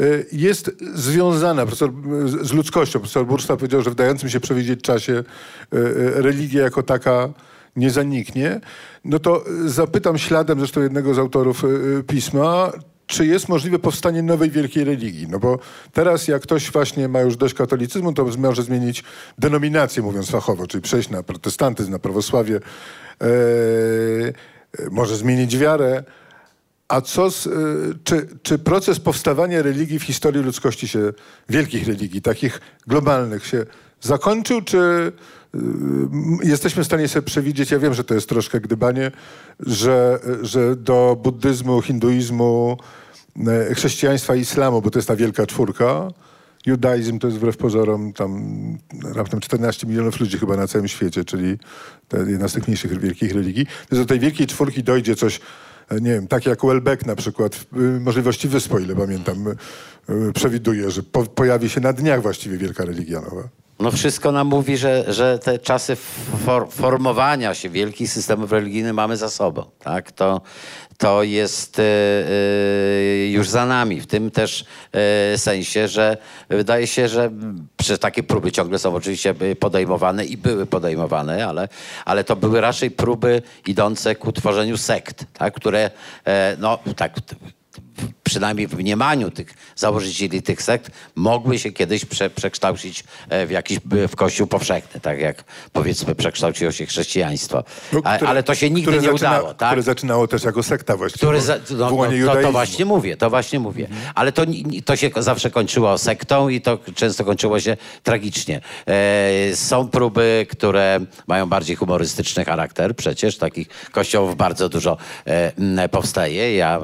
Y, 0.00 0.26
jest 0.32 0.70
związana 0.94 1.66
profesor, 1.66 1.92
z 2.26 2.52
ludzkością. 2.52 2.98
Profesor 2.98 3.26
Burszta 3.26 3.56
powiedział, 3.56 3.82
że 3.82 3.90
w 3.90 3.94
dającym 3.94 4.28
się 4.28 4.40
przewidzieć 4.40 4.82
czasie 4.82 5.12
y, 5.12 5.76
y, 5.76 6.22
religia 6.22 6.62
jako 6.62 6.82
taka 6.82 7.28
nie 7.76 7.90
zaniknie. 7.90 8.60
No 9.04 9.18
to 9.18 9.44
zapytam 9.66 10.18
śladem 10.18 10.58
zresztą 10.58 10.82
jednego 10.82 11.14
z 11.14 11.18
autorów 11.18 11.64
pisma, 12.06 12.72
czy 13.06 13.26
jest 13.26 13.48
możliwe 13.48 13.78
powstanie 13.78 14.22
nowej 14.22 14.50
wielkiej 14.50 14.84
religii? 14.84 15.26
No 15.30 15.38
bo 15.38 15.58
teraz 15.92 16.28
jak 16.28 16.42
ktoś 16.42 16.70
właśnie 16.72 17.08
ma 17.08 17.20
już 17.20 17.36
dość 17.36 17.54
katolicyzmu, 17.54 18.12
to 18.12 18.26
może 18.38 18.62
zmienić 18.62 19.04
denominację, 19.38 20.02
mówiąc 20.02 20.30
fachowo, 20.30 20.66
czyli 20.66 20.82
przejść 20.82 21.10
na 21.10 21.22
protestantyzm, 21.22 21.90
na 21.90 21.98
prawosławie, 21.98 22.56
e, 22.56 23.28
może 24.90 25.16
zmienić 25.16 25.58
wiarę. 25.58 26.04
A 26.88 27.00
co 27.00 27.30
z, 27.30 27.46
y, 27.46 27.50
czy, 28.04 28.28
czy 28.42 28.58
proces 28.58 29.00
powstawania 29.00 29.62
religii 29.62 29.98
w 29.98 30.02
historii 30.02 30.42
ludzkości 30.42 30.88
się, 30.88 31.12
wielkich 31.48 31.88
religii, 31.88 32.22
takich 32.22 32.60
globalnych 32.86 33.46
się 33.46 33.66
zakończył, 34.00 34.62
czy 34.62 35.12
y, 35.54 35.58
jesteśmy 36.42 36.82
w 36.82 36.86
stanie 36.86 37.08
sobie 37.08 37.26
przewidzieć, 37.26 37.70
ja 37.70 37.78
wiem, 37.78 37.94
że 37.94 38.04
to 38.04 38.14
jest 38.14 38.28
troszkę 38.28 38.60
gdybanie, 38.60 39.10
że, 39.60 40.20
że 40.42 40.76
do 40.76 41.16
buddyzmu, 41.22 41.82
hinduizmu, 41.82 42.76
y, 43.70 43.74
chrześcijaństwa, 43.74 44.34
islamu, 44.34 44.82
bo 44.82 44.90
to 44.90 44.98
jest 44.98 45.08
ta 45.08 45.16
wielka 45.16 45.46
czwórka, 45.46 46.08
judaizm 46.66 47.18
to 47.18 47.26
jest 47.26 47.38
wbrew 47.38 47.56
pozorom 47.56 48.12
tam 48.12 48.58
raptem 49.14 49.40
14 49.40 49.86
milionów 49.86 50.20
ludzi 50.20 50.38
chyba 50.38 50.56
na 50.56 50.66
całym 50.66 50.88
świecie, 50.88 51.24
czyli 51.24 51.58
jedna 52.26 52.48
z 52.48 52.52
tych 52.52 52.68
mniejszych 52.68 53.00
wielkich 53.00 53.32
religii. 53.32 53.66
Do 53.90 54.06
tej 54.06 54.20
wielkiej 54.20 54.46
czwórki 54.46 54.82
dojdzie 54.82 55.16
coś 55.16 55.40
nie 55.90 56.12
wiem, 56.12 56.26
tak 56.26 56.46
jak 56.46 56.66
Welbeck 56.66 57.06
na 57.06 57.16
przykład, 57.16 57.66
y, 57.76 58.00
możliwości 58.00 58.48
wysp, 58.48 58.74
o 58.74 58.78
ile 58.78 58.96
pamiętam, 58.96 59.44
przewiduje, 60.34 60.90
że 60.90 61.02
po, 61.02 61.24
pojawi 61.24 61.70
się 61.70 61.80
na 61.80 61.92
dniach 61.92 62.22
właściwie 62.22 62.58
wielka 62.58 62.84
religia 62.84 63.20
nowa. 63.20 63.48
No 63.80 63.90
wszystko 63.90 64.32
nam 64.32 64.46
mówi, 64.46 64.76
że, 64.76 65.04
że 65.08 65.38
te 65.38 65.58
czasy 65.58 65.96
for, 66.44 66.68
formowania 66.70 67.54
się 67.54 67.70
wielkich 67.70 68.10
systemów 68.10 68.52
religijnych 68.52 68.94
mamy 68.94 69.16
za 69.16 69.30
sobą. 69.30 69.64
Tak? 69.78 70.12
To, 70.12 70.40
to 70.98 71.22
jest 71.22 71.78
e, 71.78 71.82
e, 71.82 73.26
już 73.30 73.48
za 73.48 73.66
nami. 73.66 74.00
W 74.00 74.06
tym 74.06 74.30
też 74.30 74.64
e, 74.92 75.38
sensie, 75.38 75.88
że 75.88 76.16
wydaje 76.48 76.86
się, 76.86 77.08
że 77.08 77.30
przez 77.76 77.98
takie 77.98 78.22
próby 78.22 78.52
ciągle 78.52 78.78
są 78.78 78.94
oczywiście 78.94 79.34
podejmowane 79.60 80.24
i 80.24 80.36
były 80.36 80.66
podejmowane, 80.66 81.46
ale, 81.46 81.68
ale 82.04 82.24
to 82.24 82.36
były 82.36 82.60
raczej 82.60 82.90
próby 82.90 83.42
idące 83.66 84.14
ku 84.14 84.32
tworzeniu 84.32 84.76
sekt, 84.76 85.24
tak? 85.32 85.54
które 85.54 85.90
no 86.58 86.78
tak 86.96 87.20
przynajmniej 88.26 88.66
w 88.66 88.74
mniemaniu 88.74 89.30
tych 89.30 89.54
założycieli 89.76 90.42
tych 90.42 90.62
sekt, 90.62 90.90
mogły 91.14 91.58
się 91.58 91.72
kiedyś 91.72 92.04
prze, 92.04 92.30
przekształcić 92.30 93.04
e, 93.28 93.46
w 93.46 93.50
jakiś 93.50 93.78
w 94.08 94.16
kościół 94.16 94.46
powszechny, 94.46 95.00
tak 95.00 95.18
jak 95.20 95.44
powiedzmy 95.72 96.14
przekształciło 96.14 96.72
się 96.72 96.86
chrześcijaństwo. 96.86 97.64
No, 97.92 98.00
A, 98.04 98.18
ale 98.18 98.42
to 98.42 98.54
się 98.54 98.70
nigdy 98.70 98.92
nie 98.92 99.00
zaczyna, 99.00 99.30
udało, 99.30 99.54
tak? 99.54 99.68
Które 99.68 99.82
zaczynało 99.82 100.28
też 100.28 100.44
jako 100.44 100.62
sekta 100.62 100.96
właściwie. 100.96 101.18
Który 101.18 101.40
za, 101.40 101.56
no, 101.70 101.90
no, 101.90 102.34
to, 102.34 102.42
to 102.42 102.52
właśnie 102.52 102.84
mówię, 102.84 103.16
to 103.16 103.30
właśnie 103.30 103.60
mówię. 103.60 103.88
Ale 104.14 104.32
to, 104.32 104.42
to 104.84 104.96
się 104.96 105.10
zawsze 105.16 105.50
kończyło 105.50 105.98
sektą 105.98 106.48
i 106.48 106.60
to 106.60 106.78
często 106.94 107.24
kończyło 107.24 107.60
się 107.60 107.76
tragicznie. 108.02 108.60
E, 108.86 109.56
są 109.56 109.88
próby, 109.88 110.46
które 110.50 111.00
mają 111.26 111.46
bardziej 111.46 111.76
humorystyczny 111.76 112.44
charakter. 112.44 112.96
Przecież 112.96 113.38
takich 113.38 113.68
kościołów 113.92 114.36
bardzo 114.36 114.68
dużo 114.68 114.96
e, 115.24 115.88
powstaje. 115.88 116.56
Ja 116.56 116.80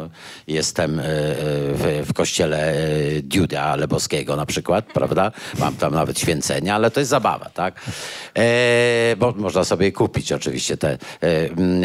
jestem 0.46 1.00
e, 1.00 1.04
w, 1.38 2.04
w 2.08 2.12
kościele 2.12 2.72
e, 2.72 3.22
Diuda 3.22 3.76
Lebowskiego 3.76 4.36
na 4.36 4.46
przykład, 4.46 4.84
prawda? 4.84 5.32
Mam 5.58 5.76
tam 5.76 5.94
nawet 5.94 6.20
święcenia, 6.20 6.74
ale 6.74 6.90
to 6.90 7.00
jest 7.00 7.10
zabawa, 7.10 7.50
tak? 7.50 7.80
E, 8.34 9.16
bo 9.16 9.34
można 9.36 9.64
sobie 9.64 9.92
kupić 9.92 10.32
oczywiście 10.32 10.76
te 10.76 10.98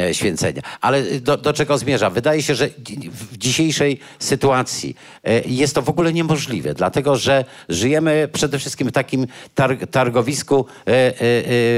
e, 0.07 0.13
święcenia. 0.13 0.61
Ale 0.81 1.03
do, 1.03 1.37
do 1.37 1.53
czego 1.53 1.77
zmierza? 1.77 2.09
Wydaje 2.09 2.41
się, 2.41 2.55
że 2.55 2.69
w 3.11 3.37
dzisiejszej 3.37 3.99
sytuacji 4.19 4.95
e, 5.23 5.41
jest 5.45 5.75
to 5.75 5.81
w 5.81 5.89
ogóle 5.89 6.13
niemożliwe, 6.13 6.73
dlatego 6.73 7.15
że 7.15 7.45
żyjemy 7.69 8.29
przede 8.33 8.59
wszystkim 8.59 8.87
w 8.87 8.91
takim 8.91 9.27
tar 9.55 9.87
targowisku 9.91 10.65
e, 10.87 10.91
e, 10.91 11.11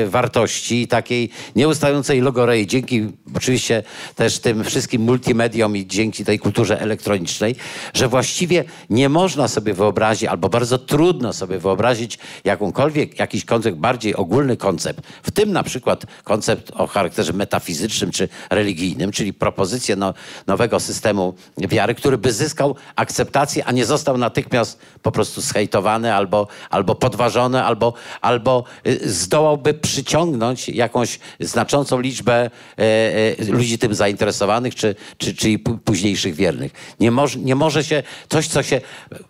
e, 0.04 0.08
wartości, 0.08 0.88
takiej 0.88 1.30
nieustającej 1.56 2.22
logorei, 2.22 2.68
dzięki 2.68 3.08
oczywiście 3.36 3.84
też 4.16 4.40
tym 4.40 4.64
wszystkim 4.64 5.02
multimediom 5.02 5.78
i 5.78 5.88
dzięki 5.88 6.26
tej 6.26 6.40
kulturze 6.40 6.82
elektronicznej, 6.82 7.56
że 7.94 8.08
właściwie 8.08 8.64
nie 8.90 9.10
można 9.10 9.48
sobie 9.48 9.74
wyobrazić, 9.74 10.30
albo 10.30 10.50
bardzo 10.50 10.78
trudno 10.78 11.34
sobie 11.34 11.60
wyobrazić 11.60 12.20
jakąkolwiek, 12.44 13.20
jakiś 13.20 13.46
koncept, 13.46 13.78
bardziej 13.78 14.16
ogólny 14.16 14.58
koncept, 14.58 15.02
w 15.24 15.32
tym 15.32 15.52
na 15.52 15.64
przykład 15.64 16.06
koncept 16.24 16.72
o 16.72 16.88
charakterze 16.88 17.34
metafizycznym 17.34 18.12
czy 18.12 18.30
religijnym, 18.50 19.12
czyli 19.12 19.34
propozycję 19.34 19.96
no, 19.96 20.14
nowego 20.48 20.80
systemu 20.80 21.34
wiary, 21.58 21.96
który 21.96 22.18
by 22.18 22.34
zyskał 22.34 22.76
akceptację, 22.96 23.66
a 23.66 23.72
nie 23.72 23.86
został 23.86 24.18
natychmiast 24.18 24.80
po 25.02 25.12
prostu 25.12 25.42
zhejtowany 25.42 26.14
albo, 26.14 26.48
albo 26.70 26.96
podważony, 26.96 27.64
albo, 27.64 27.94
albo 28.22 28.64
y, 28.88 29.10
zdołałby 29.10 29.74
przyciągnąć 29.74 30.70
jakąś 30.70 31.20
znaczącą 31.40 32.00
liczbę 32.00 32.34
e, 32.36 32.50
e, 32.78 33.46
ludzi 33.46 33.78
tym 33.78 33.96
zainteresowanych, 33.96 34.76
czy, 34.76 34.96
czy, 35.18 35.36
czy 35.36 35.60
późniejszych 35.86 36.36
wiernych. 36.36 36.72
Nie, 37.00 37.12
moż, 37.12 37.36
nie 37.50 37.56
może 37.56 37.84
się, 37.84 38.04
coś 38.30 38.48
co 38.48 38.64
się 38.64 38.82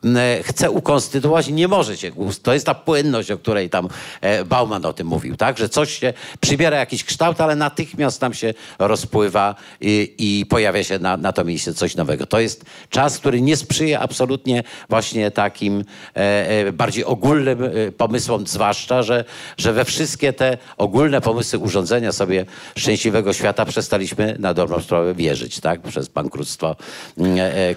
e, 0.06 0.44
chce 0.44 0.72
ukonstytuować, 0.72 1.48
nie 1.48 1.68
może 1.68 1.98
się, 1.98 2.12
to 2.44 2.54
jest 2.54 2.66
ta 2.66 2.76
płynność, 2.76 3.32
o 3.32 3.38
której 3.38 3.70
tam 3.70 3.88
e, 4.22 4.46
Bauman 4.46 4.86
o 4.86 4.94
tym 4.94 5.08
mówił, 5.08 5.36
tak, 5.36 5.58
że 5.58 5.70
coś 5.70 6.00
się 6.00 6.14
przybiera 6.40 6.78
jakiś 6.78 7.04
kształt, 7.04 7.42
ale 7.42 7.56
natychmiast 7.56 8.20
tam 8.20 8.34
się 8.34 8.54
rozpływa 8.80 9.56
i, 9.82 10.16
i 10.18 10.46
pojawia 10.46 10.84
się 10.84 11.00
na, 11.00 11.18
na 11.18 11.34
to 11.34 11.44
miejsce 11.46 11.74
coś 11.74 11.96
nowego. 11.96 12.26
To 12.26 12.40
jest 12.40 12.66
czas, 12.90 13.18
który 13.18 13.42
nie 13.42 13.58
sprzyja 13.58 14.00
absolutnie 14.00 14.64
właśnie 14.90 15.32
takim 15.32 15.84
e, 16.14 16.72
bardziej 16.72 17.06
ogólnym 17.06 17.60
pomysłom, 17.98 18.48
zwłaszcza, 18.48 19.04
że, 19.04 19.26
że 19.58 19.74
we 19.74 19.86
wszystkie 19.86 20.34
te 20.34 20.58
ogólne 20.78 21.22
pomysły 21.22 21.60
urządzenia 21.60 22.12
sobie 22.12 22.46
szczęśliwego 22.78 23.34
świata 23.34 23.66
przestaliśmy 23.66 24.36
na 24.40 24.54
dobrą 24.54 24.82
sprawę 24.82 25.14
wierzyć, 25.14 25.60
tak? 25.60 25.82
Przez 25.82 26.08
bankructwo 26.08 26.76
mm, 27.18 27.38
e, 27.40 27.76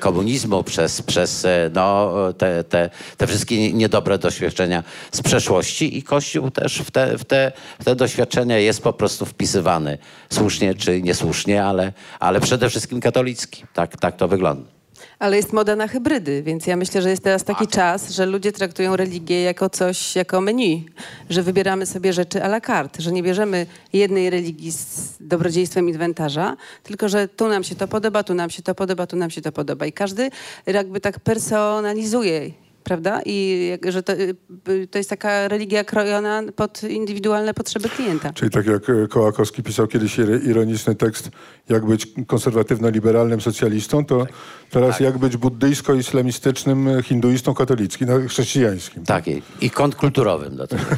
przez, 0.64 1.02
przez 1.02 1.44
e, 1.44 1.70
no, 1.74 2.12
te, 2.38 2.64
te, 2.64 2.90
te 3.16 3.26
wszystkie 3.26 3.72
niedobre 3.72 4.18
doświadczenia 4.18 4.82
z 5.12 5.22
przeszłości 5.22 5.98
i 5.98 6.02
Kościół 6.02 6.50
też 6.50 6.78
w 6.78 6.90
te, 6.90 7.18
w 7.18 7.24
te, 7.24 7.52
w 7.80 7.84
te 7.84 7.96
doświadczenia 7.96 8.58
jest 8.58 8.82
po 8.82 8.92
prostu 8.92 9.26
wpisywany. 9.26 9.98
Słusznie 10.30 10.74
czy 10.74 11.02
niesłusznie, 11.02 11.64
ale, 11.64 11.92
ale 12.20 12.40
przede 12.40 12.70
wszystkim 12.70 13.00
katolicki. 13.00 13.64
Tak, 13.74 13.96
tak 13.96 14.16
to 14.16 14.28
wygląda. 14.28 14.81
Ale 15.22 15.36
jest 15.36 15.52
moda 15.52 15.76
na 15.76 15.88
hybrydy, 15.88 16.42
więc 16.42 16.66
ja 16.66 16.76
myślę, 16.76 17.02
że 17.02 17.10
jest 17.10 17.22
teraz 17.22 17.44
taki 17.44 17.66
czas, 17.66 18.10
że 18.10 18.26
ludzie 18.26 18.52
traktują 18.52 18.96
religię 18.96 19.42
jako 19.42 19.70
coś, 19.70 20.16
jako 20.16 20.40
menu, 20.40 20.86
że 21.30 21.42
wybieramy 21.42 21.86
sobie 21.86 22.12
rzeczy 22.12 22.42
à 22.42 22.46
la 22.46 22.60
carte, 22.60 23.02
że 23.02 23.12
nie 23.12 23.22
bierzemy 23.22 23.66
jednej 23.92 24.30
religii 24.30 24.72
z 24.72 25.16
dobrodziejstwem 25.20 25.88
inwentarza, 25.88 26.56
tylko 26.82 27.08
że 27.08 27.28
tu 27.28 27.48
nam 27.48 27.64
się 27.64 27.74
to 27.74 27.88
podoba, 27.88 28.22
tu 28.22 28.34
nam 28.34 28.50
się 28.50 28.62
to 28.62 28.74
podoba, 28.74 29.06
tu 29.06 29.16
nam 29.16 29.30
się 29.30 29.42
to 29.42 29.52
podoba. 29.52 29.86
I 29.86 29.92
każdy 29.92 30.30
jakby 30.66 31.00
tak 31.00 31.20
personalizuje, 31.20 32.50
prawda? 32.84 33.20
I 33.26 33.78
że 33.88 34.02
to, 34.02 34.12
y, 34.12 34.86
to 34.90 34.98
jest 34.98 35.10
taka 35.10 35.48
religia 35.48 35.84
krojona 35.84 36.42
pod 36.56 36.82
indywidualne 36.82 37.54
potrzeby 37.54 37.88
klienta. 37.88 38.32
Czyli 38.32 38.50
tak 38.50 38.66
jak 38.66 38.90
e, 38.90 39.08
Kołakowski 39.08 39.62
pisał 39.62 39.86
kiedyś 39.86 40.18
ir- 40.18 40.44
ironiczny 40.44 40.94
tekst, 40.94 41.30
jak 41.68 41.86
być 41.86 42.06
konserwatywno-liberalnym 42.26 43.40
socjalistą, 43.40 44.04
to 44.04 44.26
teraz 44.70 45.00
jak 45.00 45.18
być 45.18 45.36
buddyjsko-islamistycznym 45.36 47.02
hinduistą 47.02 47.54
katolickim, 47.54 48.08
no, 48.08 48.28
chrześcijańskim. 48.28 49.04
Takiej. 49.04 49.42
I 49.60 49.70
kąt 49.70 49.94
kulturowym 49.94 50.56
do 50.56 50.66
tego. 50.66 50.82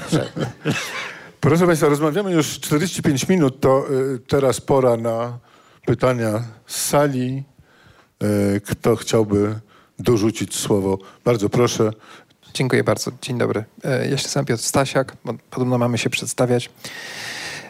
Proszę 1.40 1.66
Państwa, 1.66 1.88
rozmawiamy 1.88 2.32
już 2.32 2.60
45 2.60 3.28
minut, 3.28 3.60
to 3.60 3.86
y, 4.14 4.18
teraz 4.18 4.60
pora 4.60 4.96
na 4.96 5.38
pytania 5.86 6.44
z 6.66 6.76
sali. 6.84 7.44
Y, 8.56 8.60
kto 8.60 8.96
chciałby 8.96 9.54
dorzucić 9.98 10.56
słowo? 10.56 10.98
Bardzo 11.24 11.48
proszę. 11.48 11.90
Dziękuję 12.54 12.84
bardzo. 12.84 13.10
Dzień 13.22 13.38
dobry. 13.38 13.64
E, 13.84 14.08
Ja 14.08 14.18
się 14.18 14.24
nazywam 14.24 14.44
Piotr 14.44 14.62
Stasiak, 14.62 15.16
podobno 15.50 15.78
mamy 15.78 15.98
się 15.98 16.10
przedstawiać. 16.10 16.70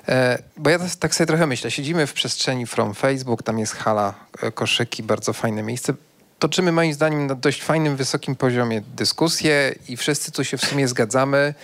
E, 0.08 0.42
Bo 0.56 0.70
ja 0.70 0.78
tak- 1.00 1.14
sobie 1.14 1.26
trochę 1.26 1.46
myślę. 1.46 1.70
Siedzimy 1.70 2.06
w 2.06 2.12
przestrzeni 2.12 2.66
From 2.66 2.94
Facebook, 2.94 3.42
tam 3.42 3.58
jest 3.58 3.72
hala, 3.72 4.14
e, 4.42 4.52
koszyki, 4.52 5.02
bardzo 5.02 5.32
fajne 5.32 5.62
miejsce. 5.62 5.94
Toczymy 6.38 6.72
moim 6.72 6.94
zdaniem 6.94 7.26
na 7.26 7.34
dość 7.34 7.62
fajnym, 7.62 7.96
wysokim 7.96 8.36
poziomie 8.36 8.80
dyskusje 8.96 9.74
i 9.88 9.96
wszyscy 9.96 10.32
tu 10.32 10.44
się 10.44 10.56
w 10.56 10.64
sumie 10.64 10.88
zgadzamy. 10.88 11.54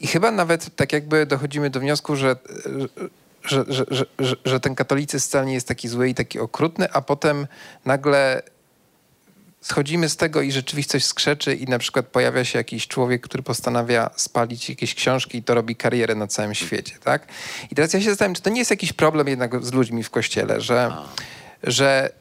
I 0.00 0.06
chyba 0.06 0.30
nawet 0.30 0.76
tak 0.76 0.92
jakby 0.92 1.26
dochodzimy 1.26 1.70
do 1.70 1.80
wniosku, 1.80 2.16
że, 2.16 2.36
że, 3.44 3.64
że, 4.18 4.36
że 4.44 4.60
ten 4.60 4.74
katolicyzm 4.74 5.26
wcale 5.28 5.46
nie 5.46 5.54
jest 5.54 5.68
taki 5.68 5.88
zły 5.88 6.08
i 6.08 6.14
taki 6.14 6.38
okrutny, 6.38 6.92
a 6.92 7.00
potem 7.00 7.46
nagle 7.84 8.42
schodzimy 9.64 10.08
z 10.08 10.16
tego 10.16 10.42
i 10.42 10.52
rzeczywistość 10.52 11.06
skrzeczy 11.06 11.54
i 11.54 11.64
na 11.64 11.78
przykład 11.78 12.06
pojawia 12.06 12.44
się 12.44 12.58
jakiś 12.58 12.88
człowiek, 12.88 13.22
który 13.22 13.42
postanawia 13.42 14.10
spalić 14.16 14.68
jakieś 14.68 14.94
książki 14.94 15.38
i 15.38 15.42
to 15.42 15.54
robi 15.54 15.76
karierę 15.76 16.14
na 16.14 16.26
całym 16.26 16.54
świecie, 16.54 16.94
tak? 17.04 17.26
I 17.70 17.74
teraz 17.74 17.92
ja 17.92 18.00
się 18.00 18.10
zastanawiam, 18.10 18.34
czy 18.34 18.42
to 18.42 18.50
nie 18.50 18.58
jest 18.58 18.70
jakiś 18.70 18.92
problem 18.92 19.28
jednak 19.28 19.64
z 19.64 19.72
ludźmi 19.72 20.02
w 20.02 20.10
kościele, 20.10 20.60
że, 20.60 20.92
że 21.62 22.12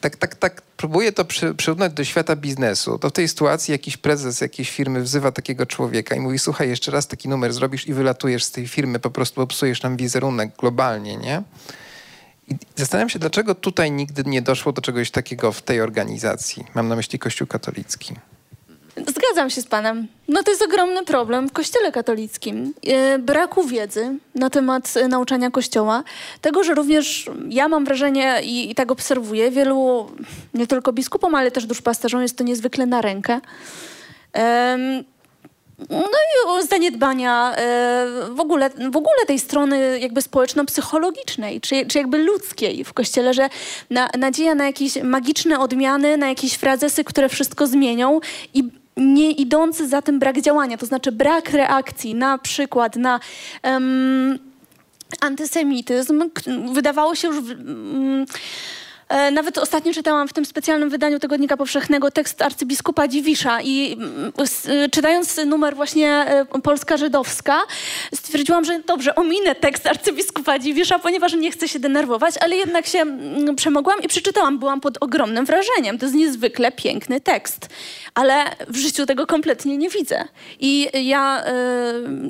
tak, 0.00 0.16
tak, 0.16 0.34
tak 0.34 0.62
próbuję 0.76 1.12
to 1.12 1.24
przy, 1.24 1.54
przyrównać 1.54 1.92
do 1.92 2.04
świata 2.04 2.36
biznesu. 2.36 2.98
To 2.98 3.08
w 3.08 3.12
tej 3.12 3.28
sytuacji 3.28 3.72
jakiś 3.72 3.96
prezes 3.96 4.40
jakiejś 4.40 4.70
firmy 4.70 5.02
wzywa 5.02 5.32
takiego 5.32 5.66
człowieka 5.66 6.14
i 6.14 6.20
mówi, 6.20 6.38
słuchaj, 6.38 6.68
jeszcze 6.68 6.90
raz 6.90 7.06
taki 7.06 7.28
numer 7.28 7.52
zrobisz 7.52 7.88
i 7.88 7.94
wylatujesz 7.94 8.44
z 8.44 8.50
tej 8.50 8.68
firmy, 8.68 8.98
po 8.98 9.10
prostu 9.10 9.34
popsujesz 9.34 9.82
nam 9.82 9.96
wizerunek 9.96 10.50
globalnie, 10.58 11.16
nie? 11.16 11.42
I 12.50 12.56
zastanawiam 12.76 13.08
się, 13.08 13.18
dlaczego 13.18 13.54
tutaj 13.54 13.92
nigdy 13.92 14.22
nie 14.26 14.42
doszło 14.42 14.72
do 14.72 14.82
czegoś 14.82 15.10
takiego 15.10 15.52
w 15.52 15.62
tej 15.62 15.80
organizacji. 15.80 16.64
Mam 16.74 16.88
na 16.88 16.96
myśli 16.96 17.18
Kościół 17.18 17.46
katolicki. 17.46 18.14
Zgadzam 18.96 19.50
się 19.50 19.62
z 19.62 19.66
panem. 19.66 20.08
No 20.28 20.42
to 20.42 20.50
jest 20.50 20.62
ogromny 20.62 21.04
problem 21.04 21.48
w 21.48 21.52
kościele 21.52 21.92
katolickim. 21.92 22.74
E, 22.86 23.18
braku 23.18 23.64
wiedzy 23.64 24.18
na 24.34 24.50
temat 24.50 24.94
e, 24.96 25.08
nauczania 25.08 25.50
kościoła. 25.50 26.04
Tego, 26.40 26.64
że 26.64 26.74
również 26.74 27.30
ja 27.48 27.68
mam 27.68 27.84
wrażenie 27.84 28.40
i, 28.42 28.70
i 28.70 28.74
tak 28.74 28.90
obserwuję, 28.90 29.50
wielu, 29.50 30.10
nie 30.54 30.66
tylko 30.66 30.92
biskupom, 30.92 31.34
ale 31.34 31.50
też 31.50 31.66
duszpasterzom 31.66 32.22
jest 32.22 32.36
to 32.36 32.44
niezwykle 32.44 32.86
na 32.86 33.00
rękę. 33.00 33.40
No 35.90 36.60
i 36.62 36.66
zaniedbania 36.66 37.54
e, 37.56 38.06
w 38.30 38.40
ogóle, 38.40 38.70
w 38.70 38.96
ogóle 38.96 39.26
tej 39.26 39.38
strony 39.38 39.98
jakby 40.00 40.22
społeczno-psychologicznej, 40.22 41.60
czy, 41.60 41.86
czy 41.86 41.98
jakby 41.98 42.18
ludzkiej 42.18 42.84
w 42.84 42.92
kościele, 42.92 43.34
że 43.34 43.48
na, 43.90 44.08
nadzieja 44.18 44.54
na 44.54 44.66
jakieś 44.66 45.02
magiczne 45.02 45.58
odmiany, 45.58 46.16
na 46.16 46.28
jakieś 46.28 46.54
frazesy, 46.54 47.04
które 47.04 47.28
wszystko 47.28 47.66
zmienią 47.66 48.20
i 48.54 48.64
nie 48.96 49.30
idący 49.30 49.88
za 49.88 50.02
tym 50.02 50.18
brak 50.18 50.40
działania, 50.40 50.78
to 50.78 50.86
znaczy 50.86 51.12
brak 51.12 51.50
reakcji 51.50 52.14
na 52.14 52.38
przykład 52.38 52.96
na 52.96 53.20
em, 53.62 54.38
antysemityzm, 55.20 56.30
wydawało 56.72 57.14
się 57.14 57.28
już 57.28 57.36
nawet 59.32 59.58
ostatnio 59.58 59.92
czytałam 59.92 60.28
w 60.28 60.32
tym 60.32 60.44
specjalnym 60.44 60.90
wydaniu 60.90 61.18
Tygodnika 61.18 61.56
Powszechnego 61.56 62.10
tekst 62.10 62.42
arcybiskupa 62.42 63.08
Dziwisza 63.08 63.60
i 63.62 63.92
mm, 63.92 64.32
y, 64.84 64.88
czytając 64.90 65.36
numer 65.46 65.76
właśnie 65.76 66.08
e, 66.10 66.60
Polska 66.62 66.96
Żydowska 66.96 67.60
stwierdziłam, 68.14 68.64
że 68.64 68.80
dobrze, 68.80 69.14
ominę 69.14 69.54
tekst 69.54 69.86
arcybiskupa 69.86 70.58
Dziwisza, 70.58 70.98
ponieważ 70.98 71.34
nie 71.34 71.50
chcę 71.50 71.68
się 71.68 71.78
denerwować, 71.78 72.34
ale 72.40 72.56
jednak 72.56 72.86
się 72.86 72.98
mm, 72.98 73.56
przemogłam 73.56 74.02
i 74.02 74.08
przeczytałam. 74.08 74.58
Byłam 74.58 74.80
pod 74.80 74.98
ogromnym 75.00 75.44
wrażeniem. 75.44 75.98
To 75.98 76.06
jest 76.06 76.16
niezwykle 76.16 76.72
piękny 76.72 77.20
tekst, 77.20 77.68
ale 78.14 78.44
w 78.68 78.76
życiu 78.76 79.06
tego 79.06 79.26
kompletnie 79.26 79.76
nie 79.76 79.88
widzę. 79.88 80.24
I 80.60 80.88
ja 80.94 81.44
e, 81.44 81.52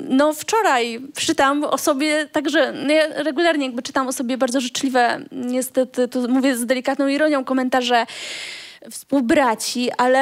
no 0.09 0.33
wczoraj 0.33 1.01
czytam 1.15 1.63
o 1.63 1.77
sobie 1.77 2.27
także, 2.31 2.73
no 2.87 2.93
ja 2.93 3.23
regularnie 3.23 3.65
jakby 3.65 3.81
czytam 3.81 4.07
o 4.07 4.13
sobie 4.13 4.37
bardzo 4.37 4.61
życzliwe, 4.61 5.25
niestety, 5.31 6.07
tu 6.07 6.29
mówię 6.29 6.57
z 6.57 6.70
delikatną 6.71 7.07
ironią, 7.07 7.43
komentarze 7.43 8.05
współbraci, 8.91 9.91
ale 9.97 10.19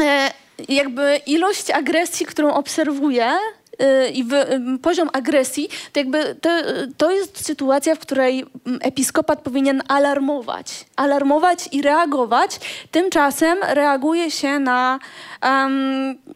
e, 0.00 0.30
jakby 0.68 1.20
ilość 1.26 1.70
agresji, 1.70 2.26
którą 2.26 2.54
obserwuję 2.54 3.32
e, 3.78 4.10
i 4.10 4.20
m, 4.50 4.78
poziom 4.78 5.08
agresji, 5.12 5.68
to 5.92 6.00
jakby 6.00 6.34
to, 6.40 6.50
to 6.96 7.10
jest 7.10 7.46
sytuacja, 7.46 7.94
w 7.94 7.98
której 7.98 8.44
episkopat 8.80 9.42
powinien 9.42 9.82
alarmować. 9.88 10.84
Alarmować 10.96 11.68
i 11.72 11.82
reagować. 11.82 12.60
Tymczasem 12.90 13.58
reaguje 13.62 14.30
się 14.30 14.58
na... 14.58 14.98
em, 15.40 16.35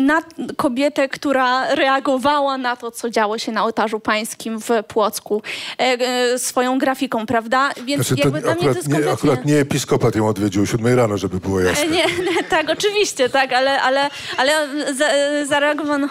na 0.00 0.22
kobietę, 0.56 1.08
która 1.08 1.74
reagowała 1.74 2.58
na 2.58 2.76
to, 2.76 2.90
co 2.90 3.10
działo 3.10 3.38
się 3.38 3.52
na 3.52 3.64
ołtarzu 3.64 4.00
pańskim 4.00 4.60
w 4.60 4.68
Płocku, 4.88 5.42
e, 5.78 5.82
e, 5.82 6.38
swoją 6.38 6.78
grafiką, 6.78 7.26
prawda? 7.26 7.70
Więc 7.84 8.06
Znaczy, 8.06 8.22
jakby 8.22 8.40
dla 8.40 8.52
akurat, 8.52 8.86
nie, 8.88 9.10
akurat 9.12 9.44
nie 9.44 9.58
episkopat 9.58 10.16
ją 10.16 10.28
odwiedził 10.28 10.62
o 10.62 10.66
7 10.66 10.96
rano, 10.96 11.18
żeby 11.18 11.40
było 11.40 11.60
jasne. 11.60 11.84
E, 11.84 11.88
Nie, 11.88 12.04
nie, 12.04 12.44
tak, 12.50 12.70
oczywiście, 12.70 13.28
tak, 13.28 13.52
ale, 13.52 13.82
ale, 13.82 14.10
ale 14.36 14.52
za, 14.94 15.06
zareagowano. 15.46 16.08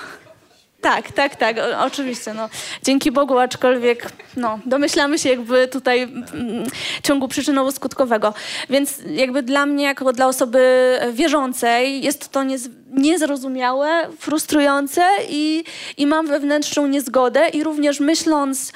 Tak, 0.88 1.12
tak, 1.12 1.36
tak, 1.36 1.58
o, 1.58 1.86
oczywiście. 1.86 2.34
No. 2.34 2.50
Dzięki 2.84 3.12
Bogu, 3.12 3.38
aczkolwiek 3.38 4.10
no, 4.38 4.60
domyślamy 4.66 5.20
się 5.20 5.30
jakby 5.30 5.68
tutaj 5.68 6.02
mm, 6.04 6.68
ciągu 7.04 7.28
przyczynowo-skutkowego. 7.28 8.34
Więc 8.70 9.00
jakby 9.10 9.44
dla 9.44 9.66
mnie, 9.66 9.86
jako 9.86 10.14
dla 10.14 10.28
osoby 10.28 10.94
wierzącej, 11.14 12.02
jest 12.02 12.30
to 12.32 12.44
niez, 12.44 12.70
niezrozumiałe, 12.92 14.08
frustrujące 14.20 15.08
i, 15.30 15.64
i 15.98 16.08
mam 16.08 16.28
wewnętrzną 16.28 16.88
niezgodę 16.88 17.50
i 17.50 17.64
również 17.64 18.00
myśląc 18.00 18.74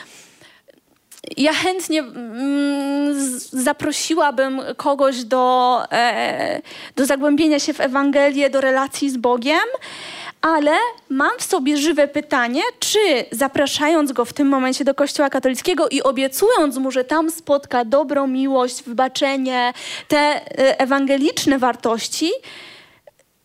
ja 1.37 1.53
chętnie 1.53 1.99
mm, 1.99 3.15
zaprosiłabym 3.51 4.61
kogoś 4.77 5.23
do, 5.23 5.77
e, 5.91 6.61
do 6.95 7.05
zagłębienia 7.05 7.59
się 7.59 7.73
w 7.73 7.81
Ewangelię, 7.81 8.49
do 8.49 8.61
relacji 8.61 9.09
z 9.09 9.17
Bogiem, 9.17 9.65
ale 10.41 10.71
mam 11.09 11.31
w 11.39 11.43
sobie 11.43 11.77
żywe 11.77 12.07
pytanie, 12.07 12.61
czy 12.79 12.99
zapraszając 13.31 14.11
go 14.11 14.25
w 14.25 14.33
tym 14.33 14.47
momencie 14.47 14.83
do 14.83 14.95
Kościoła 14.95 15.29
katolickiego 15.29 15.89
i 15.89 16.01
obiecując 16.01 16.77
mu, 16.77 16.91
że 16.91 17.03
tam 17.03 17.31
spotka 17.31 17.85
dobrą 17.85 18.27
miłość, 18.27 18.83
wybaczenie, 18.83 19.73
te 20.07 20.17
e, 20.17 20.79
ewangeliczne 20.79 21.59
wartości, 21.59 22.31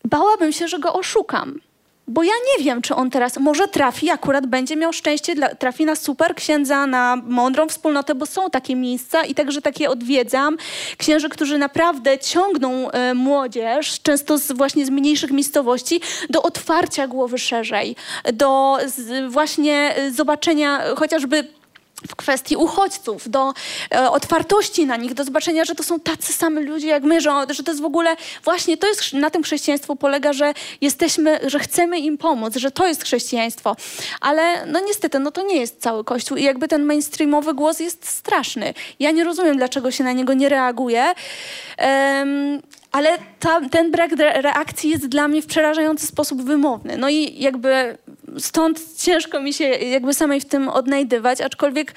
bałabym 0.05 0.53
się, 0.53 0.69
że 0.69 0.79
go 0.79 0.93
oszukam. 0.93 1.61
Bo 2.09 2.23
ja 2.23 2.33
nie 2.51 2.65
wiem, 2.65 2.83
czy 2.83 2.95
on 2.95 3.11
teraz 3.11 3.39
może 3.39 3.69
trafi, 3.69 4.11
akurat 4.11 4.47
będzie 4.47 4.77
miał 4.77 4.93
szczęście, 4.93 5.35
dla, 5.35 5.55
trafi 5.55 5.85
na 5.85 5.97
super 5.97 6.35
księdza, 6.35 6.87
na 6.87 7.17
mądrą 7.27 7.69
wspólnotę, 7.69 8.15
bo 8.15 8.27
są 8.27 8.51
takie 8.51 8.77
miejsca 8.77 9.23
i 9.23 9.35
także 9.35 9.63
takie 9.63 9.91
odwiedzam. 9.91 10.57
Księży, 10.97 11.29
którzy 11.29 11.59
naprawdę 11.59 12.19
ciągną 12.19 12.91
e, 12.91 13.15
młodzież, 13.15 14.03
często 14.03 14.39
z, 14.39 14.53
właśnie 14.53 14.87
z 14.87 14.91
mniejszych 14.91 15.31
miejscowości, 15.31 16.01
do 16.31 16.43
otwarcia 16.43 17.09
głowy 17.09 17.39
szerzej, 17.39 17.97
do 18.33 18.79
z, 18.87 19.33
właśnie 19.33 19.97
e, 19.97 20.11
zobaczenia 20.11 20.83
chociażby 20.97 21.49
w 22.09 22.17
kwestii 22.17 22.57
uchodźców, 22.57 23.31
do 23.31 23.53
e, 23.95 24.11
otwartości 24.11 24.87
na 24.87 24.97
nich, 24.97 25.15
do 25.15 25.25
zobaczenia, 25.25 25.65
że 25.65 25.75
to 25.75 25.83
są 25.83 26.01
tacy 26.01 26.33
sami 26.33 26.65
ludzie 26.65 26.89
jak 26.89 27.03
my, 27.03 27.21
że, 27.21 27.31
że 27.51 27.63
to 27.63 27.71
jest 27.71 27.83
w 27.83 27.85
ogóle 27.85 28.17
właśnie 28.45 28.77
to 28.77 28.87
jest 28.87 29.13
na 29.13 29.31
tym 29.31 29.43
chrześcijaństwo 29.43 29.97
polega, 29.97 30.33
że 30.33 30.55
jesteśmy, 30.81 31.41
że 31.47 31.59
chcemy 31.59 31.99
im 31.99 32.19
pomóc, 32.19 32.57
że 32.57 32.71
to 32.71 32.87
jest 32.87 33.05
chrześcijaństwo. 33.05 33.77
Ale 34.21 34.67
no 34.67 34.81
niestety, 34.81 35.19
no 35.19 35.31
to 35.31 35.43
nie 35.43 35.57
jest 35.57 35.81
cały 35.81 36.05
Kościół 36.05 36.37
i 36.37 36.43
jakby 36.43 36.69
ten 36.69 36.85
mainstreamowy 36.85 37.55
głos 37.55 37.81
jest 37.81 38.09
straszny. 38.09 38.75
Ja 39.01 39.11
nie 39.11 39.25
rozumiem, 39.25 39.57
dlaczego 39.57 39.91
się 39.91 40.05
na 40.05 40.13
niego 40.13 40.35
nie 40.35 40.49
reaguje. 40.49 41.15
Ale 42.93 43.19
ta, 43.41 43.61
ten 43.69 43.91
brak 43.91 44.13
re- 44.13 44.43
reakcji 44.43 44.91
jest 44.91 45.07
dla 45.07 45.29
mnie 45.29 45.43
w 45.43 45.47
przerażający 45.47 46.07
sposób 46.07 46.43
wymowny. 46.43 46.97
No 46.97 47.09
i 47.09 47.43
jakby 47.43 47.99
stąd 48.39 48.97
ciężko 48.99 49.41
mi 49.41 49.53
się 49.55 49.65
jakby 49.65 50.15
samej 50.15 50.41
w 50.41 50.45
tym 50.45 50.69
odnajdywać, 50.69 51.41
aczkolwiek 51.41 51.95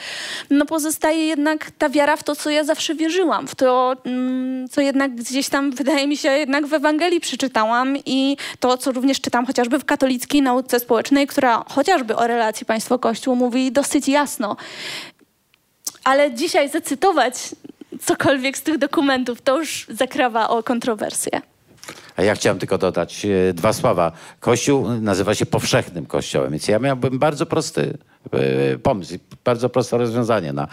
no 0.49 0.65
pozostaje 0.65 1.27
jednak 1.27 1.71
ta 1.71 1.89
wiara 1.89 2.17
w 2.17 2.23
to, 2.23 2.35
co 2.35 2.49
ja 2.49 2.63
zawsze 2.63 2.95
wierzyłam, 2.95 3.47
w 3.47 3.55
to, 3.55 3.95
mm, 4.05 4.69
co 4.69 4.81
jednak 4.81 5.15
gdzieś 5.15 5.49
tam 5.49 5.71
wydaje 5.71 6.07
mi 6.07 6.17
się 6.17 6.29
jednak 6.29 6.67
w 6.67 6.73
Ewangelii 6.73 7.19
przeczytałam 7.19 7.97
i 8.05 8.37
to, 8.59 8.77
co 8.77 8.91
również 8.91 9.21
czytam 9.21 9.45
chociażby 9.45 9.79
w 9.79 9.85
katolickiej 9.85 10.41
nauce 10.41 10.79
społecznej, 10.79 11.27
która 11.27 11.65
chociażby 11.69 12.15
o 12.15 12.27
relacji 12.27 12.65
państwo-kościół 12.65 13.35
mówi 13.35 13.71
dosyć 13.71 14.07
jasno. 14.07 14.55
Ale 16.03 16.33
dzisiaj 16.33 16.69
zacytować 16.69 17.35
cokolwiek 18.01 18.57
z 18.57 18.61
tych 18.61 18.77
dokumentów, 18.77 19.41
to 19.41 19.59
już 19.59 19.85
zakrawa 19.89 20.49
o 20.49 20.63
kontrowersję. 20.63 21.41
Ja 22.21 22.35
chciałem 22.35 22.59
tylko 22.59 22.77
dodać 22.77 23.25
e, 23.25 23.53
dwa 23.53 23.73
słowa. 23.73 24.11
Kościół 24.39 24.89
nazywa 25.01 25.35
się 25.35 25.45
powszechnym 25.45 26.05
kościołem, 26.05 26.51
więc 26.51 26.67
ja 26.67 26.79
miałbym 26.79 27.19
bardzo 27.19 27.45
prosty 27.45 27.97
pomysł, 28.83 29.13
bardzo 29.45 29.69
proste 29.69 29.97
rozwiązanie. 29.97 30.53
Na, 30.53 30.67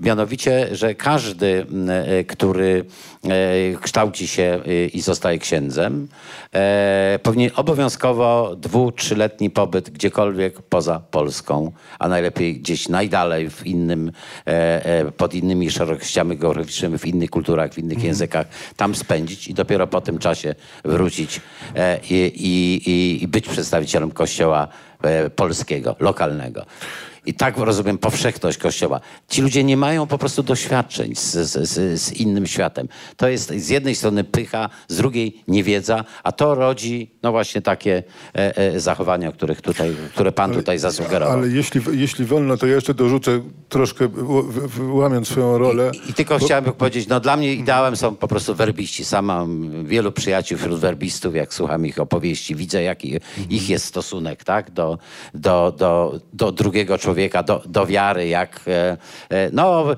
mianowicie, 0.00 0.68
że 0.76 0.94
każdy, 0.94 1.66
e, 1.88 2.24
który 2.24 2.84
e, 3.24 3.78
kształci 3.80 4.28
się 4.28 4.60
e, 4.66 4.86
i 4.86 5.00
zostaje 5.00 5.38
księdzem, 5.38 6.08
e, 6.54 7.18
powinien 7.22 7.50
obowiązkowo 7.56 8.56
dwu, 8.56 8.92
trzyletni 8.92 9.50
pobyt 9.50 9.90
gdziekolwiek 9.90 10.62
poza 10.62 11.00
Polską, 11.10 11.72
a 11.98 12.08
najlepiej 12.08 12.60
gdzieś 12.60 12.88
najdalej 12.88 13.50
w 13.50 13.66
innym, 13.66 14.12
e, 14.46 14.84
e, 14.84 15.12
pod 15.12 15.34
innymi 15.34 15.70
szerokościami 15.70 16.36
geograficznymi, 16.36 16.98
w 16.98 17.06
innych 17.06 17.30
kulturach, 17.30 17.74
w 17.74 17.78
innych 17.78 18.02
językach, 18.02 18.46
tam 18.76 18.94
spędzić 18.94 19.48
i 19.48 19.54
dopiero 19.54 19.86
po 19.86 20.00
tym 20.00 20.18
czasie 20.18 20.54
wrócić 20.84 21.40
e, 21.74 21.98
i, 22.10 22.32
i, 22.36 23.22
i, 23.22 23.28
być 23.28 23.48
przedstawicielem 23.48 24.10
kościoła 24.10 24.68
e, 24.68 24.87
polskiego, 25.36 25.96
lokalnego. 26.00 26.64
I 27.28 27.34
tak 27.34 27.58
rozumiem 27.58 27.98
powszechność 27.98 28.58
Kościoła. 28.58 29.00
Ci 29.28 29.42
ludzie 29.42 29.64
nie 29.64 29.76
mają 29.76 30.06
po 30.06 30.18
prostu 30.18 30.42
doświadczeń 30.42 31.14
z, 31.14 31.32
z, 31.34 31.68
z, 32.00 32.12
innym 32.12 32.46
światem. 32.46 32.88
To 33.16 33.28
jest 33.28 33.50
z 33.50 33.68
jednej 33.68 33.94
strony 33.94 34.24
pycha, 34.24 34.68
z 34.88 34.96
drugiej 34.96 35.42
niewiedza, 35.48 36.04
a 36.22 36.32
to 36.32 36.54
rodzi 36.54 37.10
no 37.22 37.30
właśnie 37.32 37.62
takie 37.62 38.02
e, 38.34 38.56
e, 38.56 38.80
zachowania, 38.80 39.32
których 39.32 39.60
tutaj, 39.60 39.96
które 40.12 40.32
pan 40.32 40.52
tutaj 40.52 40.78
zasugerował. 40.78 41.38
Ale 41.38 41.48
jeśli, 41.48 41.80
jeśli 41.92 42.24
wolno, 42.24 42.56
to 42.56 42.66
ja 42.66 42.74
jeszcze 42.74 42.94
dorzucę 42.94 43.40
troszkę, 43.68 44.08
łamiąc 44.80 45.28
swoją 45.28 45.58
rolę. 45.58 45.90
I 46.10 46.14
tylko 46.14 46.38
chciałem 46.38 46.64
powiedzieć, 46.64 47.08
no 47.08 47.20
dla 47.20 47.36
mnie 47.36 47.54
ideałem 47.54 47.96
są 47.96 48.16
po 48.16 48.28
prostu 48.28 48.54
werbiści. 48.54 49.04
Sam 49.04 49.24
mam 49.24 49.84
wielu 49.86 50.12
przyjaciół 50.12 50.58
wśród 50.58 50.80
werbistów, 50.80 51.34
jak 51.34 51.54
słucham 51.54 51.86
ich 51.86 51.98
opowieści, 51.98 52.54
widzę 52.54 52.82
jaki 52.82 53.20
ich 53.50 53.68
jest 53.68 53.84
stosunek, 53.84 54.44
tak, 54.44 54.70
do, 54.70 54.98
do, 55.34 55.74
do, 55.78 56.20
do 56.32 56.52
drugiego 56.52 56.98
człowieka, 56.98 57.17
do, 57.46 57.62
do 57.66 57.86
wiary, 57.86 58.28
jak, 58.28 58.60
e, 58.66 58.96
e, 59.30 59.50
no 59.52 59.92
e, 59.92 59.96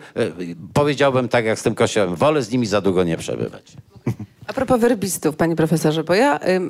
powiedziałbym 0.75 1.29
tak 1.29 1.45
jak 1.45 1.59
z 1.59 1.63
tym 1.63 1.75
kościołem, 1.75 2.15
wolę 2.15 2.43
z 2.43 2.51
nimi 2.51 2.67
za 2.67 2.81
długo 2.81 3.05
nie 3.05 3.17
przebywać. 3.17 3.77
A 4.51 4.53
propos 4.53 4.81
werbistów, 4.81 5.37
panie 5.37 5.57
profesorze, 5.57 6.05
bo 6.05 6.15
ja 6.15 6.41
y, 6.49 6.61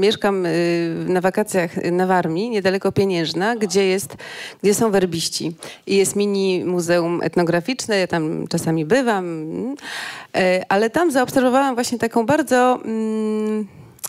mieszkam 0.00 0.46
y, 0.46 1.04
na 1.08 1.20
wakacjach 1.20 1.76
na 1.92 2.06
Warmii, 2.06 2.50
niedaleko 2.50 2.92
Pieniężna, 2.92 3.56
gdzie, 3.56 3.86
jest, 3.86 4.16
gdzie 4.62 4.74
są 4.74 4.90
werbiści. 4.90 5.56
I 5.86 5.96
jest 5.96 6.16
mini 6.16 6.64
muzeum 6.64 7.20
etnograficzne, 7.22 7.98
ja 7.98 8.06
tam 8.06 8.48
czasami 8.48 8.84
bywam, 8.84 9.24
mm, 9.24 9.74
y, 10.36 10.62
ale 10.68 10.90
tam 10.90 11.10
zaobserwowałam 11.10 11.74
właśnie 11.74 11.98
taką 11.98 12.26
bardzo... 12.26 12.78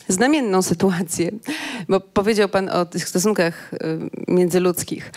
znamienną 0.07 0.61
sytuację, 0.61 1.31
bo 1.89 1.99
powiedział 1.99 2.49
Pan 2.49 2.69
o 2.69 2.85
tych 2.85 3.09
stosunkach 3.09 3.73
y, 3.73 3.77
międzyludzkich, 4.27 5.11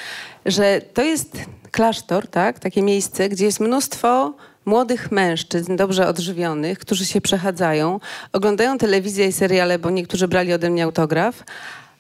że 0.47 0.81
to 0.95 1.03
jest 1.03 1.37
klasztor, 1.71 2.27
tak? 2.27 2.59
takie 2.59 2.83
miejsce, 2.83 3.29
gdzie 3.29 3.45
jest 3.45 3.61
mnóstwo 3.61 4.35
młodych 4.65 5.13
mężczyzn, 5.13 5.77
dobrze 5.77 6.09
odżywionych, 6.09 6.79
którzy 6.79 7.07
się 7.07 7.21
przechadzają, 7.21 8.01
oglądają 8.33 8.79
telewizję 8.79 9.27
i 9.27 9.33
seriale, 9.33 9.79
bo 9.79 9.91
niektórzy 9.91 10.29
brali 10.29 10.53
ode 10.53 10.71
mnie 10.71 10.85
autograf, 10.85 11.45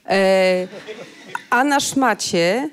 e, 0.09 0.69
a 1.51 1.65
na 1.65 1.81
szmacie 1.81 2.71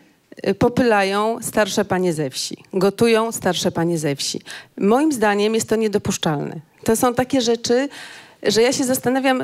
y, 0.48 0.54
popylają 0.54 1.38
starsze 1.42 1.86
panie 1.86 2.14
ze 2.14 2.30
wsi, 2.30 2.58
gotują 2.74 3.32
starsze 3.32 3.72
panie 3.72 3.98
ze 3.98 4.16
wsi. 4.16 4.42
Moim 4.78 5.12
zdaniem 5.12 5.56
jest 5.56 5.70
to 5.70 5.76
niedopuszczalne. 5.76 6.56
To 6.84 6.96
są 6.96 7.14
takie 7.14 7.42
rzeczy, 7.42 7.90
że 8.48 8.62
ja 8.62 8.74
się 8.74 8.84
zastanawiam, 8.84 9.44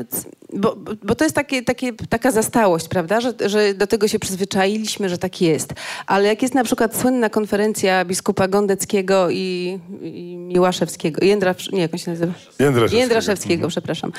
bo, 0.53 0.75
bo 1.03 1.15
to 1.15 1.23
jest 1.23 1.35
takie, 1.35 1.63
takie, 1.63 1.93
taka 1.93 2.31
zastałość, 2.31 2.87
prawda, 2.87 3.21
że, 3.21 3.33
że 3.45 3.73
do 3.73 3.87
tego 3.87 4.07
się 4.07 4.19
przyzwyczailiśmy, 4.19 5.09
że 5.09 5.17
tak 5.17 5.41
jest. 5.41 5.73
Ale 6.07 6.27
jak 6.27 6.41
jest 6.41 6.53
na 6.53 6.63
przykład 6.63 6.95
słynna 6.95 7.29
konferencja 7.29 8.05
biskupa 8.05 8.47
Gondeckiego 8.47 9.29
i, 9.29 9.79
i 10.01 10.37
Miłaszewskiego, 10.37 11.25
Jędra, 11.25 11.55
nie, 11.71 11.81
jak 11.81 11.93
on 11.93 11.99
się 11.99 12.11
nazywa? 12.11 12.33
Jędraszewskiego. 12.59 12.99
Jędraszewskiego, 12.99 13.53
mhm. 13.53 13.69
przepraszam. 13.69 14.11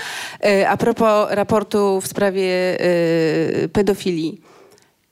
E, 0.44 0.68
a 0.68 0.76
propos 0.76 1.26
raportu 1.30 2.00
w 2.00 2.06
sprawie 2.06 2.80
e, 2.80 3.68
pedofilii. 3.68 4.40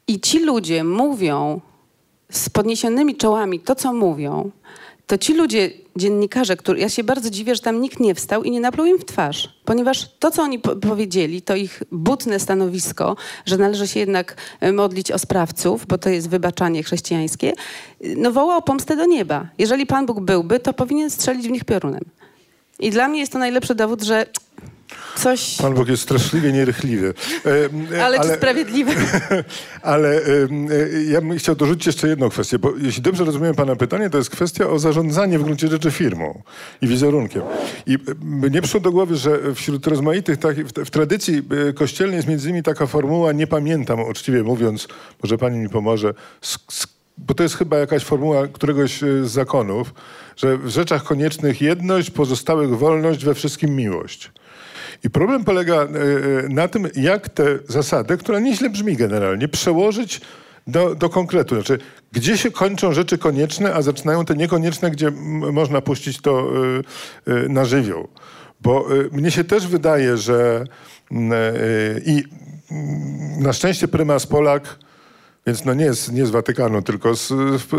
I 0.08 0.20
ci 0.20 0.44
ludzie 0.44 0.84
mówią 0.84 1.60
z 2.30 2.50
podniesionymi 2.50 3.16
czołami 3.16 3.60
to, 3.60 3.74
co 3.74 3.92
mówią, 3.92 4.50
to 5.10 5.18
ci 5.18 5.34
ludzie, 5.34 5.70
dziennikarze, 5.96 6.56
którzy, 6.56 6.78
ja 6.78 6.88
się 6.88 7.04
bardzo 7.04 7.30
dziwię, 7.30 7.54
że 7.54 7.62
tam 7.62 7.80
nikt 7.80 8.00
nie 8.00 8.14
wstał 8.14 8.42
i 8.42 8.50
nie 8.50 8.60
napluł 8.60 8.86
im 8.86 8.98
w 8.98 9.04
twarz, 9.04 9.48
ponieważ 9.64 10.08
to, 10.18 10.30
co 10.30 10.42
oni 10.42 10.58
po 10.58 10.76
powiedzieli, 10.76 11.42
to 11.42 11.56
ich 11.56 11.82
butne 11.92 12.40
stanowisko, 12.40 13.16
że 13.46 13.58
należy 13.58 13.88
się 13.88 14.00
jednak 14.00 14.36
e, 14.60 14.72
modlić 14.72 15.12
o 15.12 15.18
sprawców, 15.18 15.86
bo 15.86 15.98
to 15.98 16.10
jest 16.10 16.28
wybaczanie 16.28 16.82
chrześcijańskie, 16.82 17.52
no 18.16 18.32
woła 18.32 18.56
o 18.56 18.62
pomstę 18.62 18.96
do 18.96 19.04
nieba. 19.04 19.48
Jeżeli 19.58 19.86
Pan 19.86 20.06
Bóg 20.06 20.20
byłby, 20.20 20.60
to 20.60 20.72
powinien 20.72 21.10
strzelić 21.10 21.48
w 21.48 21.50
nich 21.50 21.64
piorunem. 21.64 22.04
I 22.78 22.90
dla 22.90 23.08
mnie 23.08 23.20
jest 23.20 23.32
to 23.32 23.38
najlepszy 23.38 23.74
dowód, 23.74 24.02
że 24.02 24.26
Coś... 25.16 25.56
Pan 25.56 25.74
Bóg 25.74 25.88
jest 25.88 26.02
straszliwie 26.02 26.52
nierychliwy. 26.52 27.14
E, 27.46 28.04
ale, 28.04 28.18
ale 28.18 28.30
czy 28.30 28.36
sprawiedliwy? 28.36 28.92
ale 29.82 30.16
e, 30.16 30.22
ja 31.08 31.20
bym 31.20 31.38
chciał 31.38 31.54
dorzucić 31.54 31.86
jeszcze 31.86 32.08
jedną 32.08 32.28
kwestię, 32.28 32.58
bo 32.58 32.72
jeśli 32.78 33.02
dobrze 33.02 33.24
rozumiem 33.24 33.54
Pana 33.54 33.76
pytanie, 33.76 34.10
to 34.10 34.18
jest 34.18 34.30
kwestia 34.30 34.66
o 34.66 34.78
zarządzanie 34.78 35.38
w 35.38 35.42
gruncie 35.42 35.68
rzeczy 35.68 35.90
firmą 35.90 36.42
i 36.82 36.86
wizerunkiem. 36.86 37.42
I 37.86 37.98
mnie 38.22 38.62
przyszło 38.62 38.80
do 38.80 38.92
głowy, 38.92 39.16
że 39.16 39.54
wśród 39.54 39.86
rozmaitych, 39.86 40.38
tak, 40.38 40.56
w, 40.56 40.72
w 40.72 40.90
tradycji 40.90 41.42
e, 41.68 41.72
kościelnej 41.72 42.16
jest 42.16 42.28
między 42.28 42.48
innymi 42.48 42.62
taka 42.62 42.86
formuła, 42.86 43.32
nie 43.32 43.46
pamiętam 43.46 44.00
uczciwie 44.00 44.42
mówiąc, 44.42 44.88
może 45.22 45.38
Pani 45.38 45.58
mi 45.58 45.68
pomoże, 45.68 46.14
bo 47.18 47.34
to 47.34 47.42
jest 47.42 47.56
chyba 47.56 47.78
jakaś 47.78 48.04
formuła 48.04 48.48
któregoś 48.48 49.00
z 49.00 49.30
zakonów, 49.30 49.94
że 50.36 50.58
w 50.58 50.68
rzeczach 50.68 51.04
koniecznych 51.04 51.60
jedność, 51.60 52.10
pozostałych 52.10 52.78
wolność, 52.78 53.24
we 53.24 53.34
wszystkim 53.34 53.76
miłość. 53.76 54.30
I 55.04 55.10
problem 55.10 55.44
polega 55.44 55.74
e, 55.74 55.86
e, 55.86 55.88
na 56.48 56.68
tym, 56.68 56.88
jak 56.96 57.28
te 57.28 57.44
zasady, 57.68 58.16
która 58.16 58.40
nieźle 58.40 58.70
brzmi 58.70 58.96
generalnie, 58.96 59.48
przełożyć 59.48 60.20
do, 60.66 60.94
do 60.94 61.08
konkretu. 61.08 61.54
Znaczy, 61.54 61.78
gdzie 62.12 62.38
się 62.38 62.50
kończą 62.50 62.92
rzeczy 62.92 63.18
konieczne, 63.18 63.74
a 63.74 63.82
zaczynają 63.82 64.24
te 64.24 64.34
niekonieczne, 64.34 64.90
gdzie 64.90 65.10
można 65.52 65.80
puścić 65.80 66.20
to 66.20 66.52
e, 67.26 67.48
na 67.48 67.64
żywioł. 67.64 68.08
Bo 68.60 68.86
mnie 69.12 69.30
się 69.30 69.44
też 69.44 69.66
wydaje, 69.66 70.16
że 70.16 70.64
i 72.06 72.24
na 73.38 73.52
szczęście 73.52 73.88
prymas 73.88 74.26
Polak, 74.26 74.78
więc 75.46 75.64
no 75.64 75.74
nie 75.74 75.94
z, 75.94 76.12
nie 76.12 76.26
z 76.26 76.30
Watykanu, 76.30 76.82
tylko 76.82 77.16
z, 77.16 77.28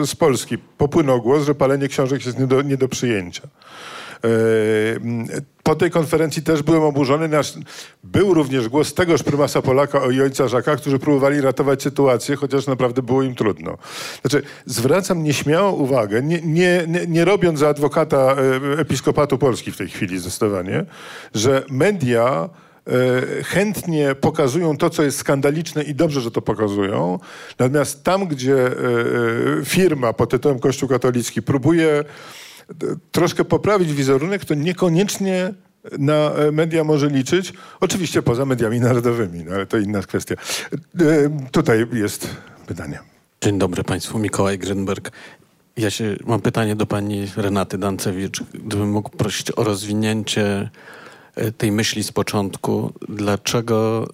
z 0.05 0.15
Polski, 0.15 0.57
popłynął 0.57 1.21
głos, 1.21 1.45
że 1.45 1.55
palenie 1.55 1.87
książek 1.87 2.25
jest 2.25 2.39
nie 2.39 2.47
do, 2.47 2.61
nie 2.61 2.77
do 2.77 2.87
przyjęcia. 2.87 3.47
Po 5.63 5.75
tej 5.75 5.91
konferencji 5.91 6.43
też 6.43 6.63
byłem 6.63 6.83
oburzony. 6.83 7.27
Nasz, 7.27 7.53
był 8.03 8.33
również 8.33 8.69
głos 8.69 8.93
tegoż 8.93 9.23
prymasa 9.23 9.61
Polaka 9.61 10.11
i 10.11 10.21
ojca 10.21 10.47
Żaka, 10.47 10.75
którzy 10.75 10.99
próbowali 10.99 11.41
ratować 11.41 11.83
sytuację, 11.83 12.35
chociaż 12.35 12.67
naprawdę 12.67 13.01
było 13.01 13.23
im 13.23 13.35
trudno. 13.35 13.77
Znaczy, 14.21 14.43
zwracam 14.65 15.23
nieśmiałą 15.23 15.71
uwagę, 15.71 16.21
nie, 16.21 16.41
nie, 16.41 16.85
nie, 16.87 17.07
nie 17.07 17.25
robiąc 17.25 17.59
za 17.59 17.69
adwokata 17.69 18.35
e, 18.75 18.79
Episkopatu 18.79 19.37
Polski 19.37 19.71
w 19.71 19.77
tej 19.77 19.89
chwili 19.89 20.19
zdecydowanie, 20.19 20.85
że 21.35 21.63
media 21.69 22.49
e, 22.87 23.43
chętnie 23.43 24.15
pokazują 24.15 24.77
to, 24.77 24.89
co 24.89 25.03
jest 25.03 25.17
skandaliczne 25.17 25.83
i 25.83 25.95
dobrze, 25.95 26.21
że 26.21 26.31
to 26.31 26.41
pokazują. 26.41 27.19
Natomiast 27.59 28.03
tam, 28.03 28.27
gdzie 28.27 28.67
e, 28.67 28.73
firma 29.65 30.13
pod 30.13 30.29
tytułem 30.29 30.59
Kościół 30.59 30.89
katolicki 30.89 31.41
próbuje 31.41 32.03
troszkę 33.11 33.45
poprawić 33.45 33.93
wizerunek, 33.93 34.45
to 34.45 34.53
niekoniecznie 34.53 35.53
na 35.99 36.13
e, 36.13 36.51
media 36.51 36.83
może 36.83 37.07
liczyć. 37.07 37.53
Oczywiście 37.79 38.21
poza 38.21 38.45
mediami 38.45 38.79
narodowymi, 38.79 39.43
no 39.43 39.55
ale 39.55 39.65
to 39.65 39.77
inna 39.77 40.01
kwestia. 40.01 40.35
E, 40.35 41.47
tutaj 41.51 41.87
jest 41.93 42.27
pytanie. 42.67 42.99
Dzień 43.41 43.59
dobry 43.59 43.83
Państwu, 43.83 44.19
Mikołaj 44.19 44.59
Grenberg. 44.59 45.11
Ja 45.77 45.89
się, 45.89 46.15
mam 46.25 46.41
pytanie 46.41 46.75
do 46.75 46.85
pani 46.85 47.27
Renaty 47.37 47.77
Dancewicz. 47.77 48.43
Gdybym 48.53 48.91
mógł 48.91 49.09
prosić 49.09 49.51
o 49.55 49.63
rozwinięcie 49.63 50.69
e, 51.35 51.51
tej 51.51 51.71
myśli 51.71 52.03
z 52.03 52.11
początku, 52.11 52.93
dlaczego 53.09 54.07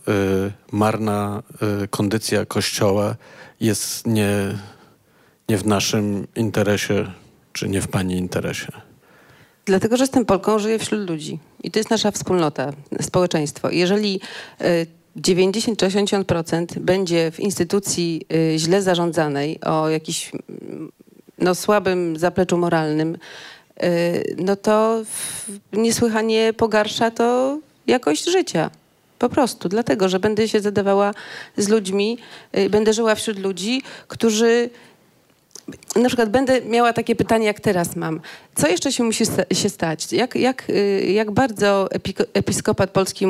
y, 0.48 0.52
marna 0.72 1.44
y, 1.84 1.88
kondycja 1.88 2.46
Kościoła 2.46 3.16
jest 3.60 4.08
nie, 4.08 4.58
nie 5.50 5.58
w 5.58 5.66
naszym 5.66 6.28
interesie 6.36 7.12
czy 7.58 7.70
nie 7.70 7.82
w 7.82 7.88
Pani 7.88 8.18
interesie? 8.18 8.68
Dlatego, 9.66 9.98
że 9.98 10.04
jestem 10.04 10.26
Polką, 10.26 10.60
żyję 10.60 10.80
wśród 10.80 11.10
ludzi. 11.10 11.40
I 11.64 11.72
to 11.72 11.80
jest 11.80 11.90
nasza 11.90 12.12
wspólnota, 12.12 12.74
społeczeństwo. 13.02 13.70
Jeżeli 13.70 14.20
90-80% 15.18 16.78
y, 16.78 16.80
będzie 16.80 17.32
w 17.32 17.40
instytucji 17.40 18.26
y, 18.34 18.60
źle 18.60 18.82
zarządzanej, 18.82 19.62
o 19.62 19.90
jakimś 19.90 20.32
mm, 20.34 20.92
no, 21.38 21.56
słabym 21.56 22.18
zapleczu 22.18 22.58
moralnym, 22.58 23.18
y, 23.84 24.36
no 24.38 24.56
to 24.56 25.04
niesłychanie 25.74 26.54
pogarsza 26.54 27.12
to 27.12 27.60
jakość 27.88 28.32
życia. 28.32 28.72
Po 29.20 29.30
prostu, 29.30 29.70
dlatego, 29.70 30.10
że 30.10 30.20
będę 30.20 30.48
się 30.48 30.60
zadawała 30.60 31.14
z 31.58 31.68
ludźmi, 31.68 32.18
będę 32.70 32.94
żyła 32.94 33.16
wśród 33.16 33.40
ludzi, 33.40 33.82
którzy 34.08 34.70
na 35.96 36.08
przykład 36.08 36.30
będę 36.30 36.62
miała 36.62 36.94
takie 36.94 37.16
pytanie, 37.16 37.46
jak 37.46 37.60
teraz 37.60 37.96
mam. 37.96 38.22
Co 38.56 38.68
jeszcze 38.68 38.92
się 38.92 39.04
musi 39.04 39.26
sta 39.26 39.44
się 39.54 39.70
stać? 39.70 40.14
Jak, 40.14 40.36
jak, 40.36 40.70
y, 40.70 41.12
jak 41.14 41.32
bardzo 41.32 41.90
episkopat 42.34 42.90
polski 42.90 43.28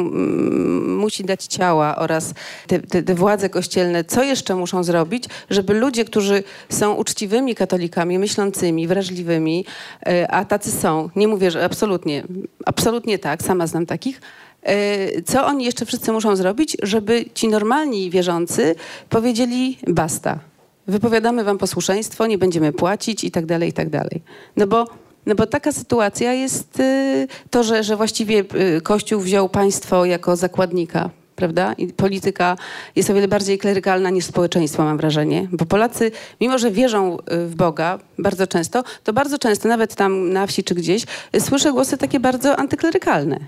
musi 0.88 1.23
dać 1.23 1.45
ciała 1.45 1.95
oraz 1.95 2.33
te, 2.67 2.79
te, 2.79 3.03
te, 3.03 3.15
władze 3.15 3.49
kościelne, 3.49 4.03
co 4.03 4.23
jeszcze 4.23 4.55
muszą 4.55 4.83
zrobić, 4.83 5.23
żeby 5.49 5.73
ludzie, 5.73 6.05
którzy 6.05 6.43
są 6.69 6.93
uczciwymi 6.93 7.55
katolikami, 7.55 8.19
myślącymi, 8.19 8.88
wrażliwymi, 8.88 9.65
y, 10.07 10.27
a 10.27 10.45
tacy 10.45 10.71
są, 10.71 11.09
nie 11.15 11.27
mówię, 11.27 11.51
że 11.51 11.65
absolutnie, 11.65 12.23
absolutnie 12.65 13.19
tak, 13.19 13.43
sama 13.43 13.67
znam 13.67 13.85
takich, 13.85 14.21
y, 14.69 15.23
co 15.25 15.45
oni 15.45 15.65
jeszcze 15.65 15.85
wszyscy 15.85 16.11
muszą 16.11 16.35
zrobić, 16.35 16.77
żeby 16.83 17.25
ci 17.33 17.47
normalni 17.47 18.09
wierzący 18.09 18.75
powiedzieli 19.09 19.77
basta 19.88 20.39
wypowiadamy 20.88 21.43
wam 21.43 21.57
posłuszeństwo, 21.57 22.27
nie 22.27 22.38
będziemy 22.38 22.73
płacić 22.73 23.23
i 23.23 23.31
tak 23.31 23.45
dalej, 23.45 23.69
i 23.69 23.73
tak 23.73 23.89
dalej. 23.89 24.21
No 24.57 24.67
bo, 24.67 24.88
no 25.25 25.35
bo 25.35 25.45
taka 25.45 25.71
sytuacja 25.71 26.33
jest 26.33 26.79
y, 26.79 27.27
to, 27.49 27.63
że, 27.63 27.83
że 27.83 27.95
właściwie 27.95 28.43
y, 28.77 28.81
Kościół 28.81 29.21
wziął 29.21 29.49
państwo 29.49 30.05
jako 30.05 30.35
zakładnika 30.35 31.09
prawda? 31.38 31.73
I 31.73 31.88
polityka 31.88 32.57
jest 32.95 33.09
o 33.09 33.13
wiele 33.13 33.27
bardziej 33.27 33.57
klerykalna 33.57 34.09
niż 34.09 34.25
społeczeństwo, 34.25 34.83
mam 34.83 34.97
wrażenie. 34.97 35.47
Bo 35.51 35.65
Polacy, 35.65 36.11
mimo 36.41 36.57
że 36.57 36.71
wierzą 36.71 37.17
y, 37.19 37.47
w 37.47 37.55
Boga 37.55 37.99
bardzo 38.19 38.47
często, 38.47 38.83
to 39.03 39.13
bardzo 39.13 39.38
często, 39.38 39.67
nawet 39.67 39.95
tam 39.95 40.33
na 40.33 40.47
wsi 40.47 40.63
czy 40.63 40.75
gdzieś, 40.75 41.05
słyszę 41.39 41.71
głosy 41.71 41.97
takie 41.97 42.19
bardzo 42.19 42.55
antyklerykalne. 42.59 43.39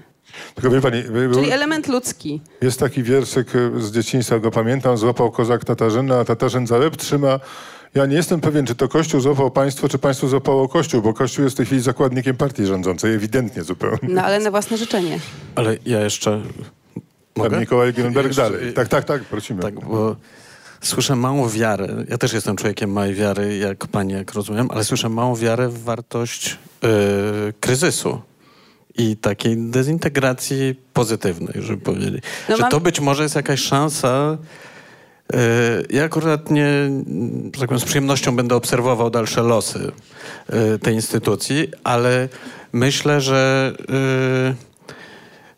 Tylko 0.56 0.70
wie 0.70 0.82
pani, 0.82 1.04
Czyli 1.34 1.52
element 1.52 1.88
ludzki. 1.88 2.42
Jest 2.62 2.80
taki 2.80 3.04
wierszyk 3.04 3.48
e, 3.56 3.82
z 3.82 3.92
dzieciństwa, 3.92 4.40
go 4.40 4.52
pamiętam, 4.52 4.98
złapał 4.98 5.32
kozak 5.32 5.66
Tatarzyna, 5.66 6.20
a 6.20 6.26
Tatarzyn 6.26 6.68
za 6.68 6.78
łeb 6.78 6.98
trzyma. 6.98 7.40
Ja 7.96 8.06
nie 8.06 8.16
jestem 8.16 8.42
pewien, 8.42 8.66
czy 8.66 8.76
to 8.76 8.88
Kościół 8.88 9.22
złapał 9.22 9.52
państwo, 9.52 9.90
czy 9.90 9.98
państwo 9.98 10.28
złapało 10.28 10.68
Kościół, 10.68 11.02
bo 11.02 11.14
Kościół 11.14 11.44
jest 11.44 11.56
w 11.56 11.58
tej 11.58 11.66
chwili 11.66 11.82
zakładnikiem 11.82 12.38
partii 12.38 12.66
rządzącej, 12.66 13.14
ewidentnie 13.14 13.64
zupełnie. 13.64 14.00
No 14.04 14.24
ale 14.24 14.40
na 14.40 14.52
własne 14.52 14.78
życzenie. 14.78 15.20
Ale 15.56 15.78
ja 15.86 16.02
jeszcze... 16.02 16.42
Mogę? 17.44 17.50
Pan 17.50 17.60
Mikołaj 17.60 17.94
Grunberg 17.94 18.36
dalej. 18.36 18.74
Tak, 18.74 18.88
tak, 18.88 19.06
tak, 19.06 19.24
prosimy. 19.24 19.62
Tak, 19.62 19.86
bo 19.86 20.16
słyszę 20.82 21.16
małą 21.16 21.50
wiarę. 21.50 21.88
Ja 22.10 22.18
też 22.18 22.34
jestem 22.34 22.56
człowiekiem 22.56 22.92
małej 22.92 23.14
wiary, 23.14 23.58
jak 23.58 23.88
pani, 23.88 24.14
jak 24.14 24.34
rozumiem, 24.34 24.68
ale 24.72 24.84
słyszę 24.84 25.10
małą 25.10 25.36
wiarę 25.36 25.70
w 25.70 25.84
wartość 25.84 26.58
yy, 26.82 26.90
kryzysu 27.60 28.22
i 28.98 29.18
takiej 29.18 29.58
dezintegracji 29.58 30.76
pozytywnej, 30.94 31.54
żeby 31.64 31.82
powiedzieć. 31.82 32.24
No 32.50 32.56
że 32.56 32.62
mam... 32.62 32.72
to 32.72 32.80
być 32.80 33.00
może 33.00 33.24
jest 33.24 33.36
jakaś 33.36 33.62
szansa. 33.62 34.38
E, 35.34 35.38
ja 35.90 36.04
akurat 36.04 36.52
nie, 36.52 36.92
że 37.46 37.60
tak 37.60 37.70
powiem, 37.70 37.80
z 37.80 37.86
przyjemnością 37.86 38.36
będę 38.36 38.56
obserwował 38.56 39.10
dalsze 39.10 39.42
losy 39.42 39.92
e, 40.48 40.80
tej 40.80 40.96
instytucji, 40.96 41.68
ale 41.84 42.30
myślę, 42.74 43.22
że 43.22 43.74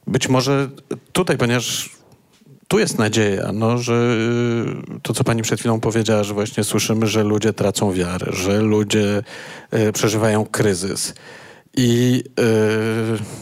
być 0.08 0.30
może 0.30 0.70
tutaj, 1.14 1.38
ponieważ 1.38 1.90
tu 2.68 2.80
jest 2.80 3.00
nadzieja, 3.00 3.52
no, 3.54 3.78
że 3.78 3.94
y, 4.96 5.00
to, 5.02 5.14
co 5.14 5.24
pani 5.24 5.42
przed 5.42 5.60
chwilą 5.60 5.80
powiedziała, 5.80 6.24
że 6.24 6.34
właśnie 6.34 6.64
słyszymy, 6.64 7.08
że 7.08 7.24
ludzie 7.24 7.54
tracą 7.54 7.94
wiarę, 7.94 8.32
że 8.34 8.62
ludzie 8.62 9.24
y, 9.74 9.92
przeżywają 9.92 10.46
kryzys. 10.46 11.14
I 11.78 12.24
y, 12.40 13.42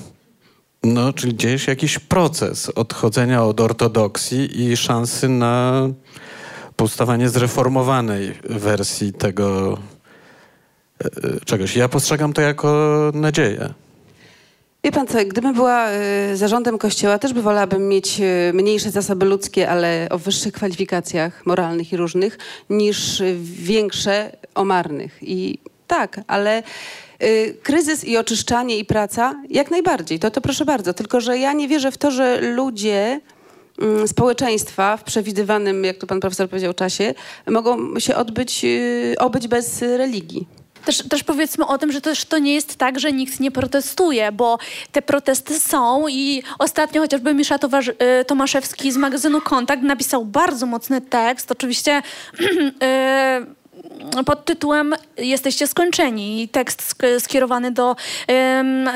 no, 0.83 1.13
czyli 1.13 1.37
dzieje 1.37 1.59
się 1.59 1.71
jakiś 1.71 1.99
proces 1.99 2.69
odchodzenia 2.69 3.43
od 3.43 3.59
ortodoksji 3.59 4.61
i 4.61 4.77
szansy 4.77 5.29
na 5.29 5.87
powstawanie 6.75 7.29
zreformowanej 7.29 8.33
wersji 8.49 9.13
tego 9.13 9.77
y, 11.05 11.45
czegoś. 11.45 11.75
Ja 11.75 11.89
postrzegam 11.89 12.33
to 12.33 12.41
jako 12.41 13.11
nadzieję. 13.13 13.73
Wie 14.83 14.91
pan 14.91 15.07
co, 15.07 15.17
gdybym 15.25 15.53
była 15.53 15.89
y, 16.31 16.37
zarządem 16.37 16.77
kościoła, 16.77 17.19
też 17.19 17.33
by 17.33 17.41
wolałabym 17.41 17.87
mieć 17.87 18.19
y, 18.19 18.53
mniejsze 18.53 18.91
zasoby 18.91 19.25
ludzkie, 19.25 19.69
ale 19.69 20.07
o 20.11 20.17
wyższych 20.17 20.53
kwalifikacjach 20.53 21.45
moralnych 21.45 21.93
i 21.93 21.97
różnych, 21.97 22.37
niż 22.69 23.19
y, 23.19 23.37
większe 23.43 24.31
o 24.55 24.65
marnych. 24.65 25.17
I 25.21 25.59
tak, 25.87 26.21
ale 26.27 26.63
kryzys 27.63 28.05
i 28.05 28.17
oczyszczanie 28.17 28.77
i 28.77 28.85
praca, 28.85 29.35
jak 29.49 29.71
najbardziej, 29.71 30.19
to, 30.19 30.31
to 30.31 30.41
proszę 30.41 30.65
bardzo. 30.65 30.93
Tylko, 30.93 31.21
że 31.21 31.37
ja 31.37 31.53
nie 31.53 31.67
wierzę 31.67 31.91
w 31.91 31.97
to, 31.97 32.11
że 32.11 32.41
ludzie 32.41 33.19
mm, 33.81 34.07
społeczeństwa 34.07 34.97
w 34.97 35.03
przewidywanym, 35.03 35.83
jak 35.83 35.97
tu 35.97 36.07
pan 36.07 36.19
profesor 36.19 36.49
powiedział, 36.49 36.73
czasie, 36.73 37.13
mogą 37.47 37.99
się 37.99 38.15
odbyć, 38.15 38.65
obyć 39.17 39.47
bez 39.47 39.81
religii. 39.81 40.58
Też, 40.85 40.97
też 41.09 41.23
powiedzmy 41.23 41.65
o 41.67 41.77
tym, 41.77 41.91
że 41.91 42.01
też 42.01 42.25
to 42.25 42.37
nie 42.37 42.53
jest 42.53 42.75
tak, 42.75 42.99
że 42.99 43.11
nikt 43.11 43.39
nie 43.39 43.51
protestuje, 43.51 44.31
bo 44.31 44.57
te 44.91 45.01
protesty 45.01 45.59
są 45.59 46.07
i 46.07 46.43
ostatnio 46.59 47.01
chociażby 47.01 47.33
Misza 47.33 47.55
y, 47.55 48.25
Tomaszewski 48.25 48.91
z 48.91 48.97
magazynu 48.97 49.41
Kontakt 49.41 49.83
napisał 49.83 50.25
bardzo 50.25 50.65
mocny 50.65 51.01
tekst, 51.01 51.51
oczywiście 51.51 52.01
y, 54.19 54.23
pod 54.25 54.45
tytułem 54.45 54.95
Jesteście 55.17 55.67
skończeni. 55.67 56.49
Tekst 56.51 56.81
sk- 56.81 57.19
skierowany 57.19 57.71
do 57.71 57.95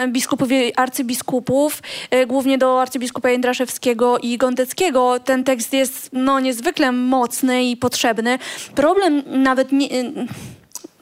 biskupów 0.07 0.51
i 0.51 0.75
arcybiskupów, 0.75 1.81
y, 2.15 2.25
głównie 2.25 2.57
do 2.57 2.81
arcybiskupa 2.81 3.29
Jędraszewskiego 3.29 4.17
i 4.19 4.38
Gondeckiego. 4.38 5.19
Ten 5.19 5.43
tekst 5.43 5.73
jest 5.73 6.09
no, 6.13 6.39
niezwykle 6.39 6.91
mocny 6.91 7.63
i 7.63 7.77
potrzebny. 7.77 8.39
Problem 8.75 9.23
nawet 9.25 9.71
nie... 9.71 9.88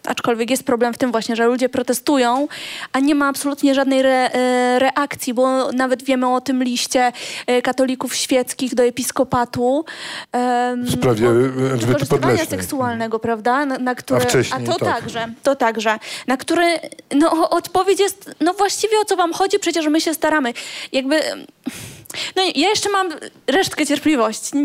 Aczkolwiek 0.08 0.49
jest 0.49 0.64
problem 0.64 0.93
w 0.93 0.97
tym 0.97 1.12
właśnie, 1.12 1.36
że 1.36 1.45
ludzie 1.45 1.70
protestują, 1.70 2.47
a 2.93 2.99
nie 2.99 3.16
ma 3.16 3.28
absolutnie 3.28 3.76
żadnej 3.76 3.99
re, 3.99 4.34
e, 4.34 4.80
reakcji, 4.80 5.34
bo 5.34 5.72
nawet 5.72 6.04
wiemy 6.04 6.34
o 6.34 6.41
tym 6.41 6.64
liście 6.64 7.12
e, 7.47 7.62
katolików 7.62 8.16
świeckich 8.16 8.76
do 8.76 8.84
episkopatu. 8.84 9.86
W 10.84 10.91
sprawie 10.91 11.28
Elżbiety 11.28 11.86
wykorzystywania 11.86 12.28
Podleśnej. 12.28 12.60
seksualnego, 12.60 13.20
prawda? 13.20 13.66
Na, 13.66 13.78
na 13.78 13.95
które, 13.95 14.20
wcześniej, 14.20 14.66
to 14.66 14.76
tak. 14.76 15.02
także, 15.02 15.28
to 15.43 15.56
także. 15.56 15.99
Na 16.28 16.38
które 16.38 16.80
no, 17.16 17.49
odpowiedź 17.49 17.99
jest, 17.99 18.32
no 18.39 18.54
właściwie 18.54 18.99
o 18.99 19.06
co 19.06 19.16
wam 19.16 19.34
chodzi, 19.34 19.60
przecież 19.60 19.88
my 19.88 20.02
się 20.02 20.14
staramy. 20.14 20.54
Jakby... 20.91 21.22
No 22.36 22.43
ja 22.56 22.70
jeszcze 22.70 22.89
mam 22.89 23.10
resztkę 23.47 23.86
cierpliwości. 23.86 24.58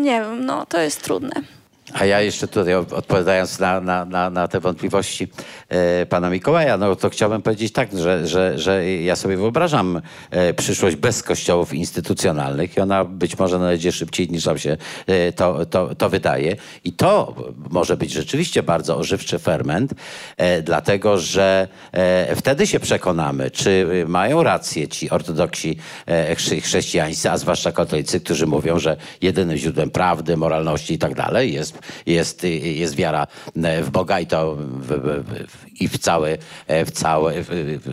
Nie 0.00 0.20
wiem, 0.20 0.46
no 0.46 0.66
to 0.66 0.80
jest 0.80 1.02
trudne. 1.02 1.57
A 1.92 2.04
ja 2.04 2.20
jeszcze 2.20 2.48
tutaj 2.48 2.74
odpowiadając 2.74 3.58
na, 3.58 3.80
na, 3.80 4.04
na, 4.04 4.30
na 4.30 4.48
te 4.48 4.60
wątpliwości 4.60 5.28
e, 5.68 6.06
pana 6.06 6.30
Mikołaja, 6.30 6.76
no 6.76 6.96
to 6.96 7.10
chciałbym 7.10 7.42
powiedzieć 7.42 7.72
tak, 7.72 7.98
że, 7.98 8.26
że, 8.26 8.58
że 8.58 8.90
ja 8.90 9.16
sobie 9.16 9.36
wyobrażam 9.36 10.02
e, 10.30 10.54
przyszłość 10.54 10.96
bez 10.96 11.22
kościołów 11.22 11.74
instytucjonalnych 11.74 12.76
i 12.76 12.80
ona 12.80 13.04
być 13.04 13.38
może 13.38 13.58
nadejdzie 13.58 13.92
szybciej 13.92 14.28
niż 14.28 14.44
nam 14.44 14.58
się 14.58 14.76
e, 15.06 15.32
to, 15.32 15.66
to, 15.66 15.94
to 15.94 16.08
wydaje. 16.08 16.56
I 16.84 16.92
to 16.92 17.34
może 17.70 17.96
być 17.96 18.12
rzeczywiście 18.12 18.62
bardzo 18.62 18.96
ożywczy 18.96 19.38
ferment, 19.38 19.94
e, 20.36 20.62
dlatego 20.62 21.18
że 21.18 21.68
e, 21.92 22.36
wtedy 22.36 22.66
się 22.66 22.80
przekonamy, 22.80 23.50
czy 23.50 23.86
mają 24.06 24.42
rację 24.42 24.88
ci 24.88 25.10
ortodoksi 25.10 25.78
e, 26.06 26.34
chrze- 26.34 26.60
chrześcijańscy, 26.60 27.30
a 27.30 27.38
zwłaszcza 27.38 27.72
katolicy, 27.72 28.20
którzy 28.20 28.46
mówią, 28.46 28.78
że 28.78 28.96
jedynym 29.22 29.56
źródłem 29.56 29.90
prawdy, 29.90 30.36
moralności 30.36 30.94
i 30.94 30.98
tak 30.98 31.14
dalej 31.14 31.52
jest, 31.52 31.77
jest, 32.06 32.44
jest 32.62 32.96
wiara 32.96 33.26
e, 33.62 33.82
w 33.82 33.90
Boga 33.90 34.20
i 34.20 34.26
to 34.26 34.54
w, 34.54 34.86
w, 34.86 35.80
i 35.80 35.88
w 35.88 35.98
cały, 35.98 36.38
e, 36.66 36.84
w, 36.84 36.90
cały, 36.90 37.44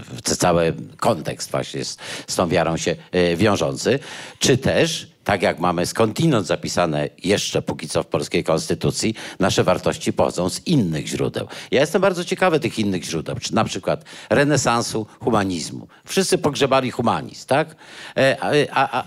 w 0.07 0.21
cały 0.21 0.73
kontekst 0.97 1.51
właśnie 1.51 1.85
z, 1.85 1.97
z 2.27 2.35
tą 2.35 2.49
wiarą 2.49 2.77
się 2.77 2.95
e, 3.11 3.35
wiążący, 3.35 3.99
czy 4.39 4.57
też 4.57 5.14
tak 5.25 5.41
jak 5.41 5.59
mamy 5.59 5.85
skądinąd 5.85 6.47
zapisane 6.47 7.09
jeszcze 7.23 7.61
póki 7.61 7.89
co 7.89 8.03
w 8.03 8.07
polskiej 8.07 8.43
konstytucji, 8.43 9.15
nasze 9.39 9.63
wartości 9.63 10.13
pochodzą 10.13 10.49
z 10.49 10.67
innych 10.67 11.07
źródeł. 11.07 11.47
Ja 11.71 11.81
jestem 11.81 12.01
bardzo 12.01 12.25
ciekawy 12.25 12.59
tych 12.59 12.79
innych 12.79 13.03
źródeł, 13.03 13.35
czy 13.35 13.55
na 13.55 13.63
przykład 13.63 14.03
renesansu, 14.29 15.05
humanizmu. 15.19 15.87
Wszyscy 16.05 16.37
pogrzebali 16.37 16.91
humanizm, 16.91 17.47
tak? 17.47 17.75
E, 18.17 18.37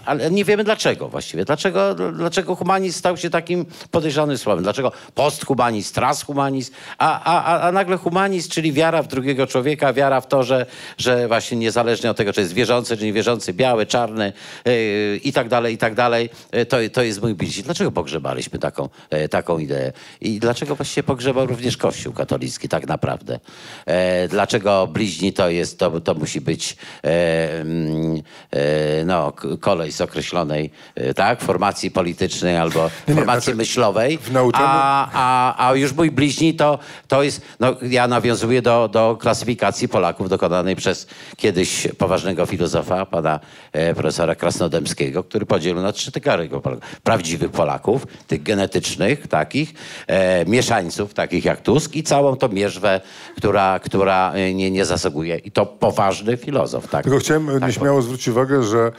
ale 0.05 0.31
nie 0.31 0.45
wiemy 0.45 0.65
dlaczego 0.65 1.09
właściwie. 1.09 1.45
Dlaczego, 1.45 1.95
dlaczego 2.13 2.57
humanizm 2.57 2.99
stał 2.99 3.17
się 3.17 3.31
takim 3.31 3.67
podejrzanym 3.91 4.39
słowem? 4.39 4.63
Dlaczego 4.65 4.93
posthumanizm, 5.15 5.95
transhumanizm, 5.95 6.73
a, 6.99 7.23
a, 7.25 7.61
a 7.61 7.73
nagle 7.73 7.97
humanizm, 7.97 8.51
czyli 8.51 8.73
wiara 8.73 9.03
w 9.03 9.09
drugiego 9.09 9.47
człowieka, 9.47 9.93
wiara 9.93 10.21
w 10.21 10.27
to, 10.27 10.43
że, 10.43 10.67
że 10.99 11.29
właśnie 11.29 11.57
niezależnie 11.59 12.11
od 12.11 12.17
tego, 12.17 12.33
czy 12.33 12.41
jest 12.41 12.53
wierzący, 12.53 12.97
czy 12.97 13.05
niewierzący, 13.05 13.53
biały, 13.53 13.87
czarny 13.87 14.33
yy, 14.65 15.21
i 15.25 15.33
tak 15.33 15.49
dalej, 15.49 15.75
i 15.75 15.79
tak 15.79 15.95
dalej, 15.95 16.08
yy, 16.17 16.67
to, 16.67 16.77
to 16.93 17.03
jest 17.03 17.23
mój 17.23 17.35
bliźni. 17.35 17.63
Dlaczego 17.63 17.91
pogrzebaliśmy 17.91 18.59
taką, 18.59 18.89
yy, 19.11 19.29
taką 19.29 19.59
ideę? 19.59 19.93
I 20.21 20.41
dlaczego 20.41 20.75
właściwie 20.75 21.03
pogrzebał 21.03 21.47
również 21.47 21.77
Kościół 21.77 22.13
katolicki 22.13 22.69
tak 22.69 22.87
naprawdę? 22.87 23.41
E, 23.87 24.29
dlaczego 24.29 24.87
bliźni 24.87 25.33
to 25.33 25.51
jest, 25.51 25.79
to, 25.79 26.01
to 26.01 26.15
musi 26.15 26.41
być 26.41 26.77
e, 27.05 27.61
mm, 27.61 28.23
e, 28.51 29.05
no, 29.05 29.33
kolej 29.61 29.93
z 29.93 30.01
określonej 30.01 30.71
e, 30.95 31.15
tak, 31.15 31.41
formacji 31.41 31.91
politycznej 31.91 32.57
albo 32.57 32.91
nie, 33.09 33.15
formacji 33.15 33.45
znaczy 33.45 33.57
myślowej, 33.57 34.19
a, 34.53 35.09
a, 35.13 35.69
a 35.69 35.75
już 35.75 35.93
mój 35.93 36.11
bliźni 36.11 36.55
to, 36.55 36.79
to 37.09 37.23
jest, 37.23 37.41
no 37.61 37.77
ja 37.83 38.09
nawiązuję 38.09 38.63
do, 38.63 38.89
do 38.89 39.17
klasyfikacji 39.21 39.89
Polaków 39.89 40.29
dokonanej 40.29 40.77
przez 40.77 41.07
kiedyś 41.37 41.89
poważnego 41.99 42.47
filozofa, 42.47 43.07
pana 43.07 43.41
e, 43.73 43.95
profesora 43.95 44.35
Krasnodębskiego, 44.35 45.25
który 45.25 45.47
podzielił 45.47 45.83
na 45.83 45.93
trzy 45.99 46.13
kategorie 46.13 46.49
Polaków. 46.49 47.01
Prawdziwych 47.03 47.51
Polaków, 47.51 48.07
tych 48.27 48.43
genetycznych 48.43 49.27
takich, 49.27 49.75
e, 50.07 50.45
mieszańców 50.47 51.15
takich 51.15 51.45
jak 51.45 51.61
Tusk 51.61 51.97
i 51.97 52.03
całą 52.03 52.37
tą 52.37 52.49
mierzwę, 52.49 53.01
która, 53.37 53.79
która 53.79 54.33
e, 54.33 54.55
nie, 54.55 54.71
nie 54.71 54.85
zasługuje. 54.85 55.37
I 55.37 55.51
to 55.51 55.67
poważny 55.67 56.37
filozof. 56.37 56.89
Tak, 56.89 57.05
Tylko 57.05 57.19
chciałem 57.19 57.47
tak 57.47 57.63
nieśmiało 57.63 58.03
zwrócić 58.03 58.29
uwagę, 58.29 58.63
że 58.63 58.93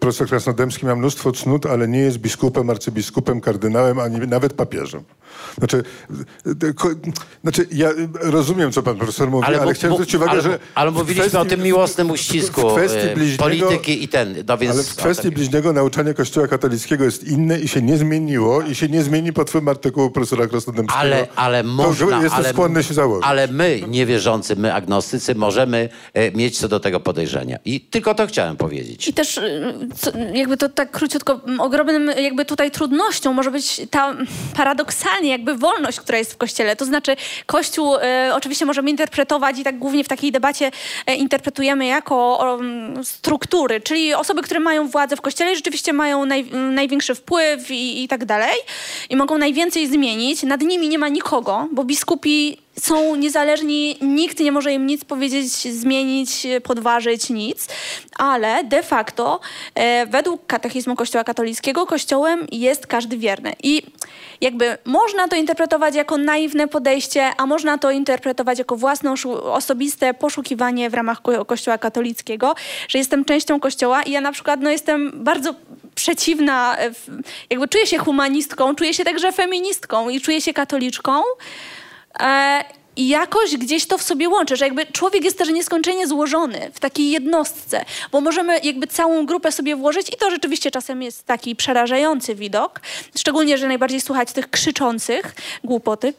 profesor 0.00 0.28
Krasnodębski 0.28 0.86
ma 0.86 0.96
mnóstwo 0.96 1.32
cnót, 1.32 1.66
ale 1.66 1.88
nie 1.88 1.98
jest 1.98 2.18
biskupem, 2.18 2.70
arcybiskupem, 2.70 3.40
kardynałem, 3.40 3.98
ani 3.98 4.18
nawet 4.18 4.52
papieżem. 4.52 5.02
Znaczy, 5.58 5.82
e, 6.68 6.72
ko, 6.72 6.88
znaczy 7.42 7.66
ja 7.72 7.88
e, 7.90 7.94
rozumiem, 8.20 8.72
co 8.72 8.82
pan 8.82 8.96
profesor 8.96 9.30
mówi, 9.30 9.46
ale, 9.46 9.64
mu- 9.64 9.70
chciałem 9.72 9.90
mu- 9.90 9.96
zwrócić 9.96 10.14
uwagę, 10.14 10.30
ale, 10.30 10.40
że... 10.42 10.58
Ale 10.74 10.90
mówiliśmy 10.90 11.24
kwestii- 11.24 11.38
o 11.38 11.44
tym 11.44 11.62
miłosnym 11.62 12.10
uścisku 12.10 12.70
w 12.70 12.72
kwestii 12.72 12.98
e, 12.98 13.14
bliźniego- 13.16 13.38
polityki 13.38 14.04
i 14.04 14.08
ten. 14.08 14.34
No 14.48 14.58
więc, 14.58 14.74
Ale 14.74 14.82
w 14.82 14.96
kwestii 14.96 15.30
bliźniego 15.30 15.72
nauczanie 15.72 16.14
Kościoła 16.14 16.48
katolickiego 16.48 17.04
jest 17.04 17.24
inne 17.24 17.60
i 17.60 17.68
się 17.68 17.82
nie 17.82 17.96
zmieniło 17.96 18.62
i 18.62 18.74
się 18.74 18.88
nie 18.88 19.02
zmieni 19.02 19.32
pod 19.32 19.48
wpływem 19.48 19.68
artykułu 19.68 20.10
profesora 20.10 20.46
Krasnodębskiego. 20.46 21.00
Ale, 21.00 21.28
ale 21.36 21.62
To 21.62 21.68
można. 21.68 22.22
Jestem 22.22 22.32
ale, 22.32 22.48
skłonny 22.50 22.84
się 22.84 22.94
założyć. 22.94 23.26
Ale 23.28 23.48
my, 23.48 23.80
niewierzący, 23.88 24.56
my 24.56 24.74
agnostycy, 24.74 25.34
możemy 25.34 25.88
e, 26.14 26.30
mieć 26.32 26.58
co 26.58 26.68
do 26.68 26.80
tego 26.80 27.00
podejrzenia. 27.00 27.58
I 27.64 27.80
tylko 27.80 28.14
to 28.14 28.26
chciałem 28.26 28.56
powiedzieć. 28.56 29.08
I 29.08 29.12
też 29.14 29.40
co, 29.96 30.10
jakby 30.34 30.56
to 30.56 30.68
tak 30.68 30.90
króciutko, 30.90 31.40
ogromnym 31.58 32.10
jakby 32.18 32.44
tutaj 32.44 32.70
trudnością 32.70 33.32
może 33.32 33.50
być 33.50 33.80
ta 33.90 34.16
paradoksalnie 34.56 35.30
jakby 35.30 35.56
wolność, 35.56 36.00
która 36.00 36.18
jest 36.18 36.32
w 36.32 36.36
Kościele. 36.36 36.76
To 36.76 36.84
znaczy 36.84 37.16
Kościół 37.46 37.96
e, 37.96 38.30
oczywiście 38.34 38.66
możemy 38.66 38.90
interpretować 38.90 39.58
i 39.58 39.64
tak 39.64 39.78
głównie 39.78 40.04
w 40.04 40.08
takiej 40.08 40.32
debacie 40.32 40.70
e, 41.06 41.14
interpretujemy 41.14 41.86
jako 41.86 42.16
o, 42.16 42.58
struktury, 43.02 43.80
czyli 43.80 44.14
osoby, 44.14 44.42
które 44.42 44.60
mają 44.60 44.88
władzę 44.88 45.16
w 45.16 45.20
Kościele 45.20 45.52
i 45.52 45.56
rzeczywiście 45.56 45.92
mają 45.92 46.24
naj, 46.24 46.44
największy 46.52 47.14
wpływ 47.14 47.70
i, 47.70 48.04
i 48.04 48.08
tak 48.08 48.24
dalej 48.24 48.54
i 49.10 49.16
mogą 49.16 49.38
najwięcej 49.38 49.88
zmienić. 49.88 50.42
Nad 50.42 50.60
nimi 50.60 50.88
nie 50.88 50.98
ma 50.98 51.08
nikogo, 51.08 51.68
bo 51.72 51.84
biskupi 51.84 52.65
są 52.80 53.16
niezależni, 53.16 53.96
nikt 54.00 54.40
nie 54.40 54.52
może 54.52 54.72
im 54.72 54.86
nic 54.86 55.04
powiedzieć, 55.04 55.52
zmienić, 55.52 56.46
podważyć, 56.62 57.30
nic, 57.30 57.68
ale 58.18 58.64
de 58.64 58.82
facto 58.82 59.40
e, 59.74 60.06
według 60.06 60.46
katechizmu 60.46 60.96
Kościoła 60.96 61.24
katolickiego 61.24 61.86
kościołem 61.86 62.46
jest 62.52 62.86
każdy 62.86 63.16
wierny. 63.16 63.52
I 63.62 63.82
jakby 64.40 64.78
można 64.84 65.28
to 65.28 65.36
interpretować 65.36 65.94
jako 65.94 66.16
naiwne 66.16 66.68
podejście, 66.68 67.30
a 67.36 67.46
można 67.46 67.78
to 67.78 67.90
interpretować 67.90 68.58
jako 68.58 68.76
własne 68.76 69.14
osobiste 69.42 70.14
poszukiwanie 70.14 70.90
w 70.90 70.94
ramach 70.94 71.22
ko- 71.22 71.44
Kościoła 71.44 71.78
katolickiego, 71.78 72.54
że 72.88 72.98
jestem 72.98 73.24
częścią 73.24 73.60
Kościoła 73.60 74.02
i 74.02 74.10
ja 74.10 74.20
na 74.20 74.32
przykład 74.32 74.60
no, 74.60 74.70
jestem 74.70 75.12
bardzo 75.14 75.54
przeciwna, 75.94 76.78
e, 76.78 76.90
jakby 77.50 77.68
czuję 77.68 77.86
się 77.86 77.98
humanistką, 77.98 78.74
czuję 78.74 78.94
się 78.94 79.04
także 79.04 79.32
feministką 79.32 80.08
i 80.08 80.20
czuję 80.20 80.40
się 80.40 80.52
katoliczką. 80.52 81.22
E, 82.20 82.64
jakoś 82.96 83.56
gdzieś 83.56 83.86
to 83.86 83.98
w 83.98 84.02
sobie 84.02 84.28
łączę, 84.28 84.56
że 84.56 84.64
jakby 84.64 84.86
człowiek 84.86 85.24
jest 85.24 85.38
też 85.38 85.48
nieskończenie 85.48 86.06
złożony 86.06 86.70
w 86.74 86.80
takiej 86.80 87.10
jednostce, 87.10 87.84
bo 88.12 88.20
możemy 88.20 88.58
jakby 88.62 88.86
całą 88.86 89.26
grupę 89.26 89.52
sobie 89.52 89.76
włożyć 89.76 90.08
i 90.08 90.16
to 90.16 90.30
rzeczywiście 90.30 90.70
czasem 90.70 91.02
jest 91.02 91.26
taki 91.26 91.56
przerażający 91.56 92.34
widok, 92.34 92.80
szczególnie, 93.18 93.58
że 93.58 93.68
najbardziej 93.68 94.00
słuchać 94.00 94.32
tych 94.32 94.50
krzyczących 94.50 95.34
głupoty. 95.64 96.14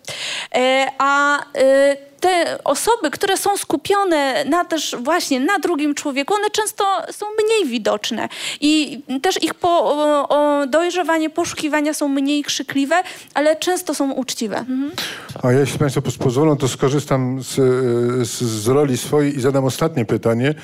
E, 0.55 0.91
A 0.97 1.39
e, 1.39 1.97
te 2.19 2.63
osoby, 2.63 3.11
które 3.11 3.37
są 3.37 3.57
skupione 3.57 4.45
na 4.45 4.65
też 4.65 4.95
właśnie 5.03 5.39
na 5.39 5.59
drugim 5.59 5.95
człowieku, 5.95 6.33
one 6.33 6.49
często 6.49 6.83
są 7.11 7.25
mniej 7.45 7.71
widoczne 7.71 8.29
i 8.61 9.01
też 9.21 9.43
ich 9.43 9.53
po, 9.53 9.69
o, 9.69 10.29
o 10.29 10.67
dojrzewanie, 10.67 11.29
poszukiwania 11.29 11.93
są 11.93 12.07
mniej 12.07 12.43
krzykliwe, 12.43 12.95
ale 13.33 13.55
często 13.55 13.95
są 13.95 14.11
uczciwe. 14.11 14.57
Mhm. 14.57 14.91
A 15.43 15.51
jeśli 15.51 15.79
Państwo 15.79 16.01
pozwolą, 16.19 16.57
to 16.57 16.67
skorzystam 16.67 17.43
z, 17.43 17.55
z, 18.29 18.41
z 18.41 18.67
roli 18.67 18.97
swojej 18.97 19.37
i 19.37 19.41
zadam 19.41 19.65
ostatnie 19.65 20.05
pytanie. 20.05 20.55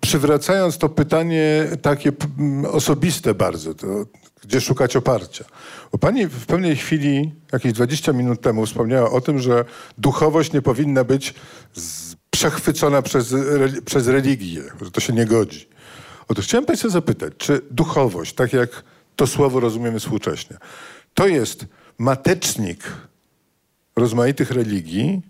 Przywracając 0.00 0.78
to 0.78 0.88
pytanie 0.88 1.66
takie 1.82 2.12
osobiste 2.72 3.34
bardzo, 3.34 3.74
to 3.74 3.86
gdzie 4.46 4.60
szukać 4.60 4.96
oparcia? 4.96 5.44
Bo 5.92 5.98
Pani 5.98 6.26
w 6.26 6.46
pewnej 6.46 6.76
chwili, 6.76 7.32
jakieś 7.52 7.72
20 7.72 8.12
minut 8.12 8.40
temu 8.40 8.66
wspomniała 8.66 9.10
o 9.10 9.20
tym, 9.20 9.38
że 9.38 9.64
duchowość 9.98 10.52
nie 10.52 10.62
powinna 10.62 11.04
być 11.04 11.34
przechwycona 12.30 13.02
przez, 13.02 13.32
re, 13.32 13.68
przez 13.84 14.08
religię, 14.08 14.62
że 14.82 14.90
to 14.90 15.00
się 15.00 15.12
nie 15.12 15.26
godzi. 15.26 15.68
Otóż 16.28 16.44
chciałem 16.44 16.64
Państwa 16.64 16.88
zapytać, 16.88 17.32
czy 17.38 17.60
duchowość, 17.70 18.34
tak 18.34 18.52
jak 18.52 18.84
to 19.16 19.26
słowo 19.26 19.60
rozumiemy 19.60 20.00
współcześnie, 20.00 20.56
to 21.14 21.26
jest 21.26 21.66
matecznik 21.98 22.92
rozmaitych 23.96 24.50
religii, 24.50 25.22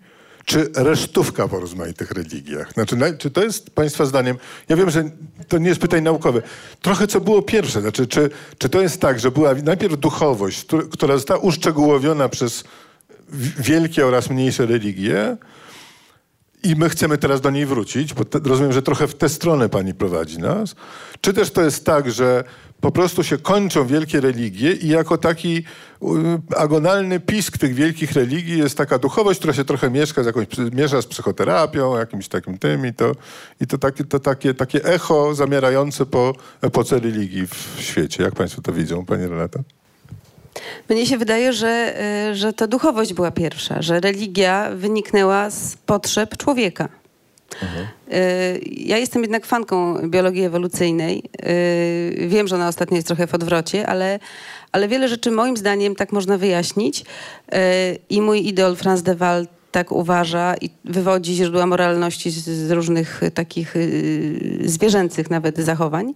czy 0.47 0.69
resztówka 0.75 1.47
po 1.47 1.59
rozmaitych 1.59 2.11
religiach? 2.11 2.73
Znaczy, 2.73 2.95
na- 2.95 3.13
czy 3.13 3.31
to 3.31 3.43
jest 3.43 3.69
Państwa 3.69 4.05
zdaniem, 4.05 4.37
ja 4.69 4.75
wiem, 4.75 4.89
że 4.89 5.03
to 5.47 5.57
nie 5.57 5.69
jest 5.69 5.81
pytanie 5.81 6.01
naukowe, 6.01 6.41
trochę 6.81 7.07
co 7.07 7.21
było 7.21 7.41
pierwsze, 7.41 7.81
znaczy, 7.81 8.07
czy, 8.07 8.29
czy 8.57 8.69
to 8.69 8.81
jest 8.81 9.01
tak, 9.01 9.19
że 9.19 9.31
była 9.31 9.53
najpierw 9.53 9.97
duchowość, 9.99 10.65
któr- 10.65 10.89
która 10.89 11.13
została 11.17 11.39
uszczegółowiona 11.39 12.29
przez 12.29 12.63
wielkie 13.59 14.05
oraz 14.07 14.29
mniejsze 14.29 14.65
religie 14.65 15.37
i 16.63 16.75
my 16.75 16.89
chcemy 16.89 17.17
teraz 17.17 17.41
do 17.41 17.49
niej 17.49 17.65
wrócić, 17.65 18.13
bo 18.13 18.25
te, 18.25 18.39
rozumiem, 18.39 18.73
że 18.73 18.81
trochę 18.81 19.07
w 19.07 19.15
tę 19.15 19.29
stronę 19.29 19.69
Pani 19.69 19.93
prowadzi 19.93 20.39
nas, 20.39 20.75
czy 21.21 21.33
też 21.33 21.51
to 21.51 21.61
jest 21.61 21.85
tak, 21.85 22.11
że 22.11 22.43
po 22.81 22.91
prostu 22.91 23.23
się 23.23 23.37
kończą 23.37 23.87
wielkie 23.87 24.21
religie 24.21 24.73
i 24.73 24.87
jako 24.87 25.17
taki 25.17 25.63
agonalny 26.55 27.19
pisk 27.19 27.57
tych 27.57 27.73
wielkich 27.73 28.11
religii 28.11 28.57
jest 28.57 28.77
taka 28.77 28.99
duchowość, 28.99 29.39
która 29.39 29.53
się 29.53 29.65
trochę 29.65 29.89
mieszka 29.89 30.23
z 30.23 30.25
jakąś, 30.25 30.47
miesza 30.73 31.01
z 31.01 31.05
psychoterapią, 31.05 31.97
jakimś 31.97 32.27
takim 32.27 32.57
tym 32.57 32.85
i 32.85 32.93
to, 32.93 33.11
i 33.61 33.67
to, 33.67 33.77
takie, 33.77 34.03
to 34.03 34.19
takie, 34.19 34.53
takie 34.53 34.85
echo 34.85 35.35
zamierające 35.35 36.05
po 36.05 36.33
epoce 36.61 36.99
religii 36.99 37.47
w 37.47 37.77
świecie. 37.79 38.23
Jak 38.23 38.35
Państwo 38.35 38.61
to 38.61 38.73
widzą, 38.73 39.05
Pani 39.05 39.27
Renata? 39.27 39.59
Mnie 40.89 41.05
się 41.05 41.17
wydaje, 41.17 41.53
że, 41.53 41.95
y, 42.31 42.35
że 42.35 42.53
to 42.53 42.67
duchowość 42.67 43.13
była 43.13 43.31
pierwsza, 43.31 43.81
że 43.81 43.99
religia 43.99 44.69
wyniknęła 44.75 45.49
z 45.49 45.77
potrzeb 45.85 46.37
człowieka. 46.37 46.89
Y, 48.13 48.61
Ja 48.71 48.97
jestem 48.97 49.21
jednak 49.21 49.45
fanką 49.45 50.09
biologii 50.09 50.43
ewolucyjnej. 50.43 51.23
Y, 52.19 52.27
Wiem, 52.27 52.47
że 52.47 52.55
ona 52.55 52.67
ostatnio 52.67 52.95
jest 52.95 53.07
trochę 53.07 53.27
w 53.27 53.33
odwrocie, 53.33 53.87
ale, 53.87 54.19
ale 54.71 54.87
wiele 54.87 55.07
rzeczy 55.07 55.31
moim 55.31 55.57
zdaniem 55.57 55.95
tak 55.95 56.11
można 56.11 56.37
wyjaśnić. 56.37 57.05
I 58.09 58.21
mój 58.21 58.47
idol 58.47 58.75
Franz 58.75 59.03
de 59.03 59.15
Waal 59.15 59.47
tak 59.71 59.91
uważa 59.91 60.55
i 60.61 60.69
wywodzi 60.85 61.35
źródła 61.35 61.65
moralności 61.65 62.31
z, 62.31 62.71
różnych 62.71 63.21
takich 63.33 63.73
zwierzęcych 64.65 65.29
nawet 65.29 65.57
zachowań. 65.57 66.13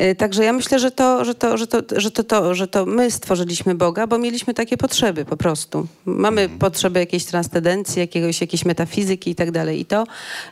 Y, 0.00 0.14
Także 0.14 0.44
ja 0.44 0.52
myślę, 0.52 0.78
że 0.78 0.90
to, 0.90 1.24
że, 1.24 1.34
to, 1.34 1.58
że, 1.58 1.66
to, 1.66 1.78
że, 1.96 2.10
to, 2.10 2.24
to, 2.24 2.54
że 2.54 2.68
to 2.68 2.86
my 2.86 3.10
stworzyliśmy 3.10 3.74
Boga, 3.74 4.06
bo 4.06 4.18
mieliśmy 4.18 4.54
takie 4.54 4.76
potrzeby 4.76 5.24
po 5.24 5.36
prostu. 5.36 5.86
Mamy 6.04 6.48
potrzeby 6.48 7.00
jakiejś 7.00 7.24
transcendencji, 7.24 8.00
jakiegoś, 8.00 8.40
jakiejś 8.40 8.64
metafizyki 8.64 9.30
i 9.30 9.34
tak 9.34 9.50
dalej. 9.50 9.80
I 9.80 9.84
to, 9.84 10.04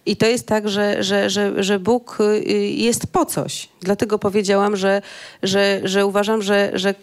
i 0.07 0.16
to 0.16 0.26
jest 0.26 0.47
tak, 0.47 0.68
że, 0.68 1.03
że, 1.03 1.30
że, 1.30 1.62
że 1.62 1.78
Bóg 1.78 2.18
y, 2.20 2.45
jest 2.68 3.07
po 3.07 3.26
coś. 3.26 3.68
Dlatego 3.80 4.18
powiedziałam, 4.18 4.76
że, 4.76 5.03
że, 5.43 5.80
że 5.84 6.07
uważam, 6.07 6.43
że, 6.43 6.70
że 6.74 6.95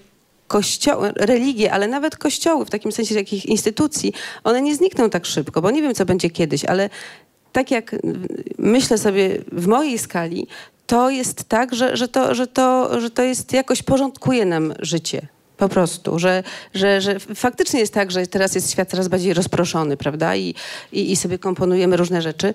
kościoły, 0.48 1.14
religie, 1.16 1.72
ale 1.72 1.88
nawet 1.88 2.18
kościoły, 2.18 2.66
w 2.66 2.70
takim 2.70 2.92
sensie 2.92 3.16
jakich 3.16 3.46
instytucji, 3.46 4.14
one 4.44 4.62
nie 4.62 4.76
znikną 4.76 5.10
tak 5.10 5.26
szybko, 5.26 5.62
bo 5.62 5.72
nie 5.72 5.82
wiem, 5.82 5.94
co 5.94 6.06
będzie 6.06 6.30
kiedyś, 6.30 6.66
ale 6.66 6.90
tak 7.52 7.72
jak 7.72 7.94
y, 7.94 8.00
myślę 8.58 8.98
sobie 8.98 9.38
w 9.52 9.68
mojej 9.68 10.00
skali, 10.00 10.48
to 10.90 11.10
jest 11.10 11.44
tak, 11.44 11.76
że, 11.76 11.98
że, 11.98 12.08
to, 12.08 12.36
że, 12.36 12.48
to, 12.48 13.02
że 13.02 13.10
to 13.10 13.24
jest 13.24 13.54
jakoś 13.54 13.84
porządkuje 13.84 14.46
nam 14.46 14.74
życie. 14.80 15.28
Po 15.58 15.70
prostu, 15.70 16.20
że, 16.20 16.44
że, 16.74 17.02
że 17.02 17.20
faktycznie 17.20 17.80
jest 17.80 17.94
tak, 17.94 18.12
że 18.12 18.28
teraz 18.28 18.56
jest 18.56 18.72
świat 18.72 18.90
coraz 18.90 19.08
bardziej 19.08 19.34
rozproszony, 19.34 19.98
prawda? 19.98 20.36
I, 20.36 20.56
i, 20.92 21.12
i 21.12 21.16
sobie 21.16 21.40
komponujemy 21.40 21.98
różne 21.98 22.22
rzeczy. 22.22 22.54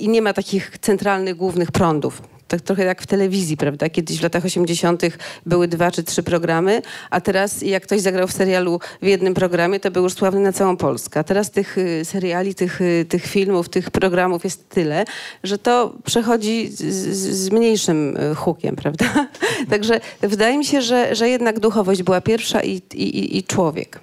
I 0.00 0.08
nie 0.08 0.22
ma 0.22 0.32
takich 0.32 0.78
centralnych, 0.78 1.36
głównych 1.36 1.72
prądów. 1.72 2.22
Tak 2.48 2.60
trochę 2.60 2.84
jak 2.84 3.02
w 3.02 3.06
telewizji, 3.06 3.56
prawda? 3.56 3.88
Kiedyś 3.88 4.18
w 4.18 4.22
latach 4.22 4.44
80. 4.44 5.02
były 5.46 5.68
dwa 5.68 5.90
czy 5.90 6.02
trzy 6.02 6.22
programy, 6.22 6.82
a 7.10 7.20
teraz 7.20 7.62
jak 7.62 7.82
ktoś 7.82 8.00
zagrał 8.00 8.28
w 8.28 8.32
serialu 8.32 8.80
w 9.02 9.06
jednym 9.06 9.34
programie, 9.34 9.80
to 9.80 9.90
był 9.90 10.02
już 10.04 10.12
sławny 10.14 10.40
na 10.40 10.52
całą 10.52 10.76
Polskę. 10.76 11.20
A 11.20 11.24
teraz 11.24 11.50
tych 11.50 11.78
y, 11.78 12.04
seriali, 12.04 12.54
tych, 12.54 12.80
y, 12.80 13.06
tych 13.08 13.26
filmów, 13.26 13.68
tych 13.68 13.90
programów 13.90 14.44
jest 14.44 14.68
tyle, 14.68 15.04
że 15.44 15.58
to 15.58 15.94
przechodzi 16.04 16.68
z, 16.72 16.82
z, 17.16 17.50
mniejszym 17.50 18.16
y, 18.16 18.34
hukiem, 18.34 18.76
prawda? 18.76 19.28
Także 19.70 20.00
wydaje 20.20 20.58
mi 20.58 20.64
się, 20.64 20.82
że, 20.82 21.14
że 21.14 21.28
jednak 21.28 21.60
duchowość 21.60 22.02
była 22.02 22.20
pierwsza 22.20 22.60
i, 22.62 22.82
i, 22.94 23.38
i- 23.38 23.44
człowiek. 23.44 24.00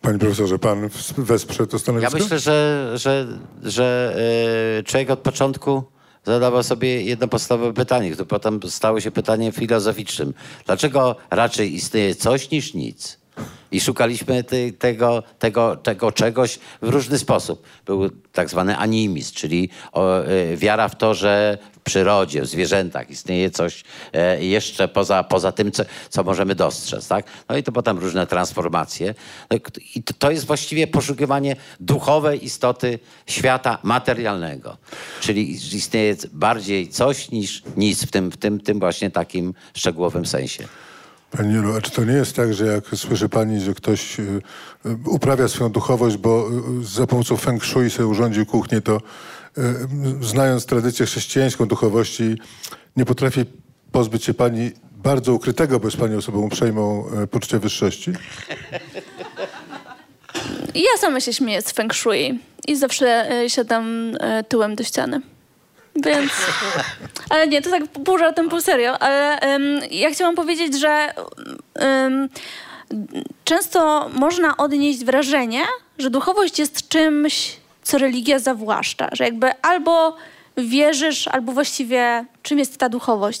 Panie 0.00 0.18
profesorze, 0.18 0.58
Pan 0.58 0.88
wesprze 1.18 1.66
to 1.66 1.76
Ja 1.76 1.78
stanowisko? 1.80 2.18
myślę, 2.18 2.38
że, 2.38 2.90
że, 2.94 3.26
że 3.62 4.16
e, 4.78 4.82
człowiek 4.82 5.10
od 5.10 5.18
początku 5.18 5.82
zadawał 6.24 6.62
sobie 6.62 7.02
jedno 7.02 7.28
podstawowe 7.28 7.72
pytanie, 7.72 8.10
które 8.10 8.26
potem 8.26 8.60
stało 8.68 9.00
się 9.00 9.10
pytaniem 9.10 9.52
filozoficznym. 9.52 10.34
Dlaczego 10.66 11.16
raczej 11.30 11.74
istnieje 11.74 12.14
coś 12.14 12.50
niż 12.50 12.74
nic? 12.74 13.23
I 13.74 13.80
szukaliśmy 13.80 14.44
te, 14.44 14.72
tego, 14.78 15.22
tego, 15.38 15.76
tego 15.76 16.12
czegoś 16.12 16.58
w 16.82 16.88
różny 16.88 17.18
sposób. 17.18 17.62
Był 17.86 18.10
tak 18.32 18.50
zwany 18.50 18.76
animizm, 18.76 19.34
czyli 19.34 19.68
o, 19.92 20.18
e, 20.18 20.56
wiara 20.56 20.88
w 20.88 20.96
to, 20.96 21.14
że 21.14 21.58
w 21.72 21.80
przyrodzie, 21.80 22.42
w 22.42 22.46
zwierzętach 22.46 23.10
istnieje 23.10 23.50
coś 23.50 23.84
e, 24.12 24.44
jeszcze 24.44 24.88
poza, 24.88 25.24
poza 25.24 25.52
tym, 25.52 25.72
co, 25.72 25.82
co 26.10 26.24
możemy 26.24 26.54
dostrzec. 26.54 27.08
Tak? 27.08 27.26
No 27.48 27.56
i 27.56 27.62
to 27.62 27.72
potem 27.72 27.98
różne 27.98 28.26
transformacje. 28.26 29.14
No 29.50 29.58
I 29.94 30.02
to, 30.02 30.14
to 30.18 30.30
jest 30.30 30.46
właściwie 30.46 30.86
poszukiwanie 30.86 31.56
duchowej 31.80 32.44
istoty 32.44 32.98
świata 33.26 33.78
materialnego. 33.82 34.76
Czyli 35.20 35.52
istnieje 35.52 36.16
bardziej 36.32 36.88
coś 36.88 37.30
niż 37.30 37.62
nic 37.76 38.06
w 38.06 38.10
tym, 38.10 38.30
w 38.30 38.36
tym, 38.36 38.60
tym 38.60 38.78
właśnie 38.78 39.10
takim 39.10 39.54
szczegółowym 39.74 40.26
sensie. 40.26 40.68
Pani 41.36 41.54
Julu, 41.54 41.76
a 41.76 41.80
czy 41.80 41.90
to 41.90 42.04
nie 42.04 42.12
jest 42.12 42.36
tak, 42.36 42.54
że 42.54 42.66
jak 42.66 42.84
słyszy 42.96 43.28
Pani, 43.28 43.60
że 43.60 43.74
ktoś 43.74 44.20
y, 44.20 44.22
y, 44.86 44.96
uprawia 45.06 45.48
swoją 45.48 45.70
duchowość, 45.70 46.16
bo 46.16 46.48
y, 46.80 46.84
za 46.84 47.06
pomocą 47.06 47.36
feng 47.36 47.64
shui 47.64 47.90
sobie 47.90 48.06
urządził 48.06 48.46
kuchnię, 48.46 48.80
to 48.80 49.00
znając 50.20 50.66
tradycję 50.66 51.06
chrześcijańską 51.06 51.66
duchowości, 51.66 52.36
nie 52.96 53.04
potrafi 53.04 53.44
pozbyć 53.92 54.24
się 54.24 54.34
Pani 54.34 54.70
bardzo 54.92 55.34
ukrytego, 55.34 55.80
bo 55.80 55.86
jest 55.86 55.96
Pani 55.96 56.14
osobą 56.14 56.40
uprzejmą, 56.40 57.04
poczucia 57.30 57.58
wyższości? 57.58 58.12
Ja 60.74 60.98
sama 60.98 61.20
się 61.20 61.32
śmieję 61.32 61.62
z 61.62 61.72
feng 61.72 61.94
shui 61.94 62.38
i 62.68 62.76
zawsze 62.76 63.30
e, 63.30 63.50
siadam 63.50 64.16
e, 64.20 64.44
tyłem 64.44 64.74
do 64.74 64.84
ściany. 64.84 65.20
Więc. 65.96 66.32
Ale 67.30 67.48
nie, 67.48 67.62
to 67.62 67.70
tak 67.70 67.88
pół 67.88 68.18
żartem, 68.18 68.48
pół 68.48 68.60
serio. 68.60 68.98
Ale 68.98 69.40
em, 69.40 69.80
ja 69.90 70.10
chciałam 70.10 70.34
powiedzieć, 70.34 70.80
że 70.80 71.14
em, 71.74 72.28
często 73.44 74.10
można 74.14 74.56
odnieść 74.56 75.04
wrażenie, 75.04 75.62
że 75.98 76.10
duchowość 76.10 76.58
jest 76.58 76.88
czymś, 76.88 77.56
co 77.82 77.98
religia 77.98 78.38
zawłaszcza. 78.38 79.08
Że 79.12 79.24
jakby 79.24 79.62
albo 79.62 80.16
wierzysz, 80.56 81.28
albo 81.28 81.52
właściwie 81.52 82.24
czym 82.44 82.58
jest 82.58 82.78
ta 82.78 82.88
duchowość. 82.88 83.40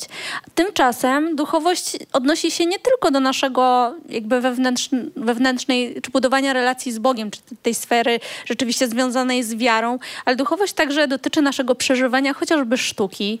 Tymczasem 0.54 1.36
duchowość 1.36 1.96
odnosi 2.12 2.50
się 2.50 2.66
nie 2.66 2.78
tylko 2.78 3.10
do 3.10 3.20
naszego 3.20 3.94
jakby 4.08 4.40
wewnętrzn 4.40 5.10
wewnętrznej, 5.16 6.00
czy 6.02 6.10
budowania 6.10 6.52
relacji 6.52 6.92
z 6.92 6.98
Bogiem, 6.98 7.30
czy 7.30 7.40
tej 7.62 7.74
sfery 7.74 8.20
rzeczywiście 8.44 8.88
związanej 8.88 9.42
z 9.42 9.54
wiarą, 9.54 9.98
ale 10.24 10.36
duchowość 10.36 10.72
także 10.72 11.08
dotyczy 11.08 11.42
naszego 11.42 11.74
przeżywania 11.74 12.34
chociażby 12.34 12.78
sztuki, 12.78 13.38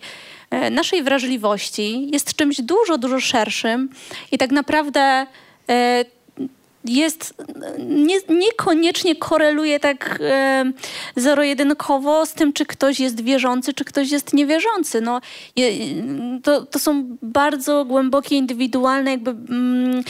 e, 0.50 0.70
naszej 0.70 1.02
wrażliwości, 1.02 2.10
jest 2.12 2.34
czymś 2.34 2.60
dużo, 2.60 2.98
dużo 2.98 3.20
szerszym 3.20 3.88
i 4.32 4.38
tak 4.38 4.50
naprawdę 4.50 5.26
e, 5.68 6.04
jest, 6.84 7.34
nie, 7.78 8.16
niekoniecznie 8.28 9.16
koreluje 9.16 9.80
tak 9.80 10.18
e, 10.20 10.64
zero-jedynkowo 11.16 12.26
z 12.26 12.34
tym, 12.34 12.52
czy 12.52 12.66
ktoś 12.66 13.00
jest 13.00 13.20
wierzący, 13.20 13.74
czy 13.74 13.84
ktoś 13.84 14.10
jest 14.10 14.32
niewierzący. 14.32 15.00
No, 15.00 15.20
je, 15.56 15.70
to, 16.42 16.66
to 16.66 16.78
są 16.78 17.16
bardzo 17.22 17.84
głębokie, 17.84 18.36
indywidualne 18.36 19.10
jakby 19.10 19.30
mm, 19.30 20.04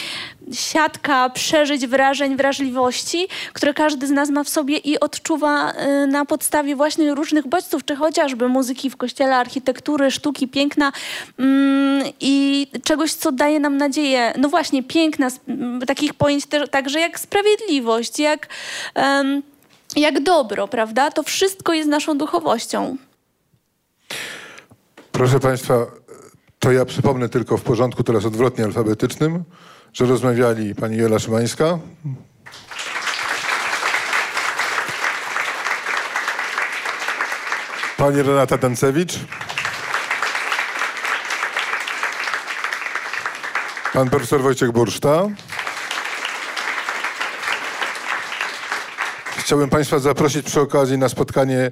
siatka 0.52 1.30
przeżyć, 1.30 1.86
wrażeń, 1.86 2.36
wrażliwości, 2.36 3.28
które 3.52 3.74
każdy 3.74 4.06
z 4.06 4.10
nas 4.10 4.30
ma 4.30 4.44
w 4.44 4.48
sobie 4.48 4.76
i 4.76 5.00
odczuwa 5.00 5.72
y, 5.72 6.06
na 6.06 6.24
podstawie 6.24 6.76
właśnie 6.76 7.14
różnych 7.14 7.46
bodźców, 7.46 7.84
czy 7.84 7.96
chociażby 7.96 8.48
muzyki 8.48 8.90
w 8.90 8.96
kościele, 8.96 9.36
architektury, 9.36 10.10
sztuki, 10.10 10.48
piękna 10.48 10.92
mm, 11.38 12.04
i 12.20 12.66
czegoś, 12.84 13.12
co 13.12 13.32
daje 13.32 13.60
nam 13.60 13.76
nadzieję. 13.76 14.32
No 14.38 14.48
właśnie, 14.48 14.82
piękna, 14.82 15.28
takich 15.86 16.14
pojęć 16.14 16.44
także 16.70 17.00
jak 17.00 17.20
sprawiedliwość, 17.20 18.18
jak, 18.18 18.48
jak 19.96 20.22
dobro, 20.22 20.68
prawda? 20.68 21.10
To 21.10 21.22
wszystko 21.22 21.72
jest 21.72 21.88
naszą 21.88 22.18
duchowością. 22.18 22.96
Proszę 25.12 25.40
Państwa, 25.40 25.86
to 26.58 26.72
ja 26.72 26.84
przypomnę 26.84 27.28
tylko 27.28 27.56
w 27.56 27.62
porządku 27.62 28.02
teraz 28.02 28.24
odwrotnie 28.24 28.64
alfabetycznym 28.64 29.44
że 29.94 30.04
rozmawiali 30.04 30.74
pani 30.74 30.96
Jola 30.96 31.18
Szymańska, 31.18 31.78
pani 37.96 38.22
Renata 38.22 38.58
Dancewicz, 38.58 39.12
pan 43.92 44.10
profesor 44.10 44.42
Wojciech 44.42 44.72
Burszta. 44.72 45.28
Chciałbym 49.44 49.70
Państwa 49.70 49.98
zaprosić 49.98 50.46
przy 50.46 50.60
okazji 50.60 50.98
na 50.98 51.08
spotkanie 51.08 51.70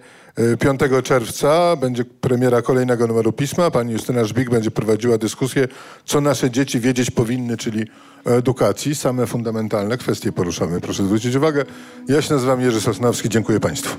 5 0.59 0.81
y, 0.83 1.03
czerwca. 1.03 1.77
Będzie 1.77 2.05
premiera 2.05 2.63
kolejnego 2.63 3.07
numeru 3.07 3.33
pisma. 3.33 3.71
Pani 3.71 3.93
Justyna 3.93 4.25
Żbik 4.25 4.51
będzie 4.51 4.71
prowadziła 4.71 5.19
dyskusję, 5.19 5.69
co 6.05 6.21
nasze 6.21 6.51
dzieci 6.51 6.81
wiedzieć 6.81 7.11
powinny, 7.11 7.57
czyli 7.57 7.85
edukacji. 8.25 8.95
Same 8.95 9.27
fundamentalne 9.27 9.99
kwestie 9.99 10.33
poruszamy. 10.33 10.81
Proszę 10.81 11.05
zwrócić 11.05 11.35
uwagę. 11.35 11.65
Ja 12.09 12.23
się 12.23 12.35
nazywam 12.35 12.61
Jerzy 12.61 12.81
Sosnowski. 12.81 13.29
Dziękuję 13.29 13.61
Państwu. 13.61 13.97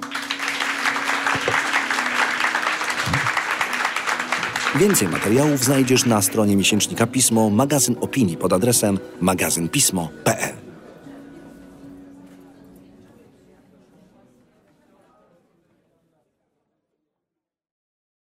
Więcej 4.76 5.08
materiałów 5.08 5.64
znajdziesz 5.64 6.06
na 6.06 6.22
stronie 6.22 6.58
miesięcznika 6.58 7.08
Pismo, 7.08 7.50
magazyn 7.50 7.96
opinii 8.02 8.38
pod 8.38 8.54
adresem 8.54 9.00
magazynpismo.pl. 9.22 10.63